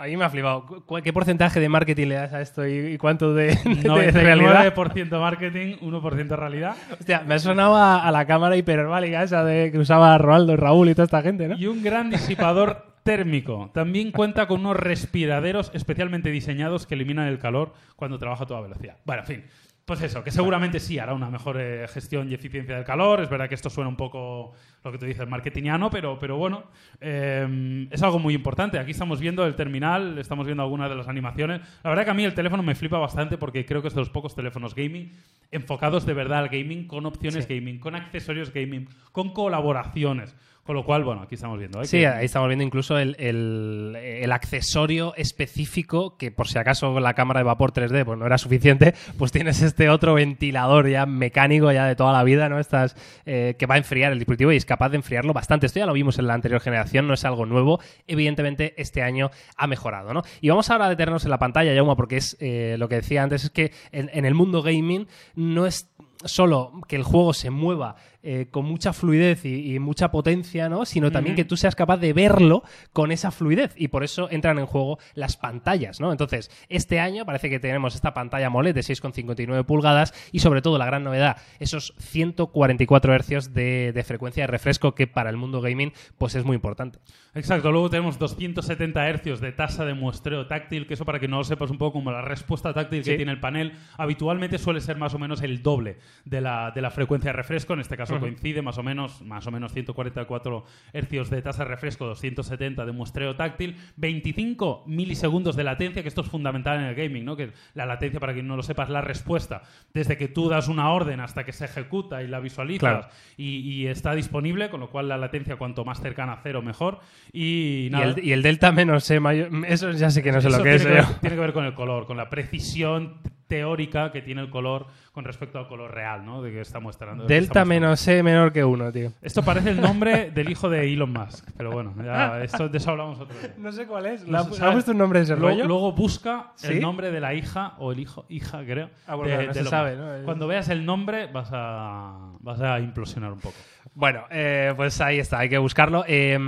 Ahí 0.00 0.16
me 0.16 0.24
ha 0.24 0.30
flipado. 0.30 0.64
¿Cu- 0.64 1.00
¿Qué 1.02 1.12
porcentaje 1.12 1.58
de 1.58 1.68
marketing 1.68 2.06
le 2.06 2.14
das 2.14 2.32
a 2.32 2.40
esto 2.40 2.64
y, 2.66 2.96
cuánto 2.98 3.34
de, 3.34 3.46
de 3.64 4.10
realidad? 4.12 4.72
99% 4.74 5.20
marketing, 5.20 5.76
1% 5.82 6.36
realidad. 6.36 6.76
Hostia, 6.92 7.22
me 7.26 7.34
ha 7.34 7.38
sonado 7.40 7.74
a, 7.76 8.06
a 8.06 8.12
la 8.12 8.24
cámara 8.24 8.56
hiperbálica 8.56 9.24
esa 9.24 9.42
de 9.44 9.72
que 9.72 9.78
usaba 9.78 10.16
Ronaldo, 10.16 10.56
Raúl 10.56 10.88
y 10.88 10.94
toda 10.94 11.04
esta 11.06 11.20
gente, 11.20 11.48
¿no? 11.48 11.56
Y 11.56 11.66
un 11.66 11.82
gran 11.82 12.10
disipador 12.10 12.86
térmico. 13.02 13.70
También 13.74 14.12
cuenta 14.12 14.46
con 14.46 14.60
unos 14.60 14.76
respiraderos 14.76 15.70
especialmente 15.74 16.30
diseñados 16.30 16.86
que 16.86 16.94
eliminan 16.94 17.26
el 17.26 17.38
calor 17.40 17.72
cuando 17.96 18.18
trabaja 18.18 18.44
a 18.44 18.46
toda 18.46 18.60
velocidad. 18.60 18.98
Bueno, 19.04 19.22
en 19.22 19.26
fin. 19.26 19.44
Pues 19.88 20.02
eso, 20.02 20.22
que 20.22 20.30
seguramente 20.30 20.80
sí 20.80 20.98
hará 20.98 21.14
una 21.14 21.30
mejor 21.30 21.56
eh, 21.58 21.88
gestión 21.88 22.30
y 22.30 22.34
eficiencia 22.34 22.74
del 22.76 22.84
calor. 22.84 23.22
Es 23.22 23.30
verdad 23.30 23.48
que 23.48 23.54
esto 23.54 23.70
suena 23.70 23.88
un 23.88 23.96
poco 23.96 24.52
lo 24.84 24.92
que 24.92 24.98
tú 24.98 25.06
dices, 25.06 25.26
marketingiano, 25.26 25.88
pero, 25.88 26.18
pero 26.18 26.36
bueno, 26.36 26.64
eh, 27.00 27.88
es 27.90 28.02
algo 28.02 28.18
muy 28.18 28.34
importante. 28.34 28.78
Aquí 28.78 28.90
estamos 28.90 29.18
viendo 29.18 29.46
el 29.46 29.54
terminal, 29.54 30.18
estamos 30.18 30.44
viendo 30.44 30.62
algunas 30.62 30.90
de 30.90 30.96
las 30.96 31.08
animaciones. 31.08 31.62
La 31.82 31.88
verdad 31.88 32.04
que 32.04 32.10
a 32.10 32.14
mí 32.14 32.22
el 32.22 32.34
teléfono 32.34 32.62
me 32.62 32.74
flipa 32.74 32.98
bastante 32.98 33.38
porque 33.38 33.64
creo 33.64 33.80
que 33.80 33.88
es 33.88 33.94
de 33.94 34.00
los 34.00 34.10
pocos 34.10 34.34
teléfonos 34.34 34.74
gaming 34.74 35.10
enfocados 35.50 36.04
de 36.04 36.12
verdad 36.12 36.40
al 36.40 36.48
gaming, 36.50 36.86
con 36.86 37.06
opciones 37.06 37.46
Sí. 37.46 37.54
gaming, 37.58 37.78
con 37.78 37.94
accesorios 37.94 38.52
gaming, 38.52 38.86
con 39.12 39.32
colaboraciones. 39.32 40.36
Con 40.68 40.76
lo 40.76 40.84
cual, 40.84 41.02
bueno, 41.02 41.22
aquí 41.22 41.34
estamos 41.36 41.58
viendo. 41.58 41.80
¿eh? 41.80 41.86
Sí, 41.86 42.04
ahí 42.04 42.26
estamos 42.26 42.46
viendo 42.46 42.62
incluso 42.62 42.98
el, 42.98 43.16
el- 43.18 43.96
el 43.96 44.30
accesorio 44.32 45.14
específico 45.16 46.18
que 46.18 46.30
por 46.30 46.46
si 46.46 46.58
acaso 46.58 47.00
la 47.00 47.14
cámara 47.14 47.40
de 47.40 47.44
vapor 47.44 47.72
3D 47.72 48.04
pues 48.04 48.18
no 48.18 48.26
era 48.26 48.36
suficiente, 48.36 48.94
pues 49.16 49.32
tienes 49.32 49.62
este 49.62 49.88
otro 49.88 50.12
ventilador 50.12 50.86
ya 50.90 51.06
mecánico 51.06 51.72
ya 51.72 51.86
de 51.86 51.96
toda 51.96 52.12
la 52.12 52.22
vida, 52.22 52.50
¿no? 52.50 52.58
Estas, 52.58 52.96
eh, 53.24 53.56
que 53.58 53.64
va 53.64 53.76
a 53.76 53.78
enfriar 53.78 54.12
el 54.12 54.18
dispositivo 54.18 54.52
y 54.52 54.56
es 54.56 54.66
capaz 54.66 54.90
de 54.90 54.96
enfriarlo 54.96 55.32
bastante. 55.32 55.64
Esto 55.64 55.78
ya 55.78 55.86
lo 55.86 55.94
vimos 55.94 56.18
en 56.18 56.26
la 56.26 56.34
anterior 56.34 56.60
generación, 56.60 57.06
no 57.08 57.14
es 57.14 57.24
algo 57.24 57.46
nuevo. 57.46 57.80
Evidentemente 58.06 58.74
este 58.76 59.00
año 59.02 59.30
ha 59.56 59.66
mejorado, 59.68 60.12
¿no? 60.12 60.20
Y 60.42 60.50
vamos 60.50 60.68
ahora 60.68 60.84
a 60.84 60.88
detenernos 60.90 61.24
en 61.24 61.30
la 61.30 61.38
pantalla, 61.38 61.72
Yauma, 61.72 61.96
porque 61.96 62.18
es 62.18 62.36
eh, 62.40 62.76
lo 62.78 62.90
que 62.90 62.96
decía 62.96 63.22
antes, 63.22 63.42
es 63.44 63.48
que 63.50 63.72
en, 63.90 64.10
en 64.12 64.26
el 64.26 64.34
mundo 64.34 64.60
gaming 64.62 65.08
no 65.34 65.64
es 65.64 65.88
solo 66.24 66.72
que 66.88 66.96
el 66.96 67.04
juego 67.04 67.32
se 67.32 67.48
mueva 67.48 67.94
eh, 68.30 68.48
con 68.50 68.66
mucha 68.66 68.92
fluidez 68.92 69.46
y, 69.46 69.74
y 69.74 69.78
mucha 69.78 70.10
potencia, 70.10 70.68
¿no? 70.68 70.84
Sino 70.84 71.10
también 71.10 71.34
que 71.34 71.46
tú 71.46 71.56
seas 71.56 71.74
capaz 71.74 71.96
de 71.96 72.12
verlo 72.12 72.62
con 72.92 73.10
esa 73.10 73.30
fluidez. 73.30 73.72
Y 73.74 73.88
por 73.88 74.04
eso 74.04 74.28
entran 74.30 74.58
en 74.58 74.66
juego 74.66 74.98
las 75.14 75.38
pantallas, 75.38 75.98
¿no? 75.98 76.12
Entonces, 76.12 76.50
este 76.68 77.00
año 77.00 77.24
parece 77.24 77.48
que 77.48 77.58
tenemos 77.58 77.94
esta 77.94 78.12
pantalla 78.12 78.48
AMOLED 78.48 78.74
de 78.74 78.82
6,59 78.82 79.64
pulgadas 79.64 80.12
y 80.30 80.40
sobre 80.40 80.60
todo 80.60 80.76
la 80.76 80.84
gran 80.84 81.04
novedad, 81.04 81.38
esos 81.58 81.94
144 81.96 83.14
hercios 83.14 83.54
de, 83.54 83.92
de 83.94 84.04
frecuencia 84.04 84.42
de 84.42 84.48
refresco 84.48 84.94
que 84.94 85.06
para 85.06 85.30
el 85.30 85.38
mundo 85.38 85.62
gaming 85.62 85.94
pues 86.18 86.34
es 86.34 86.44
muy 86.44 86.56
importante. 86.56 86.98
Exacto, 87.34 87.72
luego 87.72 87.88
tenemos 87.88 88.18
270 88.18 89.08
hercios 89.08 89.40
de 89.40 89.52
tasa 89.52 89.86
de 89.86 89.94
muestreo 89.94 90.46
táctil, 90.48 90.86
que 90.86 90.92
eso 90.94 91.06
para 91.06 91.18
que 91.18 91.28
no 91.28 91.38
lo 91.38 91.44
sepas 91.44 91.70
un 91.70 91.78
poco 91.78 91.94
como 91.94 92.10
la 92.10 92.20
respuesta 92.20 92.74
táctil 92.74 93.02
que 93.02 93.16
tiene 93.16 93.32
el 93.32 93.40
panel, 93.40 93.72
habitualmente 93.96 94.58
suele 94.58 94.82
ser 94.82 94.98
más 94.98 95.14
o 95.14 95.18
menos 95.18 95.40
el 95.40 95.62
doble 95.62 95.96
de 96.26 96.42
la, 96.42 96.72
de 96.72 96.82
la 96.82 96.90
frecuencia 96.90 97.30
de 97.30 97.36
refresco, 97.36 97.72
en 97.72 97.80
este 97.80 97.96
caso 97.96 98.17
Coincide 98.20 98.62
más 98.62 98.78
o 98.78 98.82
menos 98.82 99.22
más 99.22 99.46
o 99.46 99.50
menos 99.50 99.72
144 99.72 100.64
hercios 100.92 101.30
de 101.30 101.42
tasa 101.42 101.64
de 101.64 101.70
refresco, 101.70 102.06
270 102.06 102.84
de 102.84 102.92
muestreo 102.92 103.36
táctil, 103.36 103.76
25 103.96 104.84
milisegundos 104.86 105.56
de 105.56 105.64
latencia, 105.64 106.02
que 106.02 106.08
esto 106.08 106.20
es 106.22 106.28
fundamental 106.28 106.78
en 106.78 106.84
el 106.84 106.94
gaming, 106.94 107.24
¿no? 107.24 107.36
Que 107.36 107.52
la 107.74 107.86
latencia, 107.86 108.20
para 108.20 108.32
quien 108.32 108.46
no 108.46 108.56
lo 108.56 108.62
sepa, 108.62 108.84
es 108.84 108.88
la 108.90 109.00
respuesta 109.00 109.62
desde 109.94 110.16
que 110.16 110.28
tú 110.28 110.48
das 110.48 110.68
una 110.68 110.90
orden 110.90 111.20
hasta 111.20 111.44
que 111.44 111.52
se 111.52 111.64
ejecuta 111.64 112.22
y 112.22 112.28
la 112.28 112.40
visualizas 112.40 112.78
Claro. 112.78 113.08
y, 113.36 113.58
y 113.58 113.86
está 113.86 114.14
disponible, 114.14 114.70
con 114.70 114.80
lo 114.80 114.90
cual 114.90 115.08
la 115.08 115.16
latencia 115.16 115.56
cuanto 115.56 115.84
más 115.84 116.00
cercana 116.00 116.34
a 116.34 116.40
cero 116.42 116.62
mejor. 116.62 117.00
Y, 117.32 117.86
Y 117.86 117.90
nada, 117.90 118.04
el, 118.16 118.24
y 118.24 118.32
el 118.32 118.42
delta 118.42 118.72
menos 118.72 119.10
E 119.10 119.20
mayor, 119.20 119.50
eso 119.66 119.90
ya 119.92 120.10
sé 120.10 120.22
que 120.22 120.32
no 120.32 120.40
sé 120.40 120.48
eso 120.48 120.58
lo 120.58 120.62
que 120.64 120.74
es. 120.74 120.82
¿eh? 120.84 120.88
que 120.88 120.94
ver, 120.94 121.04
tiene 121.20 121.36
que 121.36 121.40
ver 121.40 121.52
con 121.52 121.64
el 121.64 121.74
color, 121.74 122.06
con 122.06 122.16
la 122.16 122.28
precisión 122.30 123.20
teórica 123.48 124.12
que 124.12 124.22
tiene 124.22 124.42
el 124.42 124.50
color 124.50 124.86
con 125.12 125.24
respecto 125.24 125.58
al 125.58 125.66
color 125.66 125.92
real, 125.92 126.24
¿no? 126.24 126.42
De 126.42 126.52
que 126.52 126.60
está 126.60 126.78
mostrando. 126.80 127.24
de 127.24 127.34
Delta 127.34 127.44
está 127.46 127.60
mostrando. 127.64 127.86
menos 127.86 128.08
E 128.08 128.22
menor 128.22 128.52
que 128.52 128.62
uno, 128.64 128.92
tío. 128.92 129.12
Esto 129.22 129.42
parece 129.42 129.70
el 129.70 129.80
nombre 129.80 130.30
del 130.34 130.50
hijo 130.50 130.68
de 130.68 130.92
Elon 130.92 131.12
Musk, 131.12 131.48
pero 131.56 131.72
bueno, 131.72 131.94
ya, 132.04 132.42
esto, 132.42 132.68
de 132.68 132.78
eso 132.78 132.90
hablamos 132.90 133.18
otro 133.18 133.36
día. 133.38 133.54
No 133.58 133.72
sé 133.72 133.86
cuál 133.86 134.06
es. 134.06 134.24
No 134.26 134.32
¿Le 134.32 134.38
ha, 134.38 134.44
se 134.44 134.50
le 134.50 134.56
sabe. 134.56 134.70
ha 134.70 134.72
puesto 134.74 134.92
un 134.92 134.98
nombre 134.98 135.18
de 135.20 135.24
ese 135.24 135.34
Luego, 135.36 135.48
rollo? 135.56 135.66
luego 135.66 135.92
busca 135.92 136.52
¿Sí? 136.54 136.68
el 136.74 136.80
nombre 136.80 137.10
de 137.10 137.20
la 137.20 137.34
hija 137.34 137.74
o 137.78 137.90
el 137.92 137.98
hijo, 138.00 138.26
hija 138.28 138.62
creo. 138.64 138.90
Ah, 139.06 139.14
bueno, 139.16 139.36
de- 139.36 139.42
no 139.46 139.48
de 139.48 139.54
se 139.54 139.60
Elon 139.60 139.70
sabe. 139.70 139.96
Cuando 140.24 140.46
veas 140.46 140.68
el 140.68 140.84
nombre 140.84 141.26
vas 141.26 141.48
a, 141.52 142.30
vas 142.40 142.60
a 142.60 142.78
implosionar 142.78 143.32
un 143.32 143.40
poco. 143.40 143.56
Bueno, 143.98 144.26
eh, 144.30 144.72
pues 144.76 145.00
ahí 145.00 145.18
está, 145.18 145.40
hay 145.40 145.48
que 145.48 145.58
buscarlo. 145.58 146.04
Eh, 146.06 146.38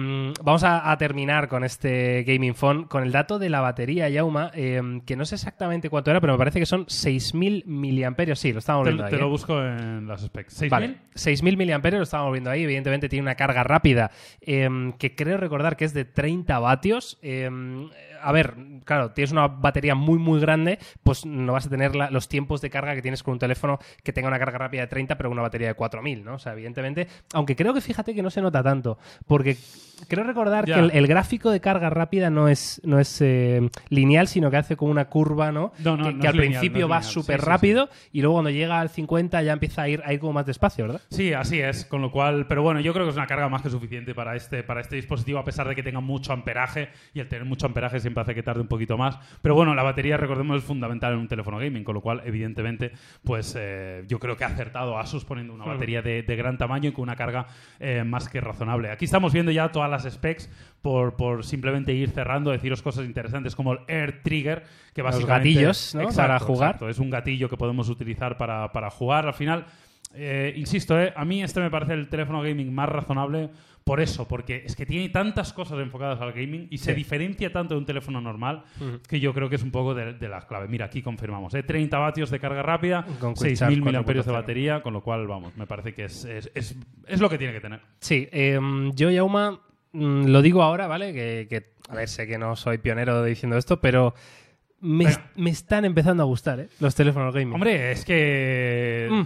vamos 0.41 0.63
a, 0.63 0.89
a 0.89 0.97
terminar 0.99 1.49
con 1.49 1.65
este 1.65 2.23
Gaming 2.23 2.55
Phone 2.55 2.85
con 2.85 3.03
el 3.03 3.11
dato 3.11 3.41
de 3.41 3.49
la 3.51 3.61
batería, 3.61 4.09
Yauma, 4.09 4.53
eh, 4.55 4.81
que 5.05 5.17
no 5.17 5.25
sé 5.25 5.35
exactamente 5.35 5.91
cuánto 5.91 6.13
era, 6.13 6.21
pero 6.21 6.35
me 6.35 6.39
parece 6.39 6.61
que 6.61 6.67
son 6.67 6.87
6.000 6.87 7.65
miliamperios. 7.67 8.39
Sí, 8.39 8.53
lo 8.53 8.61
estamos 8.61 8.85
Te, 8.85 8.91
viendo 8.91 9.05
ahí. 9.05 9.11
te 9.11 9.17
lo 9.17 9.27
¿eh? 9.27 9.31
busco 9.31 9.61
en 9.61 10.07
las 10.07 10.21
specs. 10.21 10.63
¿6.000? 10.63 10.69
Vale, 10.71 10.97
6.000 11.17 11.57
miliamperios 11.57 11.99
lo 11.99 12.05
estamos 12.05 12.31
viendo 12.31 12.51
ahí. 12.51 12.63
Evidentemente 12.63 13.09
tiene 13.09 13.25
una 13.25 13.35
carga 13.35 13.65
rápida 13.65 14.13
eh, 14.43 14.93
que 15.01 15.17
creo 15.17 15.37
recordar 15.37 15.77
que 15.77 15.87
es 15.87 15.93
de 15.93 16.05
30 16.05 16.57
vatios. 16.61 17.19
A 18.23 18.33
ver, 18.33 18.55
claro, 18.85 19.11
tienes 19.13 19.33
una 19.33 19.47
batería 19.49 19.95
muy, 19.95 20.19
muy 20.19 20.41
grande, 20.41 20.79
pues 21.03 21.25
no 21.27 21.53
vas 21.53 21.67
a 21.67 21.71
tener 21.71 21.95
la- 21.97 22.11
los 22.11 22.29
tiempos 22.29 22.61
de 22.61 22.71
carga 22.71 22.95
que 22.95 23.03
tienes 23.03 23.23
con 23.23 23.33
un 23.33 23.39
teléfono 23.39 23.79
que 24.03 24.13
tenga 24.13 24.29
una 24.29 24.39
carga 24.39 24.59
rápida 24.59 24.83
de 24.83 24.87
30, 24.89 25.17
pero 25.17 25.31
una 25.31 25.43
batería 25.43 25.69
de 25.69 25.75
4.000, 25.75 26.25
¿no? 26.25 26.35
O 26.35 26.39
sea, 26.39 26.53
evidentemente, 26.53 27.09
aunque 27.33 27.57
creo 27.57 27.75
que 27.75 27.81
fíjate 27.81 28.15
que 28.15 28.23
no 28.23 28.31
se 28.31 28.41
nota 28.43 28.63
tanto, 28.63 28.99
porque 29.27 29.57
creo 30.09 30.25
recordar 30.25 30.65
Ya. 30.67 30.75
que 30.77 30.81
el, 30.81 30.91
el 30.93 31.07
gráfico 31.07 31.51
de 31.51 31.61
carga 31.61 31.91
rápida 31.91 32.31
no 32.31 32.49
es, 32.49 32.81
no 32.85 32.99
es 32.99 33.21
eh, 33.21 33.69
lineal, 33.91 34.29
sino 34.29 34.51
que 34.51 34.57
hace 34.57 34.77
como 34.77 34.91
una 34.91 35.07
curva, 35.07 35.53
¿no? 35.53 35.73
No, 35.85 35.97
no, 35.97 36.05
que, 36.05 36.13
no 36.15 36.21
que 36.21 36.29
al 36.29 36.37
lineal, 36.37 36.51
principio 36.61 36.89
va 36.89 37.03
súper 37.03 37.37
Sí, 37.37 37.41
sí, 37.41 37.45
sí. 37.45 37.51
rápido 37.51 37.89
y 38.13 38.21
luego 38.23 38.35
cuando 38.37 38.51
llega 38.51 38.81
al 38.81 38.89
50 38.89 39.43
ya 39.43 39.53
empieza 39.53 39.83
a 39.83 39.89
ir, 39.89 40.03
a 40.05 40.13
ir 40.13 40.21
como 40.21 40.33
más 40.33 40.47
despacio, 40.47 40.87
¿verdad? 40.87 41.01
Sí, 41.11 41.33
así 41.35 41.61
es, 41.61 41.85
con 41.85 42.01
lo 42.01 42.11
cual, 42.11 42.47
pero 42.47 42.63
bueno, 42.63 42.81
yo 42.81 42.93
creo 42.93 43.05
que 43.05 43.11
es 43.11 43.17
una 43.17 43.27
carga 43.27 43.49
más 43.49 43.61
que 43.63 43.69
suficiente 43.71 44.15
para 44.15 44.35
este, 44.37 44.63
para 44.63 44.81
este 44.81 44.97
dispositivo, 44.97 45.39
a 45.39 45.45
pesar 45.45 45.69
de 45.69 45.75
que 45.75 45.83
tenga 45.83 46.01
mucho 46.01 46.33
amperaje, 46.33 46.89
y 47.13 47.21
el 47.21 47.29
tener 47.29 47.45
mucho 47.45 47.67
amperaje 47.67 48.01
siempre 48.11 48.23
hace 48.23 48.35
que 48.35 48.43
tarde 48.43 48.61
un 48.61 48.67
poquito 48.67 48.99
más. 48.99 49.19
Pero 49.41 49.55
bueno, 49.55 49.75
la 49.75 49.83
batería, 49.83 50.17
recordemos, 50.17 50.59
es 50.59 50.65
fundamental 50.65 51.13
en 51.13 51.21
un 51.21 51.29
teléfono 51.29 51.59
gaming, 51.59 51.85
con 51.85 51.95
lo 51.95 52.01
cual, 52.01 52.23
evidentemente, 52.25 52.93
pues 53.25 53.57
eh, 53.59 54.05
yo 54.09 54.19
creo 54.19 54.37
que 54.37 54.45
ha 54.45 54.49
acertado 54.49 54.99
Asus 54.99 55.25
poniendo 55.25 55.55
una 55.55 55.65
batería 55.65 56.03
de, 56.03 56.23
de 56.23 56.37
gran 56.37 56.59
tamaño 56.59 56.91
y 56.91 56.93
con 56.93 57.05
una 57.05 57.17
carga 57.17 57.47
eh, 57.79 58.03
más 58.05 58.29
que 58.29 58.41
razonable. 58.41 58.91
Aquí 58.91 59.05
estamos 59.05 59.33
viendo 59.33 59.53
ya 59.53 59.71
todas 59.71 59.89
las 59.91 60.13
specs 60.13 60.51
por, 60.83 61.15
por 61.15 61.45
simplemente 61.45 61.93
ir 61.93 62.11
cerrando, 62.11 62.51
deciros 62.51 62.83
cosas 62.83 63.05
interesantes 63.05 63.55
como 63.55 63.75
el 63.75 63.79
Air 63.87 64.23
Trigger, 64.23 64.65
que 64.95 65.03
Los 65.03 65.13
básicamente... 65.13 65.51
gatillos, 65.51 65.95
¿no? 65.95 66.09
Para 66.09 66.39
jugar. 66.41 66.71
exacto, 66.71 66.89
es 66.89 66.99
un 66.99 67.11
gatillo 67.11 67.49
que 67.49 67.57
podemos 67.57 67.89
utilizar 67.89 68.37
para, 68.37 68.73
para 68.73 68.91
jugar. 68.91 69.27
Al 69.27 69.35
final, 69.35 69.67
eh, 70.15 70.53
insisto, 70.57 71.01
eh, 71.01 71.13
a 71.17 71.25
mí 71.25 71.43
este 71.43 71.61
me 71.61 71.71
parece 71.71 71.93
el 71.95 72.09
teléfono 72.09 72.43
gaming 72.43 72.73
más 72.75 72.89
razonable 72.89 73.51
por 73.85 74.01
eso, 74.01 74.29
porque 74.29 74.63
es 74.67 74.77
que 74.77 74.85
tiene 74.87 75.09
tantas 75.09 75.53
cosas 75.53 75.79
enfocadas 75.81 76.21
al 76.21 76.33
gaming 76.33 76.69
y 76.71 76.79
se 76.79 76.95
diferencia 76.95 77.51
tanto 77.51 77.75
de 77.75 77.79
un 77.81 77.87
teléfono 77.87 78.21
normal 78.21 78.63
que 79.09 79.19
yo 79.21 79.33
creo 79.33 79.49
que 79.49 79.57
es 79.57 79.63
un 79.63 79.71
poco 79.71 79.95
de, 79.95 80.13
de 80.13 80.29
las 80.29 80.45
claves. 80.45 80.69
Mira, 80.69 80.85
aquí 80.87 81.01
confirmamos, 81.03 81.55
¿eh? 81.55 81.63
30 81.63 81.99
vatios 81.99 82.31
de 82.31 82.39
carga 82.39 82.63
rápida, 82.63 83.05
Con 83.19 83.35
Quick 83.35 83.55
Charge 83.57 83.77
6.000 83.77 83.83
miliamperios 83.85 84.27
de 84.27 84.33
4.0. 84.33 84.35
batería, 84.35 84.83
con 84.83 84.93
lo 84.93 85.01
cual, 85.03 85.27
vamos, 85.27 85.57
me 85.57 85.67
parece 85.67 85.95
que 85.95 86.05
es, 86.05 86.25
es, 86.25 86.51
es- 86.55 86.77
es 87.07 87.21
lo 87.21 87.31
que 87.31 87.39
tiene 87.39 87.53
que 87.55 87.61
tener. 87.61 87.81
Sí, 88.01 88.29
em, 88.31 88.93
yo, 88.93 89.11
Yauma, 89.11 89.61
mm, 89.93 90.27
lo 90.27 90.43
digo 90.43 90.63
ahora, 90.63 90.87
¿vale? 90.87 91.13
Que, 91.15 91.47
que, 91.49 91.73
a 91.89 91.95
ver, 91.95 92.09
sé 92.09 92.27
que 92.27 92.39
no 92.39 92.55
soy 92.57 92.79
pionero 92.79 93.25
diciendo 93.25 93.57
esto, 93.57 93.81
pero 93.81 94.15
me, 94.81 95.07
me 95.37 95.51
están 95.51 95.85
empezando 95.87 96.23
a 96.23 96.27
gustar, 96.27 96.61
¿eh? 96.61 96.69
Los 96.81 96.95
teléfonos 96.95 97.35
gaming. 97.35 97.55
Hombre, 97.55 97.93
es 97.93 98.05
que... 98.05 99.09
Mm. 99.11 99.23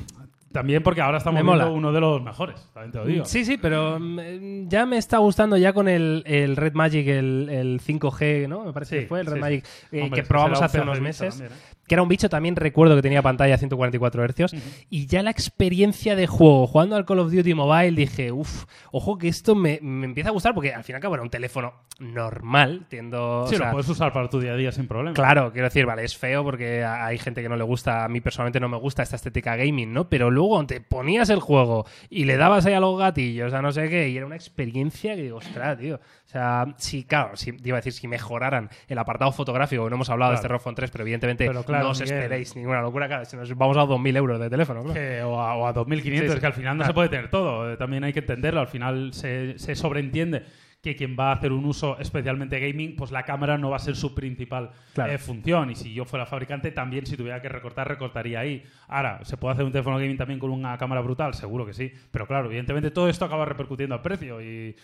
También 0.55 0.85
porque 0.85 1.01
ahora 1.01 1.19
estamos 1.19 1.40
Me 1.40 1.43
mola. 1.43 1.64
viendo 1.64 1.77
uno 1.77 1.93
de 1.93 2.01
los 2.01 2.23
mejores, 2.23 2.69
también 2.73 2.93
te 2.93 2.99
lo 2.99 3.05
digo. 3.07 3.25
Sí, 3.25 3.45
sí, 3.45 3.59
pero 3.59 3.99
mm, 3.99 4.69
ya 4.69 4.87
me 4.87 4.99
está 4.99 5.19
gustando 5.19 5.57
ya 5.57 5.73
con 5.73 5.88
el, 5.88 6.23
el 6.27 6.55
Red 6.57 6.75
Magic, 6.75 7.09
el, 7.09 7.49
el 7.51 7.81
5G, 7.81 8.47
¿no? 8.49 8.64
Me 8.64 8.73
parece 8.73 8.95
Sí, 8.97 9.03
que 9.03 9.09
fue 9.09 9.21
el 9.21 9.27
Red 9.27 9.33
sí, 9.33 9.38
sí. 9.38 9.40
Magic 9.40 9.64
eh, 9.90 10.03
Hombre, 10.03 10.23
que 10.23 10.29
probamos 10.29 10.59
un 10.61 10.64
hace 10.64 10.81
unos 10.81 11.01
meses. 11.01 11.37
también, 11.38 11.53
¿eh? 11.53 11.74
Que 11.87 11.94
era 11.94 12.03
un 12.03 12.09
bicho, 12.09 12.29
también 12.29 12.57
recuerdo 12.57 12.97
que 12.97 13.03
tenía 13.03 13.23
pantalla 13.23 13.55
a 13.55 13.59
144 13.59 14.27
Hz. 14.27 14.55
Y 14.90 15.07
ya 15.07 15.23
la 15.23 15.31
experiencia 15.31 16.16
de 16.16 16.27
juego, 16.27 16.66
jugando 16.66 16.97
al 16.97 17.05
Call 17.05 17.20
of 17.20 17.33
Duty 17.33 17.55
Mobile, 17.55 17.92
dije, 17.92 18.33
uff, 18.33 18.64
ojo 18.90 19.18
que 19.18 19.29
esto 19.29 19.55
me, 19.55 19.79
me 19.83 20.07
empieza 20.07 20.31
a 20.31 20.33
gustar, 20.33 20.55
porque 20.55 20.73
al 20.73 20.85
fin 20.85 20.94
y 20.94 20.97
al 20.97 21.03
cabo 21.03 21.14
era 21.14 21.23
un 21.23 21.31
teléfono 21.31 21.75
normal, 21.99 22.87
tiendo... 22.88 23.47
Sí, 23.47 23.55
o 23.55 23.59
sea, 23.59 23.66
lo 23.66 23.73
puedes 23.73 23.88
usar 23.88 24.12
para 24.12 24.29
tu 24.29 24.40
día 24.40 24.53
a 24.53 24.57
día 24.57 24.73
sin 24.73 24.87
problema. 24.87 25.14
Claro, 25.14 25.53
quiero 25.53 25.66
decir, 25.66 25.87
vale, 25.87 26.05
es 26.05 26.16
feo 26.16 26.42
porque 26.42 26.85
hay 26.85 27.18
gente 27.18 27.42
que 27.42 27.49
no 27.49 27.57
le 27.57 27.64
gusta, 27.64 28.05
a 28.05 28.09
mí 28.09 28.20
personalmente 28.20 28.61
no 28.61 28.68
me 28.68 28.79
gusta 28.79 29.03
esta 29.03 29.16
estética 29.16 29.57
gaming, 29.57 29.92
¿no? 29.92 30.09
Pero 30.09 30.31
luego 30.31 30.64
te 30.66 30.81
ponías 30.81 31.29
el 31.31 31.40
juego 31.40 31.87
y 32.11 32.25
le 32.25 32.37
dabas 32.37 32.66
ahí 32.66 32.75
a 32.75 32.81
los 32.81 32.99
gatillos, 32.99 33.53
a 33.53 33.62
no 33.62 33.73
sé 33.73 33.88
qué, 33.88 34.09
y 34.09 34.16
era 34.16 34.27
una 34.27 34.37
experiencia 34.37 35.14
que 35.14 35.23
digo, 35.23 35.38
ostras, 35.38 35.79
tío. 35.79 35.97
O 35.97 36.29
sea, 36.29 36.66
sí, 36.79 37.05
claro, 37.05 37.37
sí, 37.37 37.55
iba 37.62 37.77
a 37.77 37.81
decir, 37.81 37.92
si 37.92 38.09
mejoraran 38.09 38.70
el 38.88 38.99
apartado 38.99 39.31
fotográfico, 39.31 39.88
no 39.88 39.97
hemos 39.97 40.11
hablado 40.11 40.33
de 40.33 40.37
este 40.37 40.49
Phone 40.59 40.75
3, 40.75 40.90
pero 40.90 41.03
evidentemente 41.03 41.47
Pero 41.47 41.64
claro, 41.64 41.74
no 41.83 41.91
os 41.91 42.01
Miguel. 42.01 42.17
esperéis 42.17 42.57
ninguna 42.57 42.81
locura, 42.83 43.07
claro, 43.09 43.25
si 43.25 43.37
nos 43.37 43.55
vamos 43.57 43.77
a 43.77 43.83
2.000 43.85 44.17
euros 44.17 44.41
de 44.41 44.51
teléfono, 44.51 44.81
claro. 44.83 44.95
Que- 44.95 45.23
o, 45.23 45.41
a, 45.41 45.55
o 45.57 45.67
a 45.67 45.73
2500, 45.73 46.31
Sí, 46.31 46.35
sí. 46.37 46.41
que 46.41 46.47
al 46.47 46.53
final 46.53 46.77
no 46.79 46.85
se 46.85 46.95
puede 46.95 47.09
tener 47.09 47.29
todo. 47.31 47.73
Eh, 47.73 47.77
También 47.77 48.05
hay 48.05 48.13
que 48.13 48.21
entenderlo. 48.21 48.61
Al 48.61 48.69
final 48.69 49.13
se, 49.13 49.59
se 49.59 49.75
sobreentiende 49.75 50.43
que 50.83 50.97
quien 50.97 51.17
va 51.19 51.31
a 51.31 51.37
hacer 51.37 51.51
un 51.51 51.65
uso 51.65 51.99
especialmente 51.99 52.61
gaming, 52.61 52.95
pues 52.95 53.11
la 53.11 53.23
cámara 53.23 53.57
no 53.57 53.71
va 53.71 53.77
a 53.77 53.79
ser 53.79 53.97
su 53.97 54.15
principal 54.15 54.71
Claro. 54.93 55.13
eh, 55.13 55.19
función. 55.19 55.71
Y 55.71 55.75
si 55.77 55.95
yo 55.95 56.05
fuera 56.05 56.27
fabricante, 56.27 56.73
también 56.73 57.07
si 57.07 57.17
tuviera 57.17 57.41
que 57.41 57.49
recortar, 57.49 57.89
recortaría 57.89 58.41
ahí. 58.41 58.63
Ahora, 58.89 59.21
¿se 59.25 59.39
puede 59.39 59.55
hacer 59.55 59.65
un 59.65 59.73
teléfono 59.73 59.97
gaming 59.97 60.19
también 60.19 60.39
con 60.39 60.51
una 60.51 60.77
cámara 60.77 61.01
brutal? 61.01 61.33
Seguro 61.33 61.65
que 61.65 61.73
sí. 61.73 61.91
Pero 62.11 62.27
claro, 62.27 62.47
evidentemente 62.47 62.91
todo 62.91 63.09
esto 63.09 63.25
acaba 63.25 63.47
repercutiendo 63.47 63.95
al 63.95 64.03
precio 64.03 64.43
y... 64.43 64.77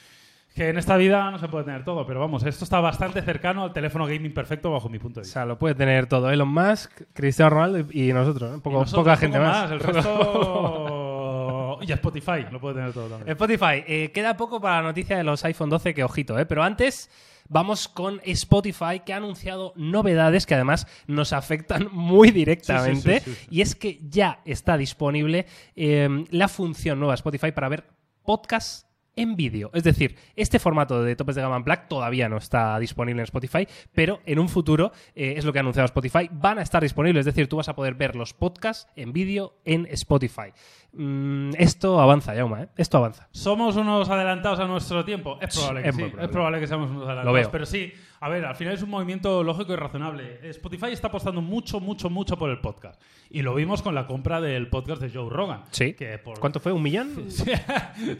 Que 0.55 0.69
en 0.69 0.79
esta 0.79 0.97
vida 0.97 1.31
no 1.31 1.39
se 1.39 1.49
puede 1.49 1.65
tener 1.65 1.85
todo, 1.85 2.05
pero 2.07 2.19
vamos, 2.21 2.45
esto 2.45 2.65
está 2.65 2.81
bastante 2.81 3.23
cercano 3.23 3.65
al 3.65 3.73
teléfono 3.73 4.07
gaming 4.07 4.35
perfecto 4.35 4.71
bajo 4.73 4.89
mi 4.89 4.99
punto 4.99 5.21
de 5.21 5.23
O 5.23 5.25
vista. 5.25 5.41
sea, 5.41 5.47
lo 5.47 5.59
puede 5.59 5.75
tener 5.77 6.07
todo 6.07 6.31
Elon 6.31 6.49
Musk, 6.49 7.03
Cristiano 7.13 7.51
Ronaldo 7.51 7.87
y 7.93 8.13
nosotros, 8.13 8.51
¿no? 8.51 8.57
Y 8.57 8.61
Poco, 8.61 8.81
nosotros, 8.81 9.05
poca 9.05 9.17
gente 9.17 9.39
más. 9.39 9.71
El 9.71 9.81
resto... 9.81 11.79
y 11.83 11.93
Spotify 11.93 12.47
lo 12.51 12.61
puede 12.61 12.75
tener 12.77 12.93
todo 12.93 13.09
también. 13.09 13.29
Spotify, 13.31 13.85
eh, 13.87 14.11
queda 14.13 14.37
poco 14.37 14.61
para 14.61 14.77
la 14.77 14.89
noticia 14.89 15.17
de 15.17 15.25
los 15.25 15.45
iPhone 15.45 15.71
12, 15.71 15.95
que 15.95 16.05
ojito, 16.05 16.39
¿eh? 16.39 16.47
Pero 16.47 16.63
antes 16.63 17.11
vamos 17.49 17.89
con 17.89 18.21
Spotify, 18.25 19.01
que 19.05 19.13
ha 19.13 19.17
anunciado 19.17 19.73
novedades 19.77 20.47
que 20.47 20.55
además 20.55 20.87
nos 21.07 21.33
afectan 21.33 21.89
muy 21.93 22.31
directamente. 22.33 23.21
Sí, 23.21 23.25
sí, 23.25 23.31
sí, 23.31 23.37
sí, 23.37 23.47
sí. 23.49 23.57
Y 23.57 23.61
es 23.61 23.75
que 23.75 23.99
ya 24.09 24.41
está 24.45 24.77
disponible 24.77 25.47
eh, 25.77 26.25
la 26.31 26.49
función 26.49 26.99
nueva 26.99 27.15
Spotify 27.15 27.53
para 27.53 27.69
ver 27.69 27.85
podcasts 28.25 28.87
en 29.17 29.37
vídeo. 29.37 29.71
Es 29.75 29.85
decir, 29.85 30.17
este 30.37 30.59
formato 30.59 31.03
de 31.03 31.17
topes 31.17 31.35
de 31.35 31.43
gama 31.43 31.57
en 31.57 31.65
Black 31.65 31.89
todavía 31.89 32.29
no 32.29 32.37
está 32.37 32.79
disponible 32.79 33.21
en 33.21 33.25
Spotify, 33.25 33.67
pero 33.93 34.21
en 34.27 34.39
un 34.39 34.49
futuro, 34.49 34.93
eh, 35.15 35.35
es 35.37 35.45
lo 35.45 35.53
que 35.53 35.59
ha 35.59 35.61
anunciado 35.61 35.87
Spotify, 35.87 36.29
van 36.33 36.59
a 36.59 36.63
estar 36.63 36.83
disponibles. 36.83 37.21
Es 37.27 37.35
decir, 37.35 37.49
tú 37.49 37.57
vas 37.57 37.69
a 37.69 37.75
poder 37.75 37.95
ver 37.95 38.17
los 38.17 38.35
podcasts 38.35 38.89
en 38.97 39.13
vídeo 39.13 39.55
en 39.65 39.87
Spotify. 39.91 40.53
Mm, 40.93 41.51
esto 41.57 42.01
avanza, 42.01 42.35
Yauma, 42.35 42.63
¿eh? 42.65 42.69
Esto 42.77 42.99
avanza. 42.99 43.29
¿Somos 43.31 43.77
unos 43.77 44.09
adelantados 44.11 44.59
a 44.61 44.67
nuestro 44.67 45.05
tiempo? 45.05 45.39
Es 45.41 45.55
probable 45.57 45.83
que 45.83 45.89
Es 45.89 45.95
sí. 45.95 46.01
probable. 46.03 46.25
Es 46.25 46.31
probable 46.31 46.61
que 46.61 46.67
seamos 46.67 46.91
unos 46.91 47.03
adelantados. 47.03 47.27
Lo 47.27 47.33
veo. 47.33 47.51
Pero 47.53 47.67
sí, 47.67 47.93
a 48.21 48.29
ver, 48.29 48.45
al 48.45 48.57
final 48.57 48.75
es 48.75 48.83
un 48.83 48.91
movimiento 48.91 49.45
lógico 49.45 49.73
y 49.73 49.77
razonable. 49.77 50.41
Spotify 50.51 50.87
está 50.91 51.07
apostando 51.09 51.41
mucho, 51.43 51.79
mucho, 51.79 52.11
mucho 52.11 52.37
por 52.37 52.51
el 52.51 52.59
podcast. 52.61 53.01
Y 53.31 53.43
lo 53.43 53.55
vimos 53.55 53.83
con 53.83 53.95
la 53.95 54.09
compra 54.09 54.41
del 54.41 54.69
podcast 54.69 55.01
de 55.01 55.11
Joe 55.11 55.31
Rogan. 55.31 55.63
Sí. 55.71 55.93
Que 55.95 56.19
por 56.19 56.41
¿Cuánto 56.41 56.59
fue? 56.59 56.73
¿Un 56.73 56.83
millón? 56.83 57.11
100 57.31 57.61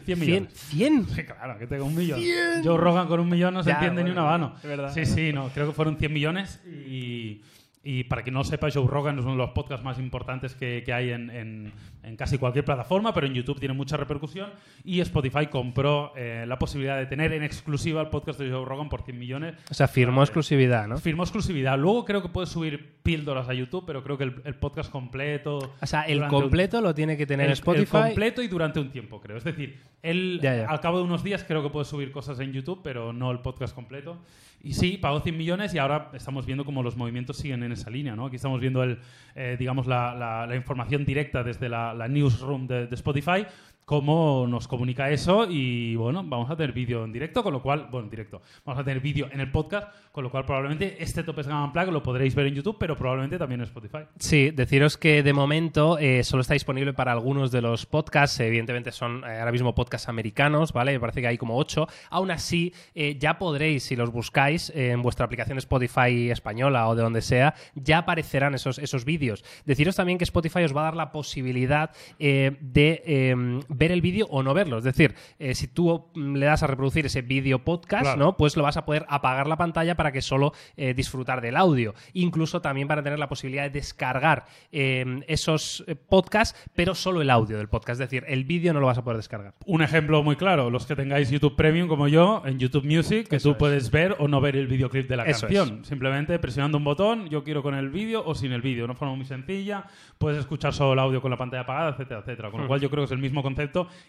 ¿Cien? 0.05 0.19
millones. 0.19 0.53
¿Cien? 0.53 1.05
Sí, 1.13 1.23
claro, 1.25 1.59
que 1.59 1.67
tengo 1.67 1.83
un 1.85 1.95
millón. 1.95 2.21
Joe 2.63 2.77
Rogan 2.77 3.07
con 3.07 3.19
un 3.19 3.27
millón 3.29 3.53
no 3.53 3.63
se 3.63 3.69
Ya, 3.71 3.75
entiende 3.75 4.03
ni 4.05 4.11
una 4.11 4.23
mano. 4.23 4.53
es 4.57 4.63
verdad. 4.63 4.93
Sí, 4.93 5.05
sí, 5.05 5.33
no, 5.33 5.49
creo 5.49 5.67
que 5.67 5.73
fueron 5.73 5.97
100 5.97 6.13
millones 6.13 6.61
y, 6.65 7.41
y 7.83 8.03
para 8.03 8.21
quien 8.21 8.33
no 8.35 8.41
lo 8.41 8.43
sepa, 8.43 8.69
Joe 8.71 8.85
Rogan 8.87 9.17
es 9.17 9.23
uno 9.25 9.31
de 9.33 9.37
los 9.39 9.49
podcasts 9.51 9.83
más 9.83 9.97
importantes 9.97 10.53
que, 10.53 10.83
que 10.85 10.93
hay 10.93 11.09
en, 11.09 11.29
en- 11.31 11.73
en 12.03 12.15
casi 12.15 12.37
cualquier 12.39 12.65
plataforma, 12.65 13.13
pero 13.13 13.27
en 13.27 13.33
YouTube 13.35 13.59
tiene 13.59 13.73
mucha 13.75 13.95
repercusión 13.97 14.49
y 14.83 15.01
Spotify 15.01 15.47
compró 15.47 16.13
eh, 16.15 16.45
la 16.47 16.57
posibilidad 16.57 16.97
de 16.97 17.05
tener 17.05 17.31
en 17.33 17.43
exclusiva 17.43 18.01
el 18.01 18.07
podcast 18.09 18.39
de 18.39 18.49
Joe 18.51 18.65
Rogan 18.65 18.89
por 18.89 19.03
100 19.03 19.17
millones. 19.19 19.55
O 19.69 19.73
sea, 19.75 19.87
firmó 19.87 20.21
exclusividad, 20.23 20.87
¿no? 20.87 20.97
Firmó 20.97 21.23
exclusividad. 21.23 21.77
Luego 21.77 22.05
creo 22.05 22.21
que 22.23 22.29
puedes 22.29 22.49
subir 22.49 22.95
píldoras 23.03 23.49
a 23.49 23.53
YouTube, 23.53 23.83
pero 23.85 24.03
creo 24.03 24.17
que 24.17 24.23
el, 24.25 24.41
el 24.45 24.55
podcast 24.55 24.91
completo... 24.91 25.73
O 25.79 25.85
sea, 25.85 26.01
el 26.03 26.15
durante 26.15 26.35
un- 26.35 26.41
completo 26.41 26.81
lo 26.81 26.93
tiene 26.95 27.15
que 27.17 27.25
tener 27.27 27.47
el, 27.47 27.53
Spotify. 27.53 27.97
el 27.97 28.03
completo 28.03 28.41
y 28.41 28.47
durante 28.47 28.79
un 28.79 28.89
tiempo, 28.91 29.21
creo. 29.21 29.37
Es 29.37 29.43
decir, 29.43 29.79
él 30.01 30.39
Ya, 30.41 30.55
ya. 30.55 30.67
al 30.67 30.79
cabo 30.81 30.97
de 30.97 31.03
unos 31.03 31.23
días 31.23 31.43
creo 31.43 31.61
que 31.61 31.69
puede 31.69 31.85
subir 31.85 32.11
cosas 32.11 32.39
en 32.39 32.51
YouTube, 32.51 32.81
pero 32.83 33.13
no 33.13 33.29
el 33.31 33.39
podcast 33.39 33.75
completo. 33.75 34.17
Y 34.63 34.73
sí, 34.73 34.97
pagó 34.97 35.21
100 35.21 35.37
millones 35.37 35.73
y 35.73 35.79
ahora 35.79 36.11
estamos 36.13 36.45
viendo 36.45 36.65
cómo 36.65 36.83
los 36.83 36.95
movimientos 36.95 37.37
siguen 37.37 37.63
en 37.63 37.71
esa 37.71 37.89
línea, 37.89 38.15
¿no? 38.15 38.27
Aquí 38.27 38.35
estamos 38.35 38.59
viendo 38.61 38.83
el, 38.83 38.99
eh, 39.35 39.55
digamos, 39.57 39.87
la, 39.87 40.13
la- 40.13 40.45
la 40.45 40.55
información 40.55 41.03
directa 41.03 41.43
desde 41.43 41.67
la, 41.67 41.93
newsroom 42.07 42.67
de 42.67 42.87
Spotify, 42.91 43.45
cómo 43.85 44.45
nos 44.47 44.67
comunica 44.67 45.09
eso 45.09 45.47
y 45.49 45.95
bueno, 45.95 46.23
vamos 46.23 46.49
a 46.49 46.55
tener 46.55 46.71
vídeo 46.71 47.03
en 47.03 47.11
directo, 47.11 47.43
con 47.43 47.53
lo 47.53 47.61
cual, 47.61 47.87
bueno, 47.91 48.05
en 48.05 48.11
directo, 48.11 48.41
vamos 48.65 48.81
a 48.81 48.83
tener 48.83 49.01
vídeo 49.01 49.29
en 49.31 49.39
el 49.39 49.51
podcast, 49.51 49.89
con 50.11 50.23
lo 50.23 50.31
cual 50.31 50.45
probablemente 50.45 50.97
este 50.99 51.23
Topes 51.23 51.47
Gama 51.47 51.65
Unplugged 51.65 51.91
lo 51.91 52.03
podréis 52.03 52.35
ver 52.35 52.47
en 52.47 52.55
YouTube, 52.55 52.77
pero 52.79 52.95
probablemente 52.95 53.37
también 53.37 53.61
en 53.61 53.65
Spotify. 53.65 53.99
Sí, 54.19 54.51
deciros 54.51 54.97
que 54.97 55.23
de 55.23 55.33
momento 55.33 55.97
eh, 55.97 56.23
solo 56.23 56.41
está 56.41 56.53
disponible 56.53 56.93
para 56.93 57.11
algunos 57.11 57.51
de 57.51 57.61
los 57.61 57.85
podcasts. 57.85 58.39
Evidentemente 58.39 58.91
son 58.91 59.23
eh, 59.23 59.39
ahora 59.39 59.51
mismo 59.51 59.75
podcasts 59.75 60.09
americanos, 60.09 60.73
¿vale? 60.73 60.93
Me 60.93 60.99
parece 60.99 61.21
que 61.21 61.27
hay 61.27 61.37
como 61.37 61.57
ocho. 61.57 61.87
Aún 62.09 62.31
así, 62.31 62.73
eh, 62.93 63.17
ya 63.19 63.37
podréis, 63.37 63.83
si 63.83 63.95
los 63.95 64.11
buscáis 64.11 64.71
en 64.75 65.01
vuestra 65.01 65.25
aplicación 65.25 65.57
Spotify 65.57 66.29
española 66.29 66.87
o 66.87 66.95
de 66.95 67.03
donde 67.03 67.21
sea, 67.21 67.55
ya 67.75 67.99
aparecerán 67.99 68.55
esos, 68.55 68.79
esos 68.79 69.05
vídeos. 69.05 69.43
Deciros 69.65 69.95
también 69.95 70.17
que 70.17 70.23
Spotify 70.23 70.63
os 70.63 70.75
va 70.75 70.81
a 70.81 70.85
dar 70.85 70.95
la 70.95 71.11
posibilidad 71.11 71.91
de 72.19 73.03
eh, 73.05 73.35
ver 73.73 73.91
el 73.91 74.01
vídeo 74.01 74.27
o 74.29 74.43
no 74.43 74.53
verlo. 74.53 74.77
Es 74.77 74.83
decir, 74.83 75.15
eh, 75.39 75.55
si 75.55 75.67
tú 75.67 76.09
mm, 76.13 76.35
le 76.35 76.45
das 76.45 76.61
a 76.63 76.67
reproducir 76.67 77.05
ese 77.05 77.21
vídeo 77.21 77.63
podcast, 77.63 78.03
Claro. 78.03 78.19
¿no? 78.19 78.37
Pues 78.37 78.55
lo 78.57 78.63
vas 78.63 78.77
a 78.77 78.85
poder 78.85 79.05
apagar 79.09 79.47
la 79.47 79.57
pantalla 79.57 79.95
para 79.95 80.11
que 80.11 80.21
solo 80.21 80.53
eh, 80.77 80.93
disfrutar 80.93 81.41
del 81.41 81.55
audio. 81.57 81.93
Incluso 82.13 82.61
también 82.61 82.87
para 82.87 83.01
tener 83.03 83.17
la 83.19 83.29
posibilidad 83.29 83.63
de 83.63 83.69
descargar 83.69 84.45
eh, 84.71 85.21
esos 85.27 85.83
eh, 85.87 85.95
podcasts, 85.95 86.57
pero 86.75 86.95
solo 86.95 87.21
el 87.21 87.29
audio 87.29 87.57
del 87.57 87.69
podcast. 87.69 88.01
Es 88.01 88.09
decir, 88.09 88.23
el 88.27 88.43
vídeo 88.45 88.73
no 88.73 88.79
lo 88.79 88.87
vas 88.87 88.97
a 88.97 89.03
poder 89.03 89.17
descargar. 89.17 89.53
Un 89.65 89.81
ejemplo 89.81 90.21
muy 90.23 90.35
claro, 90.35 90.69
los 90.69 90.85
que 90.85 90.95
tengáis 90.95 91.29
YouTube 91.29 91.55
Premium 91.55 91.87
como 91.87 92.07
yo, 92.07 92.41
en 92.45 92.59
YouTube 92.59 92.85
Music, 92.85 93.27
que 93.27 93.37
Eso 93.37 93.49
tú 93.49 93.51
es. 93.53 93.57
puedes 93.57 93.91
ver 93.91 94.15
o 94.19 94.27
no 94.27 94.41
ver 94.41 94.55
el 94.55 94.67
videoclip 94.67 95.07
de 95.07 95.17
la 95.17 95.23
Eso 95.23 95.47
canción. 95.47 95.85
Simplemente 95.85 96.37
presionando 96.39 96.77
un 96.77 96.83
botón, 96.83 97.29
yo 97.29 97.43
quiero 97.43 97.63
con 97.63 97.75
el 97.75 97.89
vídeo 97.89 98.23
o 98.25 98.35
sin 98.35 98.51
el 98.51 98.61
vídeo. 98.61 98.85
Una 98.85 98.95
forma 98.95 99.15
muy 99.15 99.25
sencilla, 99.25 99.85
puedes 100.17 100.39
escuchar 100.39 100.73
solo 100.73 100.93
el 100.93 100.99
audio 100.99 101.21
con 101.21 101.31
la 101.31 101.37
pantalla 101.37 101.61
apagada, 101.63 101.91
etcétera, 101.91 102.19
etcétera. 102.21 102.51
Con 102.51 102.59
lo 102.61 102.65
Hmm. 102.65 102.67
cual 102.67 102.81
yo 102.81 102.89
creo 102.89 103.01
que 103.03 103.05
es 103.05 103.11
el 103.11 103.17
mismo 103.19 103.41
concepto 103.41 103.60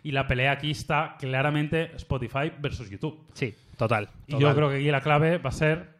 y 0.02 0.12
la 0.12 0.26
pelea 0.26 0.52
aquí 0.52 0.70
está 0.70 1.16
claramente 1.18 1.92
Spotify 1.96 2.52
versus 2.58 2.88
YouTube. 2.90 3.18
Sí, 3.34 3.54
total. 3.76 4.08
Y 4.26 4.32
yo 4.38 4.54
creo 4.54 4.68
que 4.70 4.76
aquí 4.76 4.90
la 4.90 5.00
clave 5.00 5.38
va 5.38 5.50
a 5.50 5.52
ser 5.52 5.92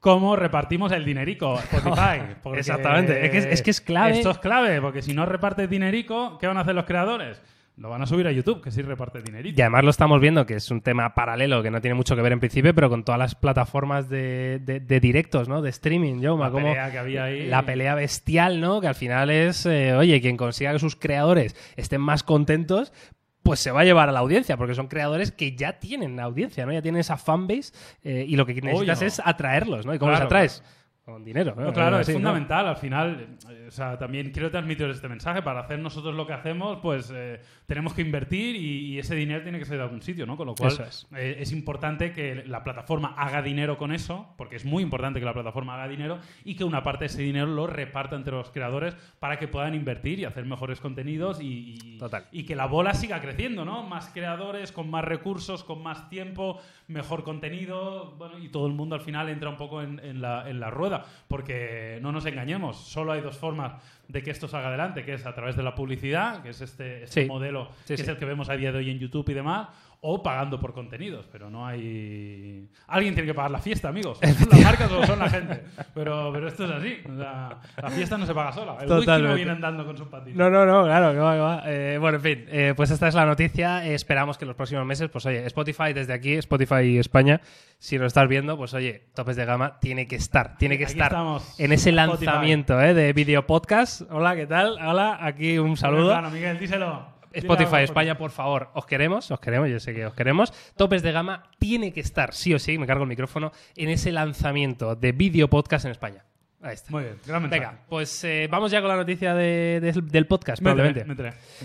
cómo 0.00 0.36
repartimos 0.36 0.92
el 0.92 1.04
dinerico 1.04 1.58
Spotify. 1.58 2.20
Exactamente. 2.58 3.24
Es 3.24 3.30
que 3.30 3.38
es- 3.38 3.44
es 3.46 3.62
que 3.62 3.70
es 3.70 3.80
clave. 3.80 4.12
Esto 4.18 4.30
es 4.30 4.38
clave, 4.38 4.80
porque 4.80 5.02
si 5.02 5.12
no 5.14 5.26
repartes 5.26 5.68
dinerico, 5.68 6.38
¿qué 6.38 6.46
van 6.46 6.56
a 6.58 6.60
hacer 6.60 6.74
los 6.74 6.84
creadores? 6.84 7.40
Lo 7.78 7.90
van 7.90 8.00
a 8.00 8.06
subir 8.06 8.26
a 8.26 8.32
YouTube, 8.32 8.62
que 8.62 8.70
sí 8.70 8.80
reparte 8.80 9.20
dinerito. 9.20 9.58
Y 9.58 9.60
además 9.60 9.84
lo 9.84 9.90
estamos 9.90 10.18
viendo, 10.18 10.46
que 10.46 10.54
es 10.54 10.70
un 10.70 10.80
tema 10.80 11.12
paralelo, 11.14 11.62
que 11.62 11.70
no 11.70 11.82
tiene 11.82 11.94
mucho 11.94 12.16
que 12.16 12.22
ver 12.22 12.32
en 12.32 12.40
principio, 12.40 12.74
pero 12.74 12.88
con 12.88 13.04
todas 13.04 13.18
las 13.18 13.34
plataformas 13.34 14.08
de, 14.08 14.60
de- 14.62 14.80
de 14.80 14.98
directos, 15.00 15.46
¿no? 15.46 15.60
De 15.60 15.68
streaming, 15.68 16.20
yo 16.22 16.38
La 16.38 16.50
como 16.50 16.68
pelea 16.68 16.90
que 16.90 16.98
había 16.98 17.24
ahí. 17.24 17.46
la 17.48 17.66
pelea 17.66 17.94
bestial, 17.94 18.62
¿no? 18.62 18.80
Que 18.80 18.86
al 18.88 18.94
final 18.94 19.28
es, 19.28 19.66
eh, 19.66 19.94
oye, 19.94 20.22
quien 20.22 20.38
consiga 20.38 20.72
que 20.72 20.78
sus 20.78 20.96
creadores 20.96 21.54
estén 21.76 22.00
más 22.00 22.22
contentos, 22.22 22.94
pues 23.42 23.60
se 23.60 23.70
va 23.70 23.82
a 23.82 23.84
llevar 23.84 24.08
a 24.08 24.12
la 24.12 24.20
audiencia, 24.20 24.56
porque 24.56 24.74
son 24.74 24.88
creadores 24.88 25.30
que 25.30 25.54
ya 25.54 25.78
tienen 25.78 26.18
audiencia, 26.18 26.64
¿no? 26.64 26.72
Ya 26.72 26.80
tienen 26.80 27.00
esa 27.00 27.18
fanbase 27.18 27.72
eh, 28.02 28.24
y 28.26 28.36
lo 28.36 28.46
que 28.46 28.54
necesitas 28.54 29.02
es 29.02 29.20
atraerlos, 29.22 29.84
¿no? 29.84 29.94
¿Y 29.94 29.98
cómo 29.98 30.12
Claro, 30.12 30.24
los 30.24 30.26
atraes? 30.32 30.64
Con 31.04 31.24
dinero, 31.24 31.54
¿no? 31.56 31.66
No, 31.66 31.72
claro, 31.72 31.98
Así, 31.98 32.10
es 32.10 32.16
¿no? 32.18 32.24
fundamental. 32.24 32.66
Al 32.66 32.76
final, 32.78 33.36
eh, 33.48 33.66
o 33.68 33.70
sea, 33.70 33.96
también 33.96 34.32
quiero 34.32 34.50
transmitir 34.50 34.90
este 34.90 35.08
mensaje. 35.08 35.40
Para 35.40 35.60
hacer 35.60 35.78
nosotros 35.78 36.16
lo 36.16 36.26
que 36.26 36.32
hacemos, 36.32 36.80
pues 36.82 37.12
eh, 37.14 37.38
tenemos 37.66 37.94
que 37.94 38.02
invertir 38.02 38.54
y, 38.56 38.94
y 38.94 38.98
ese 38.98 39.14
dinero 39.16 39.42
tiene 39.42 39.58
que 39.58 39.64
ser 39.64 39.76
de 39.76 39.82
algún 39.82 40.00
sitio, 40.02 40.24
¿no? 40.26 40.36
Con 40.36 40.46
lo 40.46 40.54
cual 40.54 40.72
es. 40.88 41.06
eh, 41.16 41.36
es 41.40 41.50
importante 41.52 42.12
que 42.12 42.44
la 42.46 42.62
plataforma 42.62 43.14
haga 43.18 43.42
dinero 43.42 43.76
con 43.76 43.92
eso, 43.92 44.32
porque 44.38 44.56
es 44.56 44.64
muy 44.64 44.82
importante 44.84 45.18
que 45.18 45.26
la 45.26 45.32
plataforma 45.34 45.74
haga 45.74 45.88
dinero 45.88 46.18
y 46.44 46.54
que 46.54 46.64
una 46.64 46.82
parte 46.82 47.00
de 47.04 47.06
ese 47.06 47.22
dinero 47.22 47.46
lo 47.46 47.66
reparta 47.66 48.14
entre 48.16 48.32
los 48.34 48.50
creadores 48.50 48.94
para 49.18 49.38
que 49.38 49.48
puedan 49.48 49.74
invertir 49.74 50.20
y 50.20 50.24
hacer 50.24 50.44
mejores 50.46 50.80
contenidos 50.80 51.40
y, 51.40 51.76
y- 51.82 51.98
Total. 51.98 52.26
y 52.30 52.44
que 52.44 52.54
la 52.54 52.66
bola 52.66 52.94
siga 52.94 53.20
creciendo, 53.20 53.64
¿no? 53.64 53.82
Más 53.82 54.10
creadores, 54.10 54.70
con 54.70 54.88
más 54.88 55.04
recursos, 55.04 55.64
con 55.64 55.82
más 55.82 56.08
tiempo, 56.08 56.60
mejor 56.88 57.24
contenido, 57.24 58.14
bueno, 58.16 58.38
y 58.38 58.48
todo 58.48 58.66
el 58.68 58.74
mundo 58.74 58.94
al 58.94 59.00
final 59.00 59.28
entra 59.28 59.48
un 59.50 59.56
poco 59.56 59.82
en, 59.82 59.98
en 60.00 60.20
la, 60.22 60.48
en 60.48 60.60
la 60.60 60.70
rueda, 60.70 61.04
porque 61.26 61.98
no 62.02 62.12
nos 62.12 62.26
engañemos, 62.26 62.76
solo 62.76 63.12
hay 63.12 63.20
dos 63.20 63.36
formas 63.36 63.74
de 64.08 64.22
que 64.22 64.30
esto 64.30 64.46
salga 64.46 64.68
adelante, 64.68 65.04
que 65.04 65.14
es 65.14 65.26
a 65.26 65.34
través 65.34 65.56
de 65.56 65.62
la 65.64 65.74
publicidad, 65.74 66.42
que 66.42 66.50
es 66.50 66.60
este, 66.60 67.02
este 67.04 67.22
Sí. 67.22 67.26
modelo 67.28 67.55
Sí, 67.84 67.94
que 67.94 67.96
sí. 67.96 68.02
es 68.02 68.08
el 68.08 68.16
que 68.18 68.24
vemos 68.24 68.48
a 68.48 68.56
día 68.56 68.72
de 68.72 68.78
hoy 68.78 68.90
en 68.90 68.98
YouTube 68.98 69.28
y 69.30 69.34
demás, 69.34 69.68
o 70.02 70.22
pagando 70.22 70.60
por 70.60 70.72
contenidos, 70.74 71.26
pero 71.32 71.50
no 71.50 71.66
hay... 71.66 72.68
Alguien 72.86 73.14
tiene 73.14 73.26
que 73.26 73.34
pagar 73.34 73.50
la 73.50 73.58
fiesta, 73.58 73.88
amigos. 73.88 74.18
¿Son 74.20 74.48
las 74.50 74.60
marcas 74.60 74.92
o 74.92 75.04
son 75.06 75.18
la 75.18 75.28
gente? 75.30 75.64
Pero, 75.94 76.30
pero 76.32 76.48
esto 76.48 76.64
es 76.66 76.70
así. 76.70 76.98
O 77.10 77.16
sea, 77.16 77.58
la 77.82 77.90
fiesta 77.90 78.18
no 78.18 78.26
se 78.26 78.34
paga 78.34 78.52
sola. 78.52 78.72
El 78.74 78.80
whisky 78.88 79.00
Totalmente. 79.00 79.28
no 79.30 79.34
viene 79.34 79.50
andando 79.52 79.84
con 79.86 79.96
sus 79.96 80.06
patitas. 80.08 80.36
No, 80.36 80.50
no, 80.50 80.64
no, 80.66 80.84
claro, 80.84 81.12
que 81.12 81.18
va, 81.18 81.34
que 81.34 81.40
va. 81.40 81.62
Eh, 81.66 81.98
bueno, 81.98 82.18
en 82.18 82.22
fin, 82.22 82.44
eh, 82.48 82.74
pues 82.76 82.90
esta 82.90 83.08
es 83.08 83.14
la 83.14 83.24
noticia. 83.24 83.84
Eh, 83.86 83.94
esperamos 83.94 84.36
que 84.38 84.44
en 84.44 84.48
los 84.48 84.56
próximos 84.56 84.84
meses, 84.86 85.08
pues 85.10 85.24
oye, 85.26 85.44
Spotify 85.46 85.92
desde 85.94 86.12
aquí, 86.12 86.34
Spotify 86.34 86.98
España, 86.98 87.40
si 87.78 87.96
lo 87.98 88.06
estás 88.06 88.28
viendo, 88.28 88.56
pues 88.56 88.74
oye, 88.74 89.06
topes 89.14 89.34
de 89.34 89.44
gama 89.46 89.80
tiene 89.80 90.06
que 90.06 90.16
estar, 90.16 90.56
tiene 90.58 90.76
que 90.78 90.84
Aquí 90.84 90.92
estar 90.92 91.08
estamos. 91.12 91.58
en 91.58 91.72
ese 91.72 91.90
lanzamiento 91.90 92.80
eh, 92.80 92.92
de 92.94 93.12
video 93.14 93.46
podcast. 93.46 94.02
Hola, 94.10 94.36
¿qué 94.36 94.46
tal? 94.46 94.78
Hola, 94.86 95.18
aquí 95.20 95.58
un 95.58 95.76
saludo. 95.76 96.12
Bueno, 96.12 96.30
Miguel, 96.30 96.58
díselo. 96.58 97.15
Spotify 97.36 97.82
España, 97.82 98.16
por 98.16 98.30
favor, 98.30 98.70
os 98.74 98.86
queremos, 98.86 99.30
os 99.30 99.40
queremos, 99.40 99.68
yo 99.68 99.80
sé 99.80 99.94
que 99.94 100.06
os 100.06 100.14
queremos. 100.14 100.52
Topes 100.76 101.02
de 101.02 101.12
gama 101.12 101.44
tiene 101.58 101.92
que 101.92 102.00
estar, 102.00 102.34
sí 102.34 102.54
o 102.54 102.58
sí, 102.58 102.78
me 102.78 102.86
cargo 102.86 103.04
el 103.04 103.08
micrófono, 103.08 103.52
en 103.76 103.90
ese 103.90 104.12
lanzamiento 104.12 104.96
de 104.96 105.12
video 105.12 105.48
podcast 105.48 105.84
en 105.84 105.90
España. 105.92 106.24
Ahí 106.62 106.72
está. 106.74 106.90
Muy 106.90 107.02
bien, 107.04 107.16
gran 107.26 107.42
mensaje. 107.42 107.60
Venga, 107.60 107.78
pues 107.88 108.24
eh, 108.24 108.48
vamos 108.50 108.70
ya 108.70 108.80
con 108.80 108.88
la 108.88 108.96
noticia 108.96 109.34
de- 109.34 109.78
de- 109.80 110.02
del 110.02 110.26
podcast, 110.26 110.60
probablemente. 110.62 111.04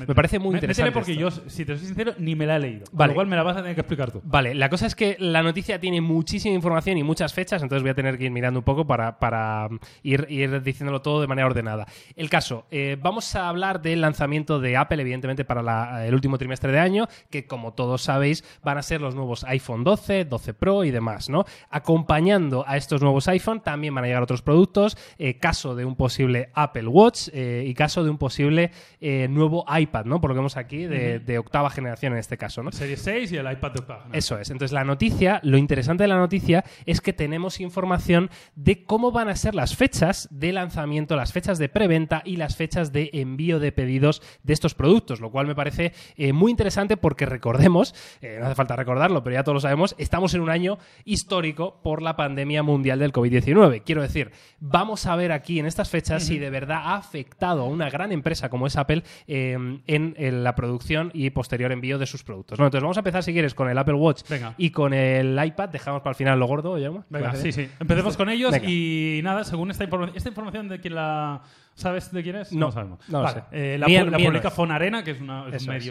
Me 0.06 0.14
parece 0.14 0.38
muy 0.38 0.54
interesante 0.56 0.92
porque 0.92 1.14
esto. 1.14 1.22
yo, 1.22 1.32
si 1.50 1.66
te 1.66 1.78
soy 1.78 1.86
sincero, 1.88 2.14
ni 2.20 2.36
me 2.36 2.46
la 2.46 2.58
he 2.58 2.60
leído. 2.60 2.84
Con 2.90 2.98
Vale. 2.98 3.12
lo 3.12 3.16
cual 3.16 3.28
me 3.28 3.36
la 3.38 3.44
vas 3.44 3.56
a 3.58 3.62
tener 3.62 3.74
que 3.74 3.82
explicar 3.82 4.12
tú. 4.12 4.22
Vale, 4.24 4.54
la 4.54 4.70
cosa 4.70 4.86
es 4.86 4.94
que 4.96 5.16
la 5.18 5.42
noticia 5.44 5.80
tiene 5.80 6.02
muchísima 6.02 6.54
información 6.54 6.98
y 6.98 7.04
muchas 7.04 7.34
fechas, 7.34 7.64
entonces 7.64 7.82
voy 7.84 7.92
a 7.92 7.96
tener 7.96 8.18
que 8.18 8.26
ir 8.26 8.32
mirando 8.32 8.60
un 8.60 8.64
poco 8.66 8.86
para, 8.86 9.18
para 9.18 9.68
um, 9.72 9.80
ir, 10.04 10.28
ir 10.30 10.62
diciéndolo 10.62 11.02
todo 11.02 11.22
de 11.22 11.28
manera 11.28 11.48
ordenada. 11.48 11.88
El 12.16 12.30
caso, 12.30 12.66
eh, 12.70 12.98
vamos 13.02 13.34
a 13.36 13.48
hablar 13.48 13.82
del 13.82 14.02
lanzamiento 14.02 14.60
de 14.60 14.76
Apple, 14.78 15.02
evidentemente, 15.02 15.46
para 15.46 15.64
la- 15.64 16.06
el 16.06 16.14
último 16.14 16.38
trimestre 16.38 16.72
de 16.72 16.80
año, 16.80 17.08
que 17.30 17.48
como 17.48 17.74
todos 17.74 18.04
sabéis 18.04 18.44
van 18.62 18.78
a 18.78 18.84
ser 18.84 19.02
los 19.02 19.16
nuevos 19.16 19.46
iPhone 19.46 19.84
12, 19.86 20.26
12 20.26 20.54
Pro 20.54 20.84
y 20.84 20.92
demás, 20.92 21.30
¿no? 21.30 21.46
Acompañando 21.70 22.64
a 22.68 22.78
estos 22.78 23.02
nuevos 23.02 23.28
iPhone 23.30 23.62
también 23.62 23.96
van 23.96 24.04
a 24.04 24.08
llegar 24.08 24.22
otros 24.24 24.42
productos, 24.42 24.91
eh, 25.18 25.38
caso 25.38 25.76
de 25.76 25.86
un 25.86 25.96
posible 25.96 26.50
Apple 26.54 26.88
Watch 26.88 27.30
eh, 27.34 27.64
y 27.66 27.74
caso 27.74 28.04
de 28.04 28.10
un 28.10 28.18
posible 28.18 28.72
eh, 29.00 29.28
nuevo 29.30 29.66
iPad, 29.68 30.06
¿no? 30.06 30.22
Por 30.22 30.30
lo 30.30 30.36
que 30.36 30.40
vemos 30.40 30.58
aquí, 30.58 30.86
de, 30.86 31.20
de 31.20 31.38
octava 31.38 31.70
generación 31.70 32.14
en 32.14 32.20
este 32.20 32.38
caso, 32.38 32.64
¿no? 32.64 32.72
Serie 32.72 32.98
6 32.98 33.32
y 33.32 33.38
el 33.38 33.52
iPad 33.52 33.72
de 33.72 33.80
octava. 33.80 34.06
¿no? 34.08 34.14
Eso 34.14 34.38
es. 34.40 34.50
Entonces, 34.50 34.74
la 34.74 34.84
noticia, 34.84 35.40
lo 35.44 35.58
interesante 35.58 36.04
de 36.04 36.08
la 36.08 36.18
noticia 36.18 36.64
es 36.86 37.02
que 37.02 37.14
tenemos 37.14 37.60
información 37.60 38.30
de 38.56 38.84
cómo 38.84 39.12
van 39.12 39.30
a 39.30 39.36
ser 39.36 39.56
las 39.56 39.76
fechas 39.76 40.28
de 40.32 40.52
lanzamiento, 40.52 41.16
las 41.16 41.32
fechas 41.34 41.58
de 41.58 41.70
preventa 41.70 42.22
y 42.26 42.38
las 42.38 42.56
fechas 42.56 42.92
de 42.92 43.10
envío 43.14 43.60
de 43.60 43.72
pedidos 43.72 44.22
de 44.44 44.54
estos 44.54 44.74
productos, 44.74 45.20
lo 45.20 45.32
cual 45.32 45.48
me 45.48 45.56
parece 45.56 45.94
muy 46.34 46.52
interesante 46.52 46.98
porque 46.98 47.26
recordemos, 47.26 47.96
no 48.22 48.46
hace 48.46 48.56
falta 48.56 48.76
recordarlo, 48.76 49.24
pero 49.24 49.36
ya 49.36 49.44
todos 49.44 49.56
lo 49.56 49.60
sabemos, 49.62 49.96
estamos 49.98 50.34
en 50.34 50.42
un 50.42 50.50
año 50.50 50.78
histórico 51.06 51.82
por 51.84 52.02
la 52.02 52.16
pandemia 52.16 52.64
mundial 52.64 53.00
del 53.00 53.14
COVID-19. 53.14 53.84
Quiero 53.84 54.02
decir, 54.02 54.32
vamos 54.72 55.06
a 55.06 55.16
ver 55.16 55.32
aquí 55.32 55.60
en 55.60 55.66
estas 55.66 55.90
fechas 55.90 56.24
si 56.24 56.40
de 56.40 56.50
verdad 56.50 56.82
ha 56.84 56.96
afectado 56.96 57.62
a 57.62 57.66
una 57.66 57.90
gran 57.90 58.12
empresa 58.12 58.50
como 58.50 58.68
es 58.68 58.76
Apple 58.78 59.04
eh, 59.28 59.52
en, 59.88 60.16
en 60.18 60.44
la 60.44 60.56
producción 60.56 61.12
y 61.14 61.30
posterior 61.32 61.72
envío 61.72 61.98
de 61.98 62.06
sus 62.06 62.24
productos. 62.24 62.60
¿no? 62.60 62.66
Entonces, 62.66 62.82
vamos 62.84 62.98
a 62.98 63.02
empezar, 63.02 63.24
si 63.24 63.34
quieres, 63.34 63.54
con 63.54 63.70
el 63.70 63.78
Apple 63.78 63.94
Watch 63.96 64.22
Venga. 64.30 64.54
y 64.58 64.70
con 64.72 64.94
el 64.94 65.40
iPad. 65.44 65.70
Dejamos 65.70 66.02
para 66.02 66.12
el 66.12 66.16
final 66.16 66.40
lo 66.40 66.46
gordo, 66.48 66.78
Jaume. 66.82 67.02
Venga, 67.10 67.36
sí, 67.36 67.52
sí. 67.52 67.70
Empecemos 67.80 68.16
con 68.18 68.30
ellos 68.30 68.52
Venga. 68.52 68.68
y 68.70 69.20
nada, 69.24 69.44
según 69.44 69.72
esta 69.72 69.84
información. 69.84 70.16
¿Esta 70.18 70.30
información 70.30 70.68
de 70.70 70.80
quién 70.80 70.96
la. 70.96 71.42
¿Sabes 71.74 72.12
de 72.12 72.22
quién 72.22 72.36
es? 72.36 72.52
No, 72.52 72.72
sabemos. 72.72 73.00
no 73.10 73.20
lo 73.20 73.24
Vale, 73.24 73.42
sé. 73.50 73.74
eh, 73.76 73.78
la 73.78 73.88
pu- 73.88 74.10
la 74.10 74.18
publica 74.18 74.48
es. 74.50 74.54
Fonarena, 74.54 75.04
que 75.04 75.12
es, 75.12 75.22
una- 75.22 75.48
es 75.48 75.56
Eso 75.56 75.72
un 75.72 75.76
es. 75.78 75.84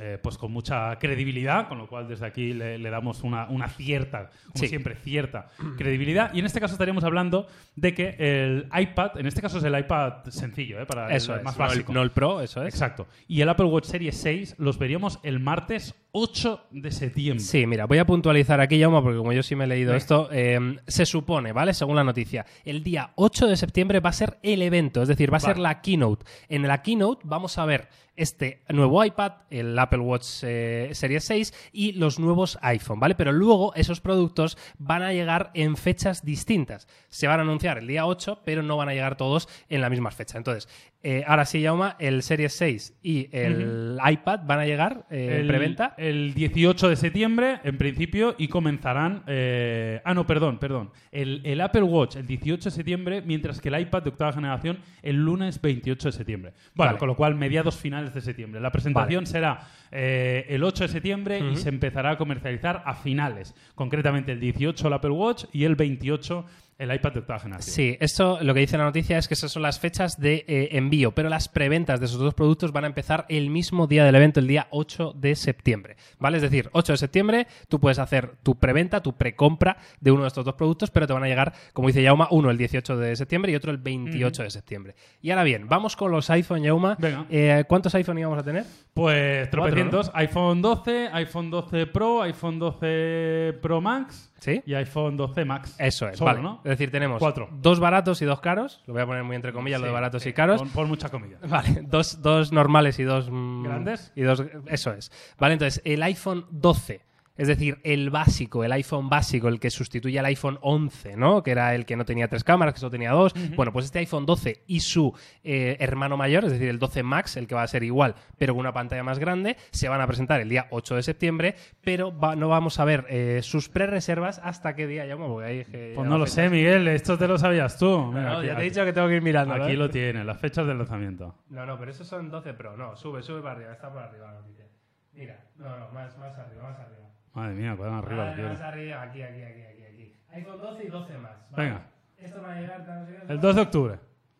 Eh, 0.00 0.18
pues 0.22 0.36
con 0.38 0.52
mucha 0.52 0.96
credibilidad, 0.98 1.66
con 1.66 1.78
lo 1.78 1.88
cual 1.88 2.06
desde 2.06 2.26
aquí 2.26 2.52
le, 2.52 2.78
le 2.78 2.90
damos 2.90 3.22
una, 3.24 3.48
una 3.48 3.68
cierta, 3.68 4.30
como 4.52 4.54
Sí. 4.62 4.68
siempre, 4.68 4.94
cierta 4.96 5.48
credibilidad. 5.76 6.32
Y 6.34 6.40
en 6.40 6.46
este 6.46 6.60
caso 6.60 6.74
estaríamos 6.74 7.04
hablando 7.04 7.46
de 7.74 7.94
que 7.94 8.14
el 8.18 8.68
iPad, 8.78 9.18
en 9.18 9.26
este 9.26 9.40
caso 9.40 9.58
es 9.58 9.64
el 9.64 9.76
iPad 9.78 10.24
sencillo, 10.28 10.80
¿eh? 10.80 10.86
para 10.86 11.14
Eso 11.14 11.32
el 11.32 11.38
es. 11.40 11.44
más 11.44 11.58
no 11.58 11.64
el- 11.64 11.68
básico. 11.70 11.92
No 11.92 12.02
el 12.02 12.10
Pro, 12.10 12.40
eso 12.42 12.62
es. 12.62 12.74
Exacto. 12.74 13.08
Y 13.26 13.40
el 13.40 13.48
Apple 13.48 13.66
Watch 13.66 13.86
Series 13.86 14.16
6 14.18 14.54
los 14.58 14.78
veríamos 14.78 15.18
el 15.22 15.40
martes 15.40 15.94
8 16.12 16.64
de 16.70 16.90
septiembre. 16.92 17.40
Sí, 17.44 17.66
mira, 17.66 17.86
voy 17.86 17.98
a 17.98 18.06
puntualizar 18.06 18.60
aquí, 18.60 18.80
Jaume, 18.80 19.02
porque 19.02 19.18
como 19.18 19.32
yo 19.32 19.42
sí 19.42 19.56
me 19.56 19.64
he 19.64 19.66
leído 19.66 19.94
esto, 19.94 20.28
eh, 20.32 20.76
se 20.86 21.06
supone, 21.06 21.52
¿vale? 21.52 21.74
Según 21.74 21.96
la 21.96 22.04
noticia, 22.04 22.46
el 22.64 22.82
día 22.84 23.10
8 23.16 23.46
de 23.46 23.56
septiembre 23.56 24.00
va 24.00 24.10
a 24.10 24.14
ser 24.14 24.38
el 24.42 24.62
evento, 24.62 25.02
es 25.02 25.08
decir, 25.08 25.32
va 25.32 25.38
a 25.38 25.40
ser 25.40 25.58
la 25.58 25.80
keynote. 25.80 26.24
En 26.48 26.66
la 26.68 26.82
keynote 26.82 27.22
vamos 27.24 27.58
a 27.58 27.64
ver 27.66 27.88
este 28.18 28.62
nuevo 28.68 29.04
iPad, 29.04 29.32
el 29.50 29.78
Apple 29.78 30.00
Watch 30.00 30.42
eh, 30.42 30.90
Series 30.92 31.24
6 31.24 31.70
y 31.72 31.92
los 31.92 32.18
nuevos 32.18 32.58
iPhone, 32.62 33.00
¿vale? 33.00 33.14
Pero 33.14 33.32
luego 33.32 33.74
esos 33.74 34.00
productos 34.00 34.58
van 34.78 35.02
a 35.02 35.12
llegar 35.12 35.50
en 35.54 35.76
fechas 35.76 36.24
distintas. 36.24 36.88
Se 37.08 37.26
van 37.26 37.40
a 37.40 37.42
anunciar 37.42 37.78
el 37.78 37.86
día 37.86 38.06
8, 38.06 38.42
pero 38.44 38.62
no 38.62 38.76
van 38.76 38.88
a 38.88 38.94
llegar 38.94 39.16
todos 39.16 39.48
en 39.68 39.80
la 39.80 39.88
misma 39.88 40.10
fecha. 40.10 40.36
Entonces, 40.36 40.68
eh, 41.02 41.22
ahora 41.28 41.44
sí, 41.44 41.62
Jaume, 41.62 41.92
el 42.00 42.22
Series 42.22 42.52
6 42.54 42.98
y 43.02 43.28
el 43.30 43.98
iPad 44.04 44.40
van 44.44 44.58
a 44.58 44.66
llegar 44.66 45.06
eh, 45.10 45.28
en 45.30 45.40
el, 45.42 45.46
preventa. 45.46 45.94
el 45.96 46.34
18 46.34 46.88
de 46.88 46.96
septiembre, 46.96 47.60
en 47.62 47.78
principio, 47.78 48.34
y 48.36 48.48
comenzarán. 48.48 49.22
eh, 49.28 50.00
ah, 50.04 50.12
no, 50.12 50.26
perdón, 50.26 50.58
perdón. 50.58 50.90
El, 51.12 51.40
el 51.44 51.60
Apple 51.60 51.82
Watch 51.82 52.16
el 52.16 52.26
18 52.26 52.64
de 52.64 52.74
septiembre, 52.74 53.22
mientras 53.22 53.60
que 53.60 53.68
el 53.68 53.78
iPad 53.80 54.02
de 54.02 54.08
octava 54.10 54.32
generación 54.32 54.78
el 55.02 55.16
lunes 55.16 55.60
28 55.60 56.08
de 56.08 56.12
septiembre. 56.12 56.52
Bueno, 56.74 56.90
Vale. 56.90 56.98
con 56.98 57.08
lo 57.08 57.16
cual, 57.16 57.36
mediados 57.36 57.76
finales 57.76 58.07
de 58.14 58.20
septiembre. 58.20 58.60
La 58.60 58.72
presentación 58.72 59.26
será 59.26 59.68
eh, 59.90 60.46
el 60.48 60.64
8 60.64 60.84
de 60.84 60.88
septiembre 60.88 61.40
y 61.40 61.56
se 61.56 61.68
empezará 61.68 62.10
a 62.10 62.18
comercializar 62.18 62.82
a 62.84 62.94
finales. 62.94 63.54
Concretamente, 63.74 64.32
el 64.32 64.40
18 64.40 64.86
el 64.86 64.92
Apple 64.92 65.10
Watch 65.10 65.44
y 65.52 65.64
el 65.64 65.76
28 65.76 66.44
el 66.78 66.94
iPad 66.94 67.12
de 67.12 67.18
octava 67.18 67.40
generación. 67.40 67.74
Sí, 67.74 67.96
esto 68.00 68.38
lo 68.40 68.54
que 68.54 68.60
dice 68.60 68.78
la 68.78 68.84
noticia 68.84 69.18
es 69.18 69.26
que 69.26 69.34
esas 69.34 69.50
son 69.50 69.62
las 69.62 69.80
fechas 69.80 70.20
de 70.20 70.44
eh, 70.46 70.68
envío, 70.72 71.12
pero 71.12 71.28
las 71.28 71.48
preventas 71.48 71.98
de 71.98 72.06
esos 72.06 72.20
dos 72.20 72.34
productos 72.34 72.70
van 72.70 72.84
a 72.84 72.86
empezar 72.86 73.26
el 73.28 73.50
mismo 73.50 73.88
día 73.88 74.04
del 74.04 74.14
evento, 74.14 74.38
el 74.38 74.46
día 74.46 74.68
8 74.70 75.14
de 75.16 75.34
septiembre. 75.34 75.96
¿Vale? 76.20 76.36
Es 76.36 76.42
decir, 76.42 76.70
8 76.72 76.92
de 76.92 76.96
septiembre 76.96 77.46
tú 77.68 77.80
puedes 77.80 77.98
hacer 77.98 78.36
tu 78.44 78.56
preventa, 78.58 79.02
tu 79.02 79.16
precompra 79.16 79.76
de 80.00 80.12
uno 80.12 80.22
de 80.22 80.28
estos 80.28 80.44
dos 80.44 80.54
productos, 80.54 80.90
pero 80.90 81.06
te 81.08 81.12
van 81.12 81.24
a 81.24 81.26
llegar, 81.26 81.52
como 81.72 81.88
dice 81.88 82.00
Yauma, 82.00 82.28
uno 82.30 82.50
el 82.50 82.56
18 82.56 82.96
de 82.96 83.16
septiembre 83.16 83.50
y 83.50 83.56
otro 83.56 83.72
el 83.72 83.78
28 83.78 84.44
de 84.44 84.50
septiembre. 84.50 84.94
Y 85.20 85.30
ahora 85.30 85.42
bien, 85.42 85.68
vamos 85.68 85.96
con 85.96 86.12
los 86.12 86.30
iPhone, 86.30 86.62
Yauma. 86.62 86.96
Venga. 86.98 87.26
Eh, 87.28 87.64
¿Cuántos 87.66 87.92
iPhone 87.96 88.18
íbamos 88.18 88.38
a 88.38 88.44
tener? 88.44 88.64
Pues 88.94 89.48
Cuatro, 89.48 89.62
tropecientos. 89.62 90.10
iPhone 90.14 90.62
12, 90.62 91.08
iPhone 91.12 91.50
12 91.50 91.86
Pro, 91.86 92.22
iPhone 92.22 92.58
12 92.60 93.58
Pro 93.60 93.80
Max 93.80 94.30
¿Sí? 94.38 94.62
y 94.66 94.74
iPhone 94.74 95.16
12 95.16 95.44
Max. 95.44 95.74
Eso 95.78 96.08
es, 96.08 96.18
Solo, 96.18 96.30
vale. 96.32 96.42
¿no? 96.42 96.60
Es 96.64 96.70
decir, 96.70 96.90
tenemos 96.90 97.18
Cuatro. 97.18 97.48
dos 97.52 97.80
baratos 97.80 98.22
y 98.22 98.24
dos 98.24 98.40
caros. 98.40 98.82
Lo 98.86 98.92
voy 98.94 99.02
a 99.02 99.06
poner 99.06 99.24
muy 99.24 99.36
entre 99.36 99.52
comillas, 99.52 99.80
lo 99.80 99.86
de 99.86 99.90
Sí, 99.90 99.94
baratos 99.94 100.22
sí, 100.22 100.28
y 100.30 100.32
caros. 100.32 100.60
Pon, 100.60 100.70
pon 100.70 100.88
mucha 100.88 101.08
comida. 101.08 101.38
Vale, 101.48 101.82
dos, 101.86 102.22
dos 102.22 102.52
normales 102.52 102.98
y 102.98 103.02
dos 103.04 103.28
mm, 103.30 103.64
¿Grandes? 103.64 104.12
Y 104.14 104.22
dos, 104.22 104.42
eso 104.66 104.92
es. 104.92 105.10
Vale, 105.38 105.54
entonces 105.54 105.82
el 105.84 106.02
iPhone 106.02 106.46
12, 106.50 107.00
es 107.38 107.48
decir, 107.48 107.78
el 107.84 108.10
básico, 108.10 108.64
el 108.64 108.72
iPhone 108.72 109.08
básico, 109.08 109.48
el 109.48 109.58
que 109.60 109.70
sustituye 109.70 110.18
al 110.18 110.26
iPhone 110.26 110.58
11, 110.60 111.16
¿no? 111.16 111.42
Que 111.42 111.52
era 111.52 111.74
el 111.74 111.86
que 111.86 111.96
no 111.96 112.04
tenía 112.04 112.28
tres 112.28 112.44
cámaras, 112.44 112.74
que 112.74 112.80
solo 112.80 112.90
tenía 112.90 113.12
dos. 113.12 113.32
Bueno, 113.56 113.72
pues 113.72 113.86
este 113.86 114.00
iPhone 114.00 114.26
12 114.26 114.64
y 114.66 114.80
su 114.80 115.16
eh, 115.42 115.76
hermano 115.80 116.16
mayor, 116.18 116.44
es 116.44 116.50
decir, 116.52 116.68
el 116.68 116.78
12 116.78 117.02
Max, 117.02 117.36
el 117.38 117.46
que 117.46 117.54
va 117.54 117.62
a 117.62 117.66
ser 117.68 117.82
igual, 117.84 118.14
pero 118.36 118.52
con 118.52 118.60
una 118.60 118.72
pantalla 118.74 119.02
más 119.02 119.18
grande, 119.18 119.56
se 119.70 119.88
van 119.88 120.00
a 120.02 120.06
presentar 120.06 120.40
el 120.40 120.48
día 120.50 120.66
8 120.70 120.96
de 120.96 121.02
septiembre, 121.02 121.54
pero 121.80 122.14
va- 122.18 122.36
no 122.36 122.48
vamos 122.48 122.78
a 122.80 122.84
ver 122.84 123.06
eh, 123.08 123.40
sus 123.42 123.68
pre-reservas 123.68 124.40
hasta 124.44 124.74
qué 124.74 124.86
día, 124.86 125.06
ya 125.06 125.16
porque 125.16 125.46
ahí 125.46 125.58
es 125.60 125.68
que 125.68 125.92
Pues 125.94 126.04
ya 126.04 126.10
no 126.10 126.18
lo 126.18 126.26
sé, 126.26 126.50
Miguel. 126.50 126.88
Esto 126.88 127.16
te 127.16 127.28
lo 127.28 127.38
sabías 127.38 127.78
tú. 127.78 127.86
No, 127.88 128.12
Mira, 128.12 128.22
no, 128.32 128.38
aquí, 128.38 128.46
ya 128.48 128.56
te 128.56 128.60
he 128.62 128.64
dicho 128.64 128.84
que 128.84 128.92
tengo 128.92 129.08
que 129.08 129.14
ir 129.16 129.22
mirando. 129.22 129.54
Aquí 129.54 129.72
¿eh? 129.72 129.76
lo 129.76 129.88
tienes, 129.88 130.26
las 130.26 130.38
fechas 130.38 130.66
del 130.66 130.76
lanzamiento. 130.78 131.36
No, 131.50 131.64
no, 131.64 131.78
pero 131.78 131.90
esos 131.92 132.06
son 132.06 132.28
12 132.30 132.52
Pro. 132.54 132.76
No, 132.76 132.96
sube, 132.96 133.22
sube 133.22 133.40
para 133.40 133.54
arriba. 133.56 133.72
Está 133.72 133.92
por 133.92 134.02
arriba 134.02 134.26
la 134.32 134.40
noticia. 134.40 134.64
Mira, 135.12 135.44
no, 135.56 135.78
no, 135.78 135.88
más, 135.92 136.16
más 136.18 136.36
arriba, 136.38 136.62
más 136.64 136.78
arriba. 136.78 137.07
Madre 137.34 137.54
mía, 137.54 137.72
arriba 137.72 137.90
lo 137.90 138.16
Más, 138.16 138.34
tienes. 138.34 138.52
más 138.52 138.60
arriba, 138.62 139.02
aquí, 139.02 139.22
aquí, 139.22 139.42
aquí, 139.42 139.62
aquí, 139.62 139.82
aquí. 139.84 140.16
iPhone 140.30 140.60
12 140.60 140.84
y 140.84 140.88
12 140.88 141.18
más. 141.18 141.30
¿vale? 141.50 141.64
Venga. 141.68 141.86
Esto 142.18 142.42
va 142.42 142.52
a 142.52 142.60
llegar, 142.60 142.86
no 142.86 143.06
sé 143.06 143.12
qué, 143.26 143.32
El 143.32 143.40
2 143.40 143.54
de 143.56 143.62
octubre. 143.62 143.98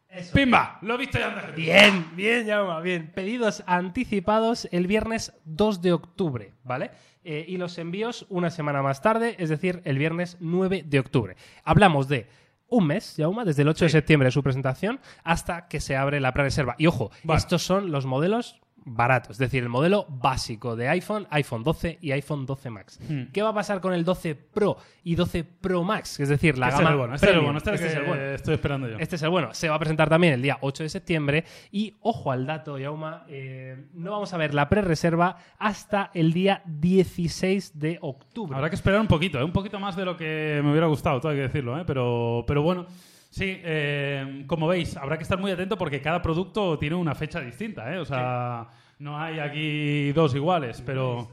Eso. 0.09 0.35
¡Pimba! 0.35 0.79
Lo 0.83 0.95
he 0.95 0.99
visto 0.99 1.19
ya 1.19 1.29
antes. 1.33 1.55
Bien, 1.55 2.07
bien, 2.17 2.47
Jaume, 2.47 2.83
bien. 2.83 3.13
Pedidos 3.15 3.63
anticipados 3.67 4.67
el 4.73 4.87
viernes 4.87 5.33
2 5.45 5.83
de 5.83 5.93
octubre, 5.93 6.55
¿vale? 6.65 6.91
Eh, 7.25 7.45
y 7.47 7.59
los 7.59 7.77
envíos 7.79 8.25
una 8.31 8.51
semana 8.51 8.81
más 8.83 9.03
tarde, 9.03 9.37
es 9.39 9.51
decir, 9.51 9.83
el 9.85 9.99
viernes 9.99 10.39
9 10.41 10.83
de 10.87 10.99
octubre. 10.99 11.37
Hablamos 11.63 12.09
de 12.09 12.27
un 12.69 12.87
mes, 12.87 13.15
Jauma, 13.19 13.45
desde 13.45 13.63
el 13.63 13.69
8 13.69 13.85
de 13.85 13.89
septiembre 13.91 14.27
de 14.29 14.31
su 14.33 14.43
presentación 14.43 14.99
hasta 15.25 15.69
que 15.69 15.79
se 15.81 15.95
abre 15.97 16.21
la 16.21 16.33
pre-reserva. 16.33 16.75
Y 16.79 16.87
ojo, 16.87 17.11
Vale. 17.25 17.39
estos 17.39 17.63
son 17.63 17.93
los 17.93 18.07
modelos 18.07 18.61
barato. 18.89 19.33
Es 19.33 19.39
decir, 19.39 19.63
el 19.63 19.69
modelo 19.69 20.07
básico 20.09 20.77
de 20.77 20.89
iPhone, 20.89 21.27
iPhone 21.31 21.65
12 21.65 21.99
y 22.01 22.13
iPhone 22.13 22.47
12 22.47 22.71
Max. 22.71 23.01
Hmm. 23.09 23.25
¿Qué 23.33 23.43
va 23.43 23.51
a 23.51 23.55
pasar 23.55 23.81
con 23.81 23.93
el 23.93 24.05
12 24.05 24.35
Pro 24.35 24.77
y 25.05 25.15
12 25.15 25.45
Pro 25.45 25.85
Max? 25.85 26.21
Es 26.21 26.29
decir, 26.29 26.59
la 26.59 26.69
Este 26.69 26.77
es 26.77 26.81
gama 26.81 26.91
el 26.91 26.99
bueno, 26.99 27.15
este 27.15 27.31
es 27.31 27.43
bueno, 27.43 27.59
este, 27.59 27.75
es 27.75 27.81
el 27.81 27.87
Este 27.87 27.89
es 27.89 27.97
el 27.97 28.07
bueno. 28.07 28.23
estoy 28.35 28.55
esperando 28.55 28.89
yo. 28.89 28.99
Este 28.99 29.17
es 29.17 29.23
el 29.23 29.31
bueno. 29.31 29.55
Se 29.55 29.69
va 29.69 29.75
a 29.77 29.79
presentar 29.79 30.09
también 30.09 30.35
el 30.35 30.43
día 30.43 30.59
8 30.61 30.83
de 30.83 30.89
septiembre. 30.89 31.45
Y 31.71 31.97
ojo 32.01 32.33
al 32.33 32.47
dato, 32.47 32.79
Yauma, 32.79 33.25
eh, 33.29 33.89
no 33.95 34.11
vamos 34.11 34.33
a 34.33 34.37
ver 34.37 34.55
la 34.55 34.69
pre-reserva 34.69 35.37
hasta 35.59 36.11
el 36.15 36.33
día 36.33 36.63
16 36.67 37.79
de 37.79 37.99
octubre. 38.01 38.57
Habrá 38.57 38.69
que 38.69 38.77
esperar 38.77 39.01
un 39.01 39.07
poquito, 39.09 39.39
¿eh? 39.39 39.45
un 39.45 39.53
poquito 39.53 39.79
más 39.79 39.97
de 39.97 40.05
lo 40.05 40.17
que 40.17 40.61
me 40.63 40.71
hubiera 40.71 40.87
gustado, 40.87 41.21
todo 41.21 41.33
hay 41.33 41.39
que 41.39 41.43
decirlo, 41.43 41.79
¿eh? 41.79 41.85
pero, 41.87 42.45
pero 42.47 42.63
bueno. 42.63 42.87
Sí, 43.31 43.61
eh, 43.63 44.45
como 44.47 44.67
veis, 44.67 44.97
habrá 44.97 45.17
que 45.19 45.23
estar 45.23 45.39
muy 45.39 45.51
atento 45.51 45.77
porque 45.77 46.01
cada 46.01 46.23
producto 46.23 46.79
tiene 46.79 46.97
una 46.97 47.15
fecha 47.15 47.41
distinta, 47.41 47.93
¿eh? 47.95 47.99
O 47.99 48.05
sea, 48.05 48.69
no 48.99 49.19
hay 49.21 49.39
aquí 49.39 50.13
dos 50.13 50.35
iguales, 50.35 50.83
pero... 50.85 51.29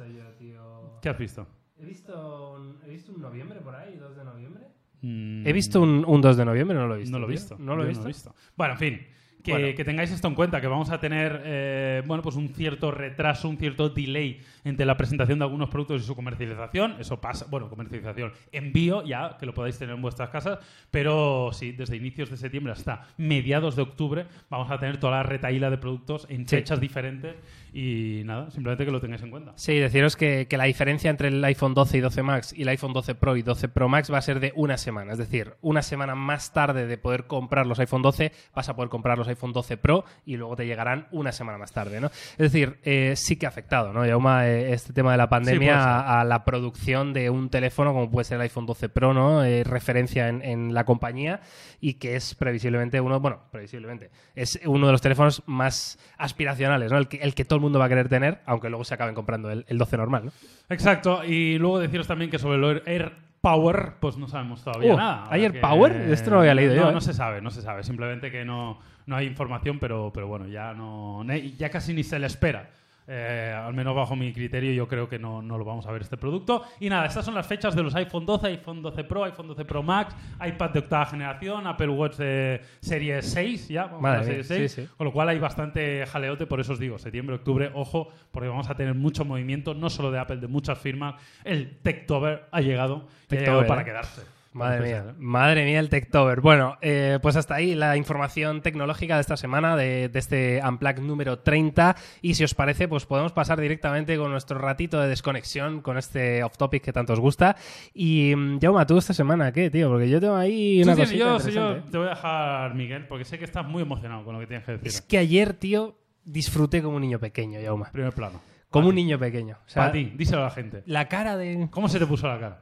¿Qué 1.02 1.10
has 1.10 1.18
visto? 1.18 1.48
He 1.78 1.86
visto, 1.86 2.54
un, 2.54 2.80
he 2.86 2.90
visto 2.90 3.12
un 3.14 3.22
noviembre 3.22 3.60
por 3.62 3.76
ahí, 3.76 3.96
2 3.96 4.16
de 4.18 4.24
noviembre. 4.24 4.64
Mm, 5.02 5.46
He 5.46 5.54
visto 5.54 5.82
un, 5.82 6.04
un 6.08 6.20
2 6.22 6.38
de 6.38 6.46
noviembre, 6.46 6.76
no 6.78 6.88
lo 6.88 6.96
he 6.96 7.00
visto. 7.00 7.12
No 7.12 7.20
lo 7.20 7.28
he 7.28 7.32
visto. 7.32 7.58
No 7.60 7.76
lo 7.76 7.84
he 7.84 7.94
yo 7.94 8.04
visto. 8.04 8.34
Bueno, 8.56 8.74
en 8.74 8.80
fin. 8.80 9.08
Que, 9.46 9.52
Bueno. 9.52 9.68
que 9.78 9.86
tengáis 9.86 10.12
esto 10.12 10.28
en 10.28 10.34
cuenta, 10.34 10.60
que 10.60 10.66
vamos 10.68 10.90
a 10.90 11.00
tener 11.00 11.40
eh, 11.46 12.02
bueno, 12.08 12.24
pues 12.24 12.36
un 12.36 12.50
cierto 12.50 12.90
retraso, 12.90 13.48
un 13.48 13.58
cierto 13.58 13.90
delay 13.90 14.42
entre 14.64 14.88
la 14.88 14.98
presentación 14.98 15.38
de 15.38 15.46
algunos 15.46 15.70
productos 15.70 16.02
y 16.02 16.06
su 16.06 16.16
comercialización. 16.16 16.96
Eso 17.00 17.22
pasa, 17.22 17.46
bueno, 17.50 17.70
comercialización, 17.70 18.34
envío 18.52 19.06
ya, 19.06 19.38
que 19.40 19.46
lo 19.46 19.54
podáis 19.54 19.78
tener 19.78 19.94
en 19.96 20.02
vuestras 20.02 20.30
casas, 20.30 20.58
pero 20.90 21.52
sí, 21.54 21.74
desde 21.74 21.96
inicios 21.96 22.32
de 22.32 22.38
septiembre 22.38 22.74
hasta 22.74 23.08
mediados 23.18 23.76
de 23.76 23.84
octubre 23.84 24.26
vamos 24.50 24.72
a 24.72 24.80
tener 24.80 24.98
toda 24.98 25.18
la 25.18 25.24
retaíla 25.24 25.70
de 25.70 25.78
productos 25.78 26.26
en 26.30 26.48
Sí. 26.48 26.56
fechas 26.56 26.80
diferentes 26.80 27.36
y 27.78 28.24
nada, 28.24 28.50
simplemente 28.52 28.86
que 28.86 28.92
lo 28.92 29.02
tengáis 29.02 29.22
en 29.22 29.32
cuenta. 29.32 29.52
Sí, 29.58 29.78
deciros 29.78 30.16
que, 30.16 30.48
que 30.48 30.56
la 30.56 30.64
diferencia 30.64 31.10
entre 31.10 31.28
el 31.28 31.44
iPhone 31.44 31.74
12 31.74 31.98
y 31.98 32.00
12 32.00 32.24
Max 32.24 32.54
y 32.56 32.62
el 32.62 32.70
iPhone 32.70 32.94
12 32.94 33.16
Pro 33.16 33.36
y 33.36 33.42
12 33.42 33.68
Pro 33.68 33.90
Max 33.90 34.10
va 34.10 34.18
a 34.18 34.22
ser 34.22 34.40
de 34.40 34.54
una 34.56 34.78
semana. 34.78 35.12
Es 35.12 35.18
decir, 35.18 35.56
una 35.60 35.82
semana 35.82 36.16
más 36.16 36.54
tarde 36.54 36.88
de 36.88 36.98
poder 36.98 37.28
comprar 37.28 37.68
los 37.68 37.78
iPhone 37.80 38.02
12, 38.02 38.32
vas 38.56 38.70
a 38.70 38.78
poder 38.78 38.88
comprar 38.88 39.18
los 39.18 39.28
iPhone 39.28 39.52
12 39.52 39.76
Pro 39.76 40.06
y 40.26 40.38
luego 40.38 40.56
te 40.56 40.66
llegarán 40.66 41.10
una 41.12 41.34
semana 41.34 41.58
más 41.58 41.74
tarde, 41.74 42.00
¿no? 42.00 42.08
Es 42.08 42.38
decir, 42.38 42.80
eh, 42.84 43.14
sí 43.18 43.36
que 43.36 43.46
ha 43.46 43.50
afectado, 43.50 43.92
¿no? 43.92 44.06
Yauma, 44.06 44.48
eh, 44.48 44.72
este 44.72 44.94
tema 44.94 45.12
de 45.12 45.18
la 45.18 45.28
pandemia 45.28 45.78
a, 45.78 46.22
a 46.22 46.24
la 46.24 46.46
producción 46.46 47.12
de 47.12 47.30
un 47.30 47.50
teléfono 47.50 47.92
como 47.92 48.10
puede 48.10 48.24
ser 48.24 48.36
el 48.36 48.44
iPhone 48.44 48.68
12 48.68 48.88
Pro, 48.88 49.14
¿no? 49.14 49.44
Eh, 49.44 49.66
referencia 49.66 50.30
en, 50.30 50.42
en 50.44 50.74
la 50.74 50.86
compañía 50.86 51.42
y 51.82 51.96
que 51.96 52.16
es 52.16 52.36
previsiblemente 52.36 53.02
uno, 53.02 53.20
bueno, 53.20 53.42
previsiblemente, 53.52 54.12
es 54.34 54.62
uno 54.66 54.86
de 54.86 54.94
los 54.94 55.02
teléfonos 55.02 55.44
más 55.46 56.00
aspiracionales, 56.18 56.90
¿no? 56.90 56.98
El 56.98 57.10
que, 57.10 57.18
el 57.18 57.36
que 57.36 57.44
todo 57.44 57.58
el 57.58 57.65
mundo 57.66 57.80
va 57.80 57.86
a 57.86 57.90
querer 57.90 58.10
tener, 58.10 58.40
aunque 58.46 58.70
luego 58.70 58.84
se 58.84 58.94
acaben 58.94 59.14
comprando 59.16 59.52
el, 59.52 59.66
el 59.68 59.78
12 59.78 59.98
normal, 59.98 60.26
¿no? 60.26 60.32
Exacto, 60.70 61.24
y 61.24 61.58
luego 61.58 61.80
deciros 61.80 62.08
también 62.08 62.32
que 62.32 62.40
sobre 62.40 62.58
el 62.58 62.84
Air 62.86 63.14
Power, 63.42 63.94
pues 64.00 64.18
no 64.18 64.28
sabemos 64.28 64.64
todavía 64.64 64.94
Oh, 64.94 64.98
nada. 64.98 65.24
¿hay 65.30 65.44
Ahora 65.44 65.54
Air 65.54 65.62
Power? 65.62 65.92
Esto 66.10 66.32
no 66.32 66.38
lo 66.38 66.40
había 66.42 66.56
leído 66.56 66.74
no, 66.76 66.82
yo, 66.82 66.90
¿eh? 66.90 66.94
No 66.94 67.02
se 67.02 67.14
sabe, 67.14 67.42
no 67.42 67.52
se 67.52 67.62
sabe. 67.62 67.84
Simplemente 67.84 68.32
que 68.32 68.44
no, 68.44 68.80
no 69.06 69.16
hay 69.16 69.28
información, 69.28 69.78
pero, 69.78 70.12
pero 70.12 70.28
bueno, 70.28 70.48
ya 70.48 70.74
no 70.74 71.24
ya 71.56 71.70
casi 71.70 71.94
ni 71.94 72.04
se 72.04 72.18
le 72.18 72.26
espera. 72.26 72.72
Eh, 73.08 73.54
al 73.56 73.74
menos 73.74 73.96
bajo 73.96 74.16
mi 74.16 74.34
criterio, 74.34 74.74
yo 74.74 74.88
creo 74.88 75.08
que 75.08 75.20
no, 75.20 75.42
no 75.42 75.58
lo 75.58 75.66
vamos 75.66 75.86
a 75.86 75.92
ver 75.92 76.02
este 76.02 76.18
producto. 76.18 76.64
Y 76.80 76.90
nada, 76.90 77.06
estas 77.06 77.26
son 77.26 77.36
las 77.36 77.46
fechas 77.46 77.76
de 77.76 77.84
los 77.84 77.94
iPhone 77.96 78.26
12, 78.26 78.48
iPhone 78.48 78.82
12 78.82 79.04
Pro, 79.04 79.24
iPhone 79.24 79.48
12 79.48 79.66
Pro 79.66 79.84
Max, 79.84 80.16
iPad 80.46 80.70
de 80.72 80.80
octava 80.80 81.06
generación, 81.06 81.68
Apple 81.68 81.90
Watch 81.90 82.18
de 82.18 82.62
serie 82.80 83.22
6, 83.22 83.68
ya, 83.70 83.86
vamos 83.86 84.06
a 84.06 84.14
la 84.14 84.18
mía, 84.20 84.26
serie 84.26 84.44
6. 84.44 84.72
sí, 84.72 84.82
sí. 84.82 84.90
Con 84.98 85.06
lo 85.06 85.14
cual 85.14 85.30
hay 85.30 85.40
bastante 85.40 86.06
jaleote, 86.08 86.48
por 86.48 86.60
eso 86.60 86.74
os 86.74 86.80
digo, 86.80 86.98
septiembre, 86.98 87.36
octubre, 87.36 87.72
ojo, 87.74 88.10
porque 88.32 88.50
vamos 88.50 88.70
a 88.70 88.76
tener 88.76 88.96
mucho 88.96 89.24
movimiento, 89.24 89.74
no 89.74 89.90
solo 89.90 90.12
de 90.12 90.20
Apple, 90.20 90.38
de 90.38 90.48
muchas 90.48 90.80
firmas. 90.80 91.16
El 91.44 91.78
Techtober 91.78 92.48
ha 92.52 92.62
llegado, 92.62 93.08
ha 93.30 93.36
llegado 93.36 93.68
para 93.68 93.82
¿eh? 93.82 93.86
quedarse. 93.86 94.35
Madre 94.56 94.82
mía, 94.88 95.06
¿eh? 95.10 95.14
madre 95.18 95.66
mía 95.66 95.80
el 95.80 95.90
Techtober. 95.90 96.40
Bueno, 96.40 96.78
eh, 96.82 97.20
pues 97.22 97.36
hasta 97.36 97.56
ahí 97.56 97.76
la 97.76 97.98
información 97.98 98.62
tecnológica 98.62 99.16
de 99.16 99.22
esta 99.22 99.36
semana, 99.36 99.76
de, 99.76 100.08
de 100.08 100.18
este 100.20 100.62
Unplugged 100.66 101.02
número 101.02 101.40
30. 101.40 101.96
Y 102.22 102.36
si 102.36 102.44
os 102.46 102.54
parece, 102.56 102.88
pues 102.88 103.06
podemos 103.06 103.34
pasar 103.34 103.60
directamente 103.60 104.18
con 104.18 104.32
nuestro 104.32 104.58
ratito 104.58 105.00
de 105.02 105.10
desconexión 105.10 105.82
con 105.82 105.98
este 105.98 106.42
off-topic 106.44 106.84
que 106.84 106.94
tanto 106.94 107.12
os 107.14 107.20
gusta. 107.20 107.58
Y, 107.94 108.34
mm, 108.36 108.60
Jaume, 108.62 108.86
tú 108.86 108.98
esta 108.98 109.14
semana, 109.14 109.52
¿qué, 109.52 109.70
tío? 109.70 109.90
Porque 109.90 110.10
yo 110.10 110.22
tengo 110.22 110.36
ahí 110.36 110.82
una 110.84 110.96
tienes- 110.96 111.10
cosita 111.12 111.26
yo, 111.26 111.40
sí, 111.40 111.52
yo 111.52 111.62
interesante. 111.62 111.92
te 111.92 111.98
voy 111.98 112.08
a 112.08 112.10
dejar, 112.12 112.76
Miguel, 112.76 113.08
porque 113.08 113.26
sé 113.26 113.38
que 113.38 113.46
estás 113.46 113.66
muy 113.68 113.82
emocionado 113.84 114.24
con 114.24 114.34
lo 114.36 114.40
que 114.40 114.48
tienes 114.48 114.66
que 114.66 114.72
decir. 114.72 114.88
Es 114.88 115.02
que 115.02 115.18
ayer, 115.18 115.54
tío, 115.54 115.98
disfruté 116.24 116.82
como 116.82 116.96
un 116.96 117.02
niño 117.02 117.20
pequeño, 117.20 117.60
Jaume. 117.62 117.86
Primer 117.92 118.14
plano. 118.14 118.40
Como 118.70 118.84
Para 118.86 118.90
un 118.90 118.96
niño 118.96 119.20
pequeño. 119.20 119.58
O 119.66 119.70
sea, 119.70 119.84
Para 119.84 119.92
ti, 119.92 120.14
díselo 120.16 120.42
a 120.42 120.46
la 120.46 120.52
gente. 120.52 120.82
la 120.86 121.08
cara 121.10 121.36
de... 121.36 121.68
¿Cómo 121.72 121.90
se 121.90 122.00
te 122.00 122.06
puso 122.06 122.28
la 122.28 122.40
cara? 122.40 122.62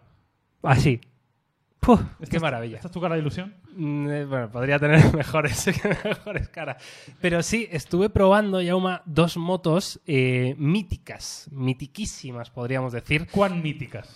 Así. 0.63 0.99
Puh, 1.83 1.99
¿Esta 2.21 2.31
qué 2.31 2.39
maravilla. 2.39 2.77
¿Esta 2.77 2.87
es 2.87 2.91
tu 2.93 3.01
cara 3.01 3.15
de 3.15 3.21
ilusión? 3.21 3.53
Mm, 3.75 4.09
eh, 4.09 4.25
Bueno, 4.25 4.49
podría 4.49 4.79
tener 4.79 5.13
mejores, 5.15 5.67
mejores 6.05 6.47
caras. 6.47 6.81
Pero 7.19 7.43
sí, 7.43 7.67
estuve 7.71 8.09
probando, 8.09 8.61
Yauma, 8.61 9.01
dos 9.05 9.35
motos 9.35 9.99
eh, 10.07 10.55
míticas, 10.57 11.49
mitiquísimas, 11.51 12.49
podríamos 12.49 12.93
decir. 12.93 13.27
¿Cuán 13.29 13.61
míticas? 13.61 14.15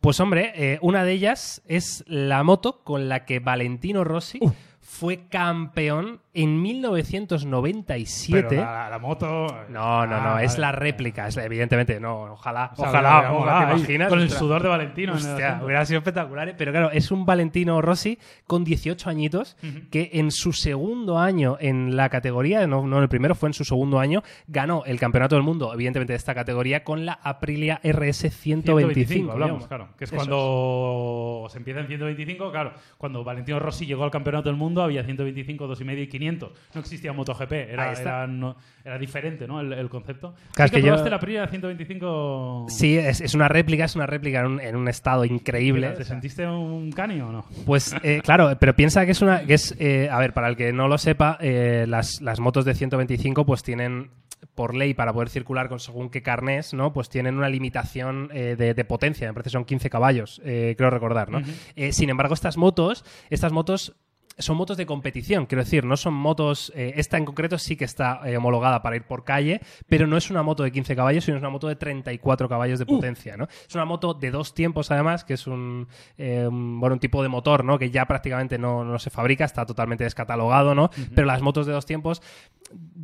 Pues 0.00 0.20
hombre, 0.20 0.52
eh, 0.54 0.78
una 0.82 1.02
de 1.04 1.12
ellas 1.12 1.62
es 1.66 2.04
la 2.06 2.42
moto 2.44 2.84
con 2.84 3.08
la 3.08 3.24
que 3.24 3.40
Valentino 3.40 4.04
Rossi 4.04 4.38
Uh. 4.40 4.52
Fue 4.90 5.28
campeón 5.28 6.20
en 6.32 6.62
1997. 6.62 8.46
Pero 8.48 8.62
la, 8.62 8.88
la 8.90 8.98
moto... 8.98 9.46
No, 9.68 10.06
no, 10.06 10.20
no, 10.20 10.34
Ah, 10.36 10.42
es 10.42 10.52
vale. 10.52 10.60
la 10.62 10.72
réplica, 10.72 11.26
es 11.28 11.36
la- 11.36 11.44
evidentemente, 11.44 12.00
no, 12.00 12.32
ojalá, 12.32 12.70
O 12.72 12.76
sea, 12.76 12.88
ojalá, 12.88 13.32
ojalá, 13.32 13.66
¿te 13.68 13.74
imaginas? 13.76 14.08
Con 14.08 14.20
el 14.20 14.30
sudor 14.30 14.62
de 14.62 14.68
Valentino. 14.68 15.12
Hostia, 15.14 15.60
hubiera 15.62 15.84
sido 15.84 15.98
espectacular. 15.98 16.48
¿eh? 16.48 16.54
Pero 16.56 16.72
claro, 16.72 16.90
es 16.90 17.10
un 17.10 17.26
Valentino 17.26 17.80
Rossi 17.82 18.18
con 18.46 18.64
18 18.64 19.10
añitos 19.10 19.56
que 19.90 20.10
en 20.14 20.30
su 20.30 20.52
segundo 20.52 21.18
año 21.18 21.56
en 21.60 21.96
la 21.96 22.08
categoría, 22.08 22.66
no, 22.66 22.86
no 22.86 22.96
en 22.96 23.02
el 23.02 23.08
primero, 23.08 23.34
fue 23.34 23.48
en 23.50 23.54
su 23.54 23.64
segundo 23.64 23.98
año, 23.98 24.22
ganó 24.46 24.84
el 24.86 24.98
campeonato 24.98 25.34
del 25.34 25.44
mundo, 25.44 25.72
evidentemente 25.74 26.12
de 26.12 26.16
esta 26.18 26.34
categoría, 26.34 26.82
con 26.84 27.04
la 27.04 27.12
Aprilia 27.22 27.80
RS 27.84 28.30
125. 28.30 29.32
hablamos, 29.32 29.46
digamos. 29.64 29.68
claro. 29.68 29.88
Que 29.98 30.04
es 30.04 30.12
Eso 30.12 30.16
cuando 30.16 31.46
se 31.50 31.58
empieza 31.58 31.80
en 31.80 31.86
125, 31.88 32.50
claro. 32.50 32.72
Cuando 32.96 33.22
Valentino 33.24 33.58
Rossi 33.58 33.84
llegó 33.86 34.04
al 34.04 34.10
campeonato 34.10 34.48
del 34.48 34.56
mundo 34.56 34.77
había 34.82 35.02
125, 35.04 35.68
2,5 35.68 36.02
y 36.02 36.06
500. 36.08 36.52
No 36.74 36.80
existía 36.80 37.12
MotoGP, 37.12 37.52
era, 37.52 37.92
era, 37.92 38.26
no- 38.26 38.56
era 38.84 38.98
diferente 38.98 39.46
¿no? 39.46 39.60
el, 39.60 39.72
el 39.72 39.88
concepto. 39.88 40.34
Claro, 40.54 40.68
¿Sí 40.68 40.76
es 40.76 40.80
que 40.80 40.80
yo- 40.80 40.86
probaste 40.92 41.10
la 41.10 41.20
primera 41.20 41.46
125? 41.48 42.66
Sí, 42.68 42.96
es, 42.96 43.20
es 43.20 43.34
una 43.34 43.48
réplica, 43.48 43.84
es 43.84 43.96
una 43.96 44.06
réplica 44.06 44.40
en 44.40 44.46
un, 44.46 44.60
en 44.60 44.76
un 44.76 44.88
estado 44.88 45.24
increíble. 45.24 45.88
¿Te 45.90 46.04
sentiste 46.04 46.46
un 46.46 46.90
cani 46.92 47.20
o 47.20 47.30
no? 47.32 47.44
Pues 47.66 47.94
eh, 48.02 48.20
claro, 48.22 48.56
pero 48.58 48.74
piensa 48.74 49.04
que 49.04 49.12
es 49.12 49.22
una. 49.22 49.44
que 49.44 49.54
es 49.54 49.74
eh, 49.78 50.08
A 50.10 50.18
ver, 50.18 50.32
para 50.32 50.48
el 50.48 50.56
que 50.56 50.72
no 50.72 50.88
lo 50.88 50.98
sepa, 50.98 51.38
eh, 51.40 51.86
las, 51.88 52.20
las 52.20 52.40
motos 52.40 52.64
de 52.64 52.74
125 52.74 53.44
pues 53.46 53.62
tienen 53.62 54.10
por 54.54 54.74
ley 54.74 54.94
para 54.94 55.12
poder 55.12 55.28
circular 55.30 55.68
con 55.68 55.80
según 55.80 56.10
qué 56.10 56.22
carnés, 56.22 56.72
¿no? 56.72 56.92
Pues 56.92 57.08
tienen 57.08 57.36
una 57.36 57.48
limitación 57.48 58.30
eh, 58.32 58.54
de, 58.56 58.72
de 58.74 58.84
potencia, 58.84 59.26
me 59.26 59.34
parece 59.34 59.48
que 59.48 59.52
son 59.52 59.64
15 59.64 59.90
caballos, 59.90 60.40
eh, 60.44 60.74
creo 60.78 60.90
recordar, 60.90 61.28
¿no? 61.30 61.42
Eh, 61.74 61.92
sin 61.92 62.08
embargo, 62.10 62.34
estas 62.34 62.56
motos, 62.56 63.04
estas 63.30 63.50
motos 63.52 63.96
son 64.38 64.56
motos 64.56 64.76
de 64.76 64.86
competición, 64.86 65.46
quiero 65.46 65.64
decir, 65.64 65.84
no 65.84 65.96
son 65.96 66.14
motos. 66.14 66.72
eh, 66.74 66.92
esta 66.96 67.16
en 67.16 67.24
concreto 67.24 67.58
sí 67.58 67.76
que 67.76 67.84
está 67.84 68.20
eh, 68.24 68.36
homologada 68.36 68.82
para 68.82 68.96
ir 68.96 69.02
por 69.04 69.24
calle, 69.24 69.60
pero 69.88 70.06
no 70.06 70.16
es 70.16 70.30
una 70.30 70.42
moto 70.42 70.62
de 70.62 70.72
15 70.72 70.94
caballos, 70.96 71.24
sino 71.24 71.36
es 71.36 71.42
una 71.42 71.50
moto 71.50 71.68
de 71.68 71.76
34 71.76 72.48
caballos 72.48 72.78
de 72.78 72.86
potencia, 72.86 73.36
¿no? 73.36 73.48
Es 73.68 73.74
una 73.74 73.84
moto 73.84 74.14
de 74.14 74.30
dos 74.30 74.54
tiempos, 74.54 74.90
además, 74.90 75.24
que 75.24 75.34
es 75.34 75.46
un, 75.46 75.88
eh, 76.16 76.46
un- 76.48 76.80
bueno, 76.80 76.94
un 76.94 77.00
tipo 77.00 77.22
de 77.22 77.28
motor, 77.28 77.64
¿no? 77.64 77.78
Que 77.78 77.90
ya 77.90 78.06
prácticamente 78.06 78.58
no, 78.58 78.84
no 78.84 78.98
se 78.98 79.10
fabrica, 79.10 79.44
está 79.44 79.66
totalmente 79.66 80.04
descatalogado, 80.04 80.74
¿no? 80.74 80.90
Pero 81.14 81.26
las 81.26 81.42
motos 81.42 81.66
de 81.66 81.72
dos 81.72 81.86
tiempos, 81.86 82.22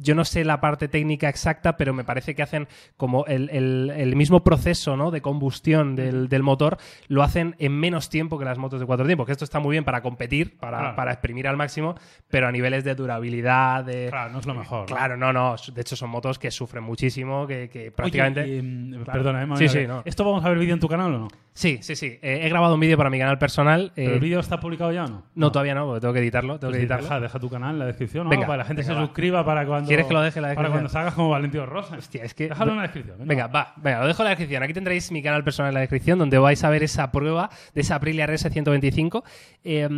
yo 0.00 0.14
no 0.14 0.24
sé 0.24 0.44
la 0.44 0.60
parte 0.60 0.88
técnica 0.88 1.28
exacta, 1.28 1.76
pero 1.76 1.94
me 1.94 2.04
parece 2.04 2.34
que 2.34 2.42
hacen 2.42 2.68
como 2.96 3.24
el, 3.26 3.48
el- 3.50 3.92
el 3.96 4.14
mismo 4.16 4.44
proceso, 4.44 4.96
¿no? 4.96 5.10
De 5.10 5.22
combustión 5.22 5.96
del, 5.96 6.28
del 6.28 6.42
motor, 6.42 6.76
lo 7.08 7.22
hacen 7.22 7.56
en 7.58 7.72
menos 7.72 8.08
tiempo 8.10 8.38
que 8.38 8.44
las 8.44 8.58
motos 8.58 8.80
de 8.80 8.86
cuatro 8.86 9.06
tiempos, 9.06 9.26
que 9.26 9.32
esto 9.32 9.44
está 9.44 9.58
muy 9.60 9.72
bien 9.72 9.84
para 9.84 10.02
competir, 10.02 10.58
para, 10.58 10.78
Claro. 10.78 10.96
para 10.96 11.12
exprimir 11.24 11.48
al 11.48 11.56
máximo, 11.56 11.94
pero 12.28 12.46
a 12.48 12.52
niveles 12.52 12.84
de 12.84 12.94
durabilidad, 12.94 13.84
de... 13.84 14.08
Claro, 14.10 14.32
no 14.32 14.38
es 14.40 14.46
lo 14.46 14.54
mejor. 14.54 14.86
Claro, 14.86 15.16
no, 15.16 15.32
no. 15.32 15.56
De 15.72 15.80
hecho, 15.80 15.96
son 15.96 16.10
motos 16.10 16.38
que 16.38 16.50
sufren 16.50 16.84
muchísimo, 16.84 17.46
que, 17.46 17.68
que 17.70 17.90
prácticamente... 17.90 18.42
Oye, 18.42 18.56
y, 18.56 18.62
mm, 18.62 19.04
Claro. 19.04 19.12
Perdona, 19.22 19.42
eh, 19.42 19.56
Sí, 19.56 19.68
sí, 19.68 19.86
no. 19.86 20.02
¿Esto 20.04 20.24
vamos 20.24 20.44
a 20.44 20.48
ver 20.48 20.58
vídeo 20.58 20.74
en 20.74 20.80
tu 20.80 20.88
canal 20.88 21.14
o 21.14 21.18
no? 21.18 21.28
Sí, 21.52 21.78
sí, 21.82 21.94
sí. 21.94 22.18
Eh, 22.22 22.40
he 22.42 22.48
grabado 22.48 22.74
un 22.74 22.80
vídeo 22.80 22.96
para 22.96 23.10
mi 23.10 23.18
canal 23.18 23.38
personal. 23.38 23.92
¿Pero 23.94 24.10
eh, 24.10 24.14
el 24.14 24.20
vídeo 24.20 24.40
está 24.40 24.58
publicado 24.60 24.92
ya 24.92 25.04
o 25.04 25.08
no? 25.08 25.22
no, 25.34 25.52
todavía 25.52 25.74
no, 25.74 25.86
porque 25.86 26.00
tengo 26.00 26.12
que 26.14 26.20
editarlo. 26.20 26.58
Tengo 26.58 26.70
Pues 26.70 26.76
que 26.78 26.82
editarlo. 26.82 27.04
deja, 27.04 27.20
deja 27.20 27.38
tu 27.38 27.48
canal 27.50 27.70
en 27.74 27.78
la 27.80 27.86
descripción, 27.86 28.24
¿no? 28.24 28.30
Venga, 28.30 28.46
para 28.46 28.56
que 28.56 28.58
la 28.58 28.64
gente 28.64 28.82
venga, 28.82 28.94
se 28.94 29.00
va. 29.00 29.06
suscriba 29.06 29.44
para 29.44 29.66
cuando... 29.66 29.88
¿Quieres 29.88 30.06
que 30.06 30.14
lo 30.14 30.20
deje 30.22 30.38
en 30.38 30.42
la 30.42 30.48
Para 30.54 30.68
descripción? 30.68 30.72
cuando 30.72 30.88
salgas 30.88 31.14
como 31.14 31.28
Valentino 31.30 31.66
Rosa. 31.66 31.96
Hostia, 31.96 32.24
es 32.24 32.34
que... 32.34 32.48
Déjalo 32.48 32.70
en 32.72 32.76
la 32.78 32.82
descripción. 32.82 33.18
Venga, 33.20 33.46
va, 33.46 33.72
venga, 33.76 34.00
lo 34.00 34.06
dejo 34.08 34.22
en 34.22 34.24
la 34.24 34.30
descripción. 34.30 34.62
Aquí 34.62 34.72
tendréis 34.72 35.12
mi 35.12 35.22
canal 35.22 35.44
personal 35.44 35.70
en 35.70 35.74
la 35.74 35.80
descripción, 35.80 36.18
donde 36.18 36.38
vais 36.38 36.62
a 36.64 36.70
ver 36.70 36.82
esa 36.82 37.12
prueba 37.12 37.50
de 37.74 37.80
esa 37.82 37.96
Aprilia 37.96 38.26
RS 38.26 38.50
125, 38.50 39.24
eh, 39.64 39.88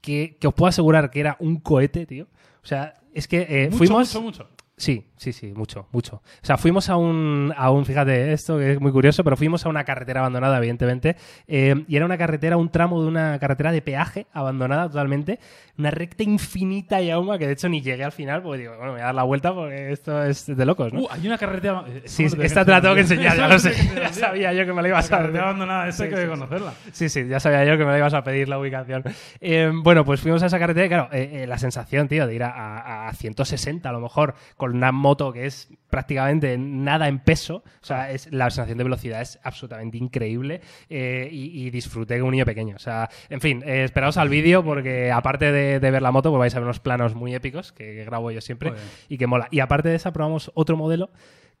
que, 0.00 0.36
que 0.40 0.46
os 0.46 0.54
puedo 0.54 0.68
asegurar 0.68 1.10
que 1.10 1.20
era 1.20 1.36
un 1.40 1.56
cohete, 1.56 2.06
tío. 2.06 2.26
O 2.62 2.66
sea, 2.66 2.94
es 3.14 3.26
que 3.28 3.46
eh, 3.48 3.64
Mucho, 3.66 3.78
fuimos... 3.78 4.14
mucho, 4.14 4.22
mucho. 4.22 4.48
Sí, 4.78 5.04
sí, 5.16 5.32
sí, 5.32 5.52
mucho, 5.52 5.88
mucho. 5.92 6.16
O 6.16 6.46
sea, 6.46 6.56
fuimos 6.56 6.88
a 6.88 6.96
un, 6.96 7.52
a 7.56 7.70
un 7.70 7.84
fíjate, 7.84 8.32
esto 8.32 8.58
que 8.58 8.72
es 8.72 8.80
muy 8.80 8.92
curioso, 8.92 9.24
pero 9.24 9.36
fuimos 9.36 9.66
a 9.66 9.68
una 9.68 9.84
carretera 9.84 10.20
abandonada, 10.20 10.56
evidentemente, 10.58 11.16
eh, 11.48 11.84
y 11.88 11.96
era 11.96 12.06
una 12.06 12.16
carretera, 12.16 12.56
un 12.56 12.70
tramo 12.70 13.02
de 13.02 13.08
una 13.08 13.38
carretera 13.40 13.72
de 13.72 13.82
peaje 13.82 14.26
abandonada 14.32 14.88
totalmente, 14.88 15.40
una 15.76 15.90
recta 15.90 16.22
infinita 16.22 17.00
y 17.02 17.10
auma 17.10 17.38
que 17.38 17.46
de 17.46 17.52
hecho 17.54 17.68
ni 17.68 17.82
llegué 17.82 18.04
al 18.04 18.12
final, 18.12 18.40
porque 18.42 18.58
digo, 18.60 18.72
bueno, 18.76 18.86
me 18.86 18.92
voy 18.92 19.00
a 19.02 19.06
dar 19.06 19.14
la 19.16 19.22
vuelta 19.24 19.52
porque 19.52 19.92
esto 19.92 20.22
es 20.24 20.46
de 20.46 20.64
locos, 20.64 20.92
¿no? 20.92 21.00
Uh, 21.02 21.08
hay 21.10 21.26
una 21.26 21.38
carretera. 21.38 21.84
eh, 21.88 22.02
sí, 22.04 22.24
¿cómo 22.24 22.36
te 22.36 22.46
esta 22.46 22.64
te 22.64 22.70
la 22.70 22.80
tengo 22.80 22.94
que 22.94 23.00
enseñar? 23.02 23.36
ya 23.36 23.48
lo 23.48 23.58
sé. 23.58 23.72
Ya 23.96 24.12
sabía 24.12 24.52
yo 24.52 24.64
que 24.64 24.70
me 24.72 24.76
la 24.76 24.82
La 24.82 24.88
ibas 24.88 25.06
a 25.12 25.16
carretera 25.18 25.44
abandonada, 25.44 25.88
esa 25.88 25.96
Sí, 25.98 26.02
hay 26.04 26.10
que 26.10 26.16
sí, 26.16 26.22
sí. 26.22 26.28
conocerla. 26.28 26.72
Sí, 26.92 27.08
sí, 27.08 27.26
ya 27.28 27.40
sabía 27.40 27.64
yo 27.64 27.76
que 27.76 27.84
me 27.84 27.90
la 27.90 27.98
ibas 27.98 28.14
a 28.14 28.22
pedir 28.22 28.48
la 28.48 28.58
ubicación. 28.60 29.02
Eh, 29.40 29.70
bueno, 29.74 30.04
pues 30.04 30.20
fuimos 30.20 30.42
a 30.42 30.46
esa 30.46 30.58
carretera 30.58 30.86
y 30.86 30.88
claro, 30.88 31.08
eh, 31.12 31.42
eh, 31.42 31.46
la 31.48 31.58
sensación, 31.58 32.06
tío, 32.08 32.26
de 32.28 32.34
ir 32.34 32.42
a, 32.44 32.50
a- 32.50 33.08
a 33.08 33.12
160 33.12 33.88
a 33.88 33.92
lo 33.92 34.00
mejor 34.00 34.34
con 34.56 34.67
una 34.70 34.92
moto 34.92 35.32
que 35.32 35.46
es 35.46 35.68
prácticamente 35.90 36.56
nada 36.58 37.08
en 37.08 37.18
peso, 37.18 37.56
o 37.56 37.84
sea, 37.84 38.10
es, 38.10 38.30
la 38.32 38.50
sensación 38.50 38.78
de 38.78 38.84
velocidad 38.84 39.20
es 39.22 39.38
absolutamente 39.42 39.96
increíble 39.98 40.60
eh, 40.88 41.28
y, 41.30 41.66
y 41.66 41.70
disfruté 41.70 42.18
como 42.18 42.28
un 42.28 42.32
niño 42.32 42.44
pequeño. 42.44 42.76
O 42.76 42.78
sea, 42.78 43.08
en 43.28 43.40
fin, 43.40 43.62
eh, 43.64 43.84
esperaos 43.84 44.16
al 44.16 44.28
vídeo 44.28 44.62
porque 44.64 45.10
aparte 45.10 45.50
de, 45.50 45.80
de 45.80 45.90
ver 45.90 46.02
la 46.02 46.12
moto, 46.12 46.30
pues 46.30 46.40
vais 46.40 46.54
a 46.54 46.58
ver 46.58 46.64
unos 46.64 46.80
planos 46.80 47.14
muy 47.14 47.34
épicos 47.34 47.72
que, 47.72 47.84
que 47.94 48.04
grabo 48.04 48.30
yo 48.30 48.40
siempre 48.40 48.72
y 49.08 49.18
que 49.18 49.26
mola. 49.26 49.48
Y 49.50 49.60
aparte 49.60 49.88
de 49.88 49.96
esa, 49.96 50.12
probamos 50.12 50.50
otro 50.54 50.76
modelo 50.76 51.10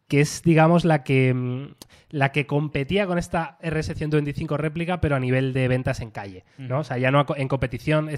que 0.08 0.20
es, 0.22 0.42
digamos, 0.42 0.84
la 0.84 1.04
que, 1.04 1.32
mm, 1.34 1.74
la 2.10 2.32
que 2.32 2.46
competía 2.46 3.06
con 3.06 3.18
esta 3.18 3.58
RS125 3.62 4.56
réplica, 4.56 5.00
pero 5.00 5.16
a 5.16 5.20
nivel 5.20 5.52
de 5.52 5.68
ventas 5.68 6.00
en 6.00 6.10
calle, 6.10 6.44
¿no? 6.56 6.80
O 6.80 6.84
sea, 6.84 6.96
ya 6.98 7.10
no 7.10 7.26
en 7.36 7.48
competición. 7.48 8.08
eh, 8.10 8.16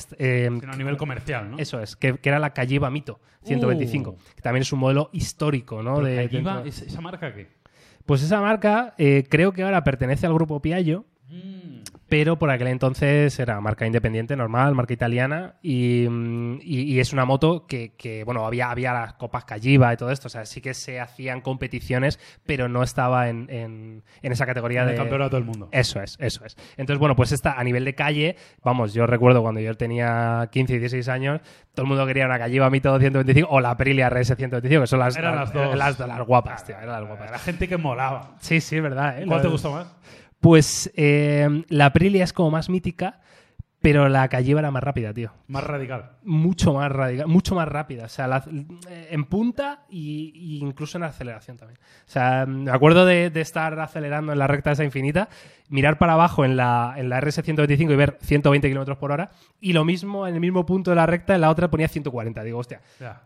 Sino 0.60 0.72
a 0.72 0.76
nivel 0.76 0.96
comercial, 0.96 1.50
¿no? 1.50 1.58
Eso 1.58 1.80
es, 1.80 1.96
que, 1.96 2.14
que 2.18 2.28
era 2.28 2.38
la 2.38 2.50
Calliva 2.54 2.90
Mito 2.90 3.20
125, 3.44 4.10
Uh. 4.10 4.16
que 4.36 4.42
también 4.42 4.62
es 4.62 4.72
un 4.72 4.78
modelo 4.78 5.10
histórico, 5.12 5.82
¿no? 5.82 6.00
De- 6.00 6.28
Calliva, 6.28 6.62
¿esa, 6.64 7.00
marca 7.00 7.34
qué? 7.34 7.48
Pues 8.06 8.22
esa 8.22 8.40
marca 8.40 8.94
eh, 8.96 9.24
creo 9.28 9.52
que 9.52 9.62
ahora 9.62 9.82
pertenece 9.84 10.26
al 10.26 10.34
grupo 10.34 10.62
Piaggio. 10.62 11.04
Pero 12.08 12.38
por 12.40 12.50
aquel 12.50 12.66
entonces 12.68 13.38
era 13.38 13.60
marca 13.60 13.86
independiente, 13.86 14.34
normal, 14.36 14.74
marca 14.74 14.92
italiana, 14.92 15.54
y, 15.62 16.06
y- 16.08 16.82
y 16.94 16.98
es 17.00 17.12
una 17.12 17.24
moto 17.24 17.66
que, 17.68 17.94
que, 17.96 18.24
bueno, 18.24 18.44
había, 18.44 18.68
había 18.70 18.92
las 18.92 19.12
copas 19.14 19.44
Calliva 19.44 19.92
y 19.92 19.96
todo 19.96 20.10
esto, 20.10 20.26
o 20.26 20.30
sea, 20.30 20.44
sí 20.44 20.60
que 20.60 20.74
se 20.74 20.98
hacían 20.98 21.40
competiciones, 21.40 22.18
pero 22.46 22.68
no 22.68 22.82
estaba 22.82 23.28
en, 23.28 23.46
en- 23.48 24.02
en 24.22 24.32
esa 24.32 24.44
categoría 24.44 24.80
En 24.80 24.86
de... 24.88 24.92
el 24.94 24.98
campeonato 24.98 25.36
del 25.36 25.44
mundo. 25.44 25.68
Eso 25.70 26.00
es, 26.02 26.16
eso 26.18 26.44
es. 26.44 26.56
Entonces, 26.76 26.98
bueno, 26.98 27.14
pues 27.14 27.30
esta 27.30 27.52
a 27.58 27.62
nivel 27.62 27.84
de 27.84 27.94
calle, 27.94 28.34
vamos, 28.64 28.92
yo 28.92 29.06
recuerdo 29.06 29.40
cuando 29.42 29.60
yo 29.60 29.76
tenía 29.76 30.48
15 30.50 30.74
y 30.74 30.78
16 30.80 31.08
años, 31.08 31.40
todo 31.74 31.84
el 31.84 31.88
mundo 31.88 32.06
quería 32.08 32.26
una 32.26 32.38
Calliva 32.40 32.68
Mito 32.70 32.98
125 32.98 33.48
o 33.48 33.60
la 33.60 33.70
Aprilia 33.70 34.08
RS 34.10 34.34
125, 34.36 34.80
que 34.82 34.86
son 34.88 34.98
las, 34.98 35.16
Eran 35.16 35.36
las 35.36 35.52
dos. 35.52 35.76
las, 35.78 35.96
las 35.98 36.26
guapas, 36.26 36.64
tío, 36.64 36.76
eran 36.76 36.88
las 37.00 37.06
guapas. 37.06 37.28
Era 37.28 37.38
gente 37.38 37.68
que 37.68 37.76
molaba. 37.76 38.34
Sí, 38.40 38.60
sí, 38.60 38.80
verdad. 38.80 39.20
¿eh? 39.20 39.26
¿Cuál 39.26 39.38
La- 39.38 39.42
te 39.42 39.48
gustó 39.48 39.70
más? 39.70 39.86
Pues 40.40 40.90
eh, 40.96 41.64
la 41.68 41.86
Aprilia 41.86 42.24
es 42.24 42.32
como 42.32 42.50
más 42.50 42.68
mítica, 42.70 43.20
pero 43.82 44.08
la 44.08 44.28
Calliva 44.28 44.60
era 44.60 44.70
más 44.70 44.82
rápida, 44.82 45.12
tío. 45.14 45.32
Más 45.48 45.64
radical. 45.64 46.12
Mucho 46.22 46.74
más 46.74 46.90
radical, 46.92 47.26
mucho 47.28 47.54
más 47.54 47.66
rápida. 47.68 48.04
O 48.04 48.08
sea, 48.08 48.26
la- 48.26 48.44
en 49.10 49.24
punta 49.24 49.84
y, 49.88 50.32
y 50.34 50.58
incluso 50.58 50.98
en 50.98 51.04
aceleración 51.04 51.56
también. 51.56 51.78
O 52.06 52.10
sea, 52.10 52.44
me 52.46 52.70
acuerdo 52.70 53.06
de, 53.06 53.30
de 53.30 53.40
estar 53.40 53.78
acelerando 53.80 54.32
en 54.32 54.38
la 54.38 54.46
recta 54.46 54.72
esa 54.72 54.84
infinita, 54.84 55.28
mirar 55.70 55.98
para 55.98 56.14
abajo 56.14 56.44
en 56.44 56.56
la, 56.56 56.94
en 56.96 57.08
la 57.08 57.20
RS125 57.20 57.92
y 57.92 57.96
ver 57.96 58.18
120 58.20 58.68
kilómetros 58.68 58.98
por 58.98 59.12
hora, 59.12 59.30
y 59.60 59.72
lo 59.72 59.84
mismo 59.84 60.26
en 60.26 60.34
el 60.34 60.40
mismo 60.40 60.66
punto 60.66 60.90
de 60.90 60.96
la 60.96 61.06
recta, 61.06 61.34
en 61.34 61.40
la 61.40 61.50
otra 61.50 61.70
ponía 61.70 61.88
140. 61.88 62.42
Digo, 62.44 62.58
hostia. 62.58 62.82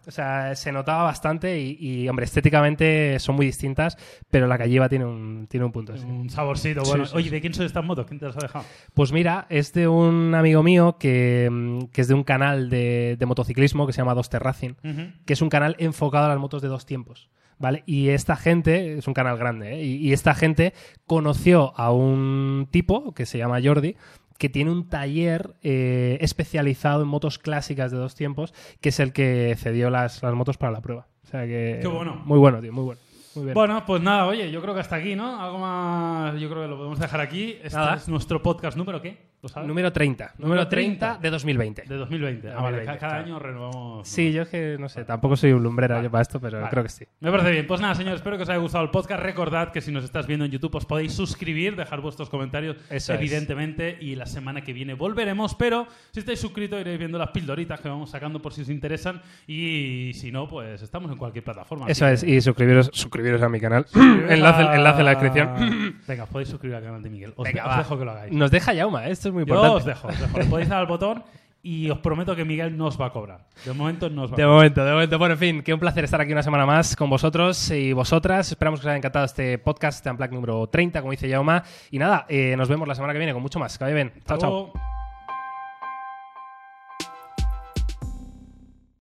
O 0.07 0.11
sea, 0.11 0.55
se 0.55 0.71
notaba 0.71 1.05
bastante 1.05 1.59
y, 1.59 1.77
y, 1.81 2.09
hombre, 2.09 2.27
estéticamente 2.27 3.19
son 3.19 3.37
muy 3.37 3.47
distintas, 3.47 3.97
pero 4.31 4.47
la 4.47 4.59
Calliva 4.59 4.89
tiene 4.89 5.07
un, 5.07 5.47
tiene 5.49 5.67
un 5.67 5.73
punto. 5.73 5.95
Un 5.95 6.31
saborcito 6.31 6.83
bueno. 6.85 7.07
sí, 7.07 7.17
Oye. 7.17 7.31
¿de 7.31 7.41
quién 7.41 7.55
son 7.55 7.67
estas 7.67 7.85
motos? 7.85 8.07
¿Quién 8.07 8.21
te 8.21 8.27
las 8.27 8.37
ha 8.37 8.41
dejado? 8.41 8.65
Pues 8.93 9.11
mira, 9.13 9.47
es 9.49 9.73
de 9.73 9.89
un 9.89 10.35
amigo 10.35 10.63
mío 10.63 10.97
que, 10.99 11.89
que 11.93 12.01
es 12.03 12.09
de 12.09 12.15
un 12.15 12.25
canal 12.25 12.69
de, 12.69 13.17
de 13.19 13.27
motociclismo 13.27 13.87
que 13.87 13.93
se 13.93 13.99
llama 13.99 14.15
Dos 14.15 14.29
Terracing, 14.29 14.77
que 15.25 15.33
es 15.33 15.43
un 15.43 15.49
canal 15.49 15.77
enfocado 15.79 16.27
a 16.27 16.29
las 16.29 16.39
motos 16.39 16.63
de 16.63 16.69
dos 16.69 16.87
tiempos. 16.87 17.29
¿Vale? 17.59 17.83
Y 17.87 18.09
esta 18.09 18.37
gente, 18.37 18.99
es 18.99 19.07
un 19.07 19.15
canal 19.15 19.39
grande, 19.39 19.75
¿eh? 19.75 19.85
y, 19.85 19.97
y 19.97 20.13
esta 20.13 20.35
gente 20.35 20.75
conoció 21.07 21.73
a 21.79 21.93
un 21.93 22.69
tipo 22.71 23.15
que 23.15 23.27
se 23.27 23.39
llama 23.39 23.61
Jordi, 23.63 23.97
que 24.39 24.49
tiene 24.49 24.71
un 24.71 24.89
taller 24.89 25.55
eh, 25.63 26.19
especializado 26.21 27.03
en 27.03 27.09
motos 27.09 27.39
clásicas 27.39 27.93
de 27.93 27.99
dos 27.99 28.15
tiempos, 28.15 28.53
que 28.81 28.89
es 28.89 29.01
el 29.01 29.13
que 29.13 29.55
cedió 29.59 29.91
las, 29.91 30.23
las 30.23 30.35
motos 30.35 30.59
para 30.59 30.73
la 30.73 30.81
prueba. 30.81 31.07
O 31.23 31.27
sea 31.27 31.47
que. 31.47 31.79
Qué 31.81 31.89
bueno. 31.89 32.23
Muy 32.25 32.39
bueno, 32.39 32.61
tío, 32.61 32.73
muy 32.73 32.85
bueno. 32.85 33.01
Muy 33.35 33.45
bien. 33.47 33.55
Bueno, 33.55 33.85
pues 33.87 34.03
nada, 34.03 34.27
oye, 34.27 34.51
yo 34.51 34.61
creo 34.63 34.75
que 34.75 34.81
hasta 34.81 34.97
aquí, 34.97 35.15
¿no? 35.17 35.41
Algo 35.41 35.59
más, 35.59 36.39
yo 36.41 36.49
creo 36.49 36.63
que 36.63 36.69
lo 36.69 36.77
podemos 36.77 36.99
dejar 36.99 37.21
aquí. 37.21 37.57
Este 37.63 37.77
Nada. 37.79 37.95
es 37.97 38.09
nuestro 38.09 38.43
podcast 38.43 38.77
número 38.77 39.01
qué? 39.03 39.35
¿Lo 39.45 39.49
sabes? 39.51 39.69
número 39.69 39.93
30. 39.93 40.25
Número 40.39 40.49
Número 40.63 40.69
30 40.69 41.07
30 41.19 41.23
de 41.23 41.31
2020. 41.31 41.83
De 41.83 41.97
2020. 41.97 42.49
Ah, 42.51 42.55
vale, 42.63 42.79
2020, 42.79 42.87
ca- 42.87 42.99
cada 42.99 43.13
claro. 43.13 43.25
año 43.27 43.39
renovamos. 43.39 44.09
Sí, 44.09 44.33
yo 44.33 44.41
es 44.43 44.49
que 44.49 44.77
no 44.81 44.89
sé, 44.89 45.05
tampoco 45.05 45.37
soy 45.37 45.53
un 45.53 45.63
lumbrera 45.63 45.97
Vale. 45.97 46.07
yo 46.07 46.11
para 46.11 46.23
esto, 46.23 46.41
pero 46.41 46.59
Vale. 46.61 46.71
creo 46.71 46.83
que 46.83 46.89
sí. 46.89 47.05
Me 47.21 47.31
parece 47.31 47.51
bien. 47.51 47.67
Pues 47.67 47.79
nada, 47.79 47.95
señores, 47.95 48.21
espero 48.21 48.39
que 48.39 48.45
os 48.45 48.49
haya 48.49 48.59
gustado 48.59 48.83
el 48.85 48.91
podcast. 48.91 49.23
Recordad 49.23 49.71
que 49.71 49.83
si 49.83 49.93
nos 49.93 50.03
estás 50.03 50.27
viendo 50.27 50.47
en 50.47 50.51
YouTube 50.51 50.75
os 50.77 50.87
podéis 50.87 51.13
suscribir, 51.13 51.77
dejar 51.77 52.01
vuestros 52.01 52.31
comentarios, 52.31 52.77
Eso 52.89 53.13
es. 53.13 53.21
evidentemente, 53.21 53.99
y 54.01 54.15
la 54.17 54.25
semana 54.25 54.63
que 54.63 54.73
viene 54.73 54.95
volveremos. 54.95 55.55
Pero 55.57 55.89
si 56.13 56.21
estáis 56.21 56.41
suscritos 56.41 56.81
iréis 56.81 56.99
viendo 56.99 57.19
las 57.19 57.29
pildoritas 57.29 57.81
que 57.83 57.91
vamos 57.91 58.09
sacando 58.09 58.41
por 58.41 58.55
si 58.55 58.63
os 58.63 58.71
interesan. 58.71 59.21
Y 59.47 60.13
si 60.15 60.33
no, 60.33 60.49
pues 60.49 60.81
estamos 60.81 61.11
en 61.13 61.19
cualquier 61.19 61.45
plataforma. 61.45 61.85
Eso 61.89 62.09
es, 62.09 62.25
que- 62.25 62.31
y 62.31 62.41
suscribiros, 62.41 62.91
suscribiros 62.95 63.24
a 63.43 63.49
mi 63.49 63.61
canal. 63.61 63.85
suscribiros 63.85 64.31
enlace, 64.31 64.63
enlace 64.77 64.99
en 65.01 65.05
la 65.05 65.11
descripción. 65.11 65.95
Venga, 66.07 66.25
os 66.25 66.29
podéis 66.31 66.49
suscribir 66.49 66.77
al 66.77 66.83
canal 66.85 67.03
de 67.03 67.11
Miguel. 67.11 67.33
Os, 67.37 67.45
Venga, 67.45 67.63
de- 67.63 67.69
os 67.69 67.75
va. 67.75 67.79
dejo 67.79 67.99
que 67.99 68.05
lo 68.05 68.11
hagáis. 68.11 68.33
Nos 68.33 68.51
deja 68.51 68.73
Yauma, 68.75 69.07
¿eh? 69.09 69.13
esto 69.13 69.29
es 69.29 69.35
muy 69.35 69.45
Yo 69.45 69.55
importante. 69.55 69.77
os 69.77 69.85
dejo, 69.85 70.09
os 70.09 70.21
dejo. 70.21 70.39
Le 70.39 70.45
podéis 70.47 70.69
dar 70.69 70.79
al 70.81 70.87
botón 70.87 71.23
y 71.63 71.89
os 71.89 71.99
prometo 72.01 72.37
que 72.37 72.45
Miguel 72.45 72.77
no 72.77 72.87
os 72.89 73.01
va 73.01 73.07
a 73.07 73.11
cobrar. 73.11 73.47
De 73.65 73.73
momento 73.73 74.11
no 74.11 74.25
os 74.25 74.31
va 74.31 74.35
a 74.35 74.37
De 74.37 74.43
cobrar. 74.43 74.55
momento, 74.57 74.85
de 74.85 74.93
momento. 74.93 75.19
Bueno, 75.19 75.33
en 75.35 75.39
fin, 75.39 75.63
qué 75.63 75.73
un 75.73 75.81
placer 75.81 76.05
estar 76.05 76.21
aquí 76.21 76.33
una 76.33 76.43
semana 76.43 76.67
más 76.67 76.95
con 76.95 77.09
vosotros 77.09 77.71
y 77.71 77.93
vosotras. 77.95 78.51
Esperamos 78.51 78.81
que 78.81 78.85
os 78.87 78.89
haya 78.91 78.99
encantado 78.99 79.25
este 79.25 79.57
podcast, 79.59 79.99
este 79.99 80.11
Unplugged 80.11 80.35
número 80.35 80.67
30, 80.69 81.01
como 81.01 81.13
dice 81.13 81.27
Yauma. 81.29 81.63
Y 81.91 81.99
nada, 81.99 82.27
eh, 82.29 82.55
nos 82.59 82.69
vemos 82.69 82.87
la 82.87 82.95
semana 82.95 83.13
que 83.15 83.19
viene 83.19 83.33
con 83.33 83.41
mucho 83.43 83.59
más. 83.59 83.79
Que 83.79 83.85
vaya 83.85 83.95
bien. 83.95 84.13
Chao, 84.27 84.37
chao. 84.39 85.04